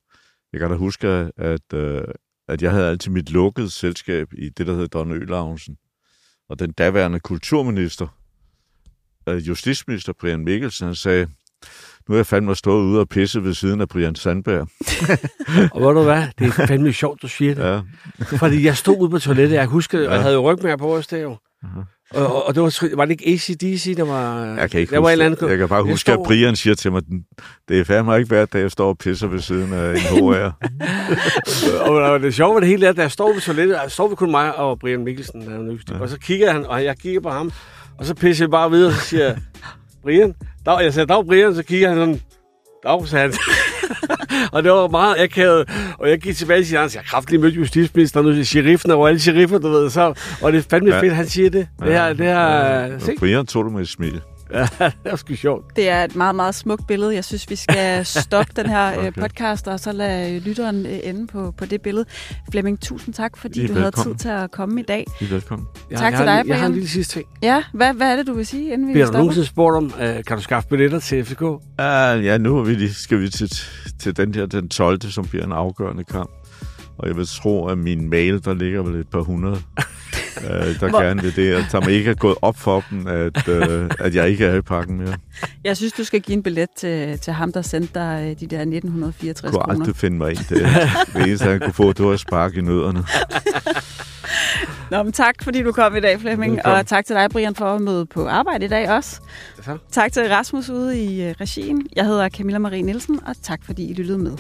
jeg 0.53 0.59
kan 0.59 0.69
da 0.69 0.75
huske, 0.75 1.07
at, 1.37 1.73
øh, 1.73 2.01
at 2.47 2.61
jeg 2.61 2.71
havde 2.71 2.87
altid 2.89 3.11
mit 3.11 3.31
lukkede 3.31 3.69
selskab 3.69 4.27
i 4.37 4.49
det, 4.49 4.67
der 4.67 4.73
hedder 4.73 4.87
Don 4.87 5.11
Ø-loungen. 5.11 5.77
Og 6.49 6.59
den 6.59 6.71
daværende 6.71 7.19
kulturminister, 7.19 8.07
øh, 9.29 9.47
justitsminister 9.47 10.13
Brian 10.13 10.39
Mikkelsen, 10.43 10.85
han 10.85 10.95
sagde, 10.95 11.27
nu 12.09 12.15
er 12.15 12.19
jeg 12.19 12.25
fandme 12.25 12.55
stået 12.55 12.83
ude 12.83 12.99
og 12.99 13.09
pisse 13.09 13.43
ved 13.43 13.53
siden 13.53 13.81
af 13.81 13.87
Brian 13.89 14.15
Sandberg. 14.15 14.67
Og 15.73 15.81
ved 15.81 15.93
du 15.93 16.03
hvad, 16.03 16.23
det 16.39 16.47
er 16.47 16.51
fandme 16.67 16.93
sjovt, 16.93 17.21
du 17.21 17.27
siger 17.27 17.55
det. 17.55 17.63
Ja, 17.63 17.79
Fordi 18.37 18.65
jeg 18.65 18.77
stod 18.77 18.97
ude 19.01 19.09
på 19.09 19.19
toilettet, 19.19 19.55
jeg 19.55 19.65
husker 19.65 19.97
og 20.07 20.13
jeg 20.13 20.21
havde 20.21 20.33
jo 20.35 20.51
rygmærker 20.51 20.77
på 20.77 20.95
os 20.95 21.07
der 21.07 21.17
jo. 21.17 21.37
Aha. 21.63 21.79
Og, 22.25 22.47
og 22.47 22.55
det 22.55 22.63
var, 22.63 22.95
var 22.95 23.05
det 23.05 23.11
ikke 23.11 23.33
ACDC, 23.33 23.95
der 23.95 24.03
var... 24.03 24.45
Jeg 24.45 24.71
kan 24.71 24.79
ikke 24.79 24.91
der 24.91 24.99
var 24.99 25.09
huske, 25.09 25.23
anden, 25.23 25.49
jeg 25.49 25.57
kan 25.57 25.67
bare 25.67 25.85
Jeg 25.85 25.91
huske, 25.91 26.11
at 26.11 26.15
står- 26.15 26.25
Brian 26.25 26.55
siger 26.55 26.75
til 26.75 26.91
mig, 26.91 27.01
det 27.67 27.79
er 27.79 27.83
fandme 27.83 28.17
ikke 28.17 28.27
hver 28.27 28.45
dag, 28.45 28.61
jeg 28.61 28.71
står 28.71 28.89
og 28.89 28.97
pisser 28.97 29.27
ved 29.27 29.39
siden 29.39 29.73
af 29.73 29.91
en 29.91 29.97
HR. 29.99 30.51
og, 31.89 31.95
og 31.95 32.19
det 32.19 32.33
sjove 32.33 32.53
ved 32.55 32.61
det 32.61 32.69
hele 32.69 32.85
er, 32.85 32.89
at 32.89 32.97
der 32.97 33.07
står 33.07 33.33
ved 33.33 33.41
toilettet, 33.41 33.77
der 33.83 33.87
står 33.87 34.07
vi 34.07 34.15
kun 34.15 34.31
mig 34.31 34.55
og 34.55 34.79
Brian 34.79 35.03
Mikkelsen, 35.03 35.41
der 35.41 35.71
er 35.71 35.77
ja. 35.91 35.99
og 35.99 36.09
så 36.09 36.19
kigger 36.19 36.51
han, 36.51 36.65
og 36.65 36.83
jeg 36.83 36.97
kigger 36.99 37.21
på 37.21 37.29
ham, 37.29 37.51
og 37.97 38.05
så 38.05 38.13
pisser 38.15 38.45
jeg 38.45 38.51
bare 38.51 38.71
videre, 38.71 38.87
og 38.89 38.93
så 38.93 39.01
siger 39.01 39.23
jeg, 39.25 39.37
Brian, 40.09 40.33
dag, 40.65 40.83
jeg 40.83 40.93
sagde, 40.93 41.07
dag 41.07 41.25
Brian, 41.25 41.55
så 41.55 41.63
kigger 41.63 41.89
han 41.89 41.97
sådan, 41.97 42.21
dag, 42.83 43.07
sagde 43.07 43.33
og 44.53 44.63
det 44.63 44.71
var 44.71 44.87
meget 44.87 45.15
akavet, 45.19 45.69
og 45.99 46.09
jeg 46.09 46.19
gik 46.19 46.35
tilbage 46.35 46.63
til 46.63 46.77
han, 46.77 46.89
jeg 46.95 47.03
kraftigt 47.03 47.41
mødt 47.41 47.55
justitsministeren, 47.55 48.25
nu 48.25 48.43
sheriffen 48.43 48.91
og 48.91 49.07
alle 49.07 49.19
sheriffer, 49.19 49.57
du 49.57 49.69
ved, 49.69 49.89
så, 49.89 50.13
og 50.41 50.51
det 50.51 50.57
er 50.57 50.63
fandme 50.69 50.89
Ja. 50.89 50.95
ja. 50.95 51.01
fedt, 51.01 51.13
han 51.13 51.27
siger 51.27 51.49
det. 51.49 51.67
Det 51.79 51.93
her, 51.93 52.13
det 52.13 52.25
her, 52.25 52.39
ja. 52.39 52.93
Og 52.95 53.01
Brian 53.19 53.45
tog 53.45 53.65
det 53.65 53.73
med 53.73 53.81
et 53.81 53.89
smil. 53.89 54.21
Ja, 54.53 54.67
det 55.03 55.11
er 55.11 55.15
sgu 55.15 55.35
sjovt. 55.35 55.75
Det 55.75 55.89
er 55.89 56.03
et 56.03 56.15
meget, 56.15 56.35
meget 56.35 56.55
smukt 56.55 56.87
billede. 56.87 57.15
Jeg 57.15 57.25
synes, 57.25 57.49
vi 57.49 57.55
skal 57.55 58.05
stoppe 58.05 58.53
den 58.55 58.65
her 58.69 58.97
okay. 58.97 59.07
Okay. 59.07 59.21
podcast, 59.21 59.67
og 59.67 59.79
så 59.79 59.91
lade 59.91 60.39
lytteren 60.39 60.85
øh, 60.85 60.99
ende 61.03 61.27
på, 61.27 61.53
på 61.57 61.65
det 61.65 61.81
billede. 61.81 62.05
Flemming, 62.51 62.81
tusind 62.81 63.13
tak, 63.13 63.37
fordi 63.37 63.63
I 63.63 63.67
du 63.67 63.73
havde 63.73 63.91
tid 64.03 64.15
til 64.15 64.29
at 64.29 64.51
komme 64.51 64.79
i 64.79 64.83
dag. 64.83 65.05
I 65.21 65.23
er 65.23 65.27
velkommen. 65.29 65.67
Jeg, 65.91 65.99
Tak 65.99 66.11
jeg 66.11 66.19
til 66.19 66.27
har, 66.29 66.35
dig, 66.35 66.41
en- 66.41 66.47
Jeg 66.47 66.59
har 66.59 66.65
en 66.65 66.71
Brian. 66.71 66.73
lille 66.73 66.89
sidste 66.89 67.13
ting. 67.13 67.25
Ja, 67.41 67.63
hvad, 67.73 67.93
hvad 67.93 68.11
er 68.11 68.15
det, 68.15 68.27
du 68.27 68.33
vil 68.33 68.45
sige, 68.45 68.73
inden 68.73 68.87
vi 68.87 68.93
du 68.99 69.05
stopper? 69.05 69.19
nogensinde 69.19 69.47
spurgt 69.47 69.77
om, 69.77 69.93
øh, 70.01 70.23
kan 70.27 70.37
du 70.37 70.43
skaffe 70.43 70.69
billetter 70.69 70.99
til 70.99 71.25
FCK? 71.25 71.41
Uh, 71.41 71.59
ja, 71.79 72.37
nu 72.37 72.57
er 72.57 72.63
vi 72.63 72.73
lige, 72.73 72.93
skal 72.93 73.19
vi 73.21 73.29
til, 73.29 73.49
til 73.99 74.17
den 74.17 74.33
der, 74.33 74.45
den 74.45 74.69
12., 74.69 75.01
som 75.01 75.25
bliver 75.27 75.45
en 75.45 75.51
afgørende 75.51 76.03
kamp. 76.03 76.29
Og 76.97 77.07
jeg 77.07 77.15
vil 77.17 77.27
tro, 77.27 77.67
at 77.67 77.77
min 77.77 78.09
mail, 78.09 78.45
der 78.45 78.53
ligger 78.53 78.81
vel 78.83 78.95
et 78.95 79.07
par 79.07 79.21
hundrede, 79.21 79.61
uh, 80.43 80.49
der 80.79 80.89
Hvor- 80.89 81.01
gerne 81.01 81.21
vil 81.21 81.35
det. 81.35 81.55
Og 81.55 81.63
som 81.69 81.89
ikke 81.89 82.09
er 82.09 82.15
gået 82.15 82.35
op 82.41 82.57
for 82.57 82.83
dem, 82.89 83.07
at, 83.07 83.47
uh, 83.47 83.89
at 83.99 84.15
jeg 84.15 84.29
ikke 84.29 84.45
er 84.45 84.55
i 84.55 84.61
pakken 84.61 84.97
mere. 84.97 85.13
Jeg 85.63 85.77
synes, 85.77 85.93
du 85.93 86.03
skal 86.03 86.21
give 86.21 86.37
en 86.37 86.43
billet 86.43 86.69
til, 86.77 87.19
til 87.19 87.33
ham, 87.33 87.51
der 87.53 87.61
sendte 87.61 87.93
dig 87.93 88.19
øh, 88.23 88.39
de 88.39 88.55
der 88.55 88.59
1964 88.61 89.43
Jeg 89.43 89.51
kunne 89.51 89.61
kroner. 89.61 89.79
aldrig 89.79 89.95
finde 89.95 90.17
mig 90.17 90.31
i 90.31 90.35
det. 90.35 90.67
Det 91.15 91.27
eneste, 91.27 91.45
han 91.45 91.59
kunne 91.59 91.73
få, 91.73 91.93
det 91.93 92.05
var 92.05 92.11
at 92.11 92.19
sparke 92.19 92.57
i 92.59 92.61
nødderne. 92.61 93.03
Nå, 94.91 95.03
men 95.03 95.13
tak, 95.13 95.35
fordi 95.43 95.63
du 95.63 95.71
kom 95.71 95.95
i 95.95 95.99
dag, 95.99 96.19
Flemming. 96.19 96.51
Velkommen. 96.55 96.79
Og 96.79 96.87
tak 96.87 97.05
til 97.05 97.15
dig, 97.15 97.29
Brian, 97.29 97.55
for 97.55 97.65
at 97.65 97.81
møde 97.81 98.05
på 98.05 98.27
arbejde 98.27 98.65
i 98.65 98.67
dag 98.67 98.89
også. 98.89 99.19
Så. 99.65 99.77
Tak 99.91 100.11
til 100.11 100.23
Rasmus 100.29 100.69
ude 100.69 100.99
i 101.03 101.23
øh, 101.23 101.35
regien. 101.41 101.87
Jeg 101.95 102.05
hedder 102.05 102.29
Camilla 102.29 102.59
Marie 102.59 102.81
Nielsen, 102.81 103.19
og 103.25 103.35
tak 103.43 103.59
fordi 103.65 103.89
I 103.89 103.93
lyttede 103.93 104.17
med. 104.17 104.31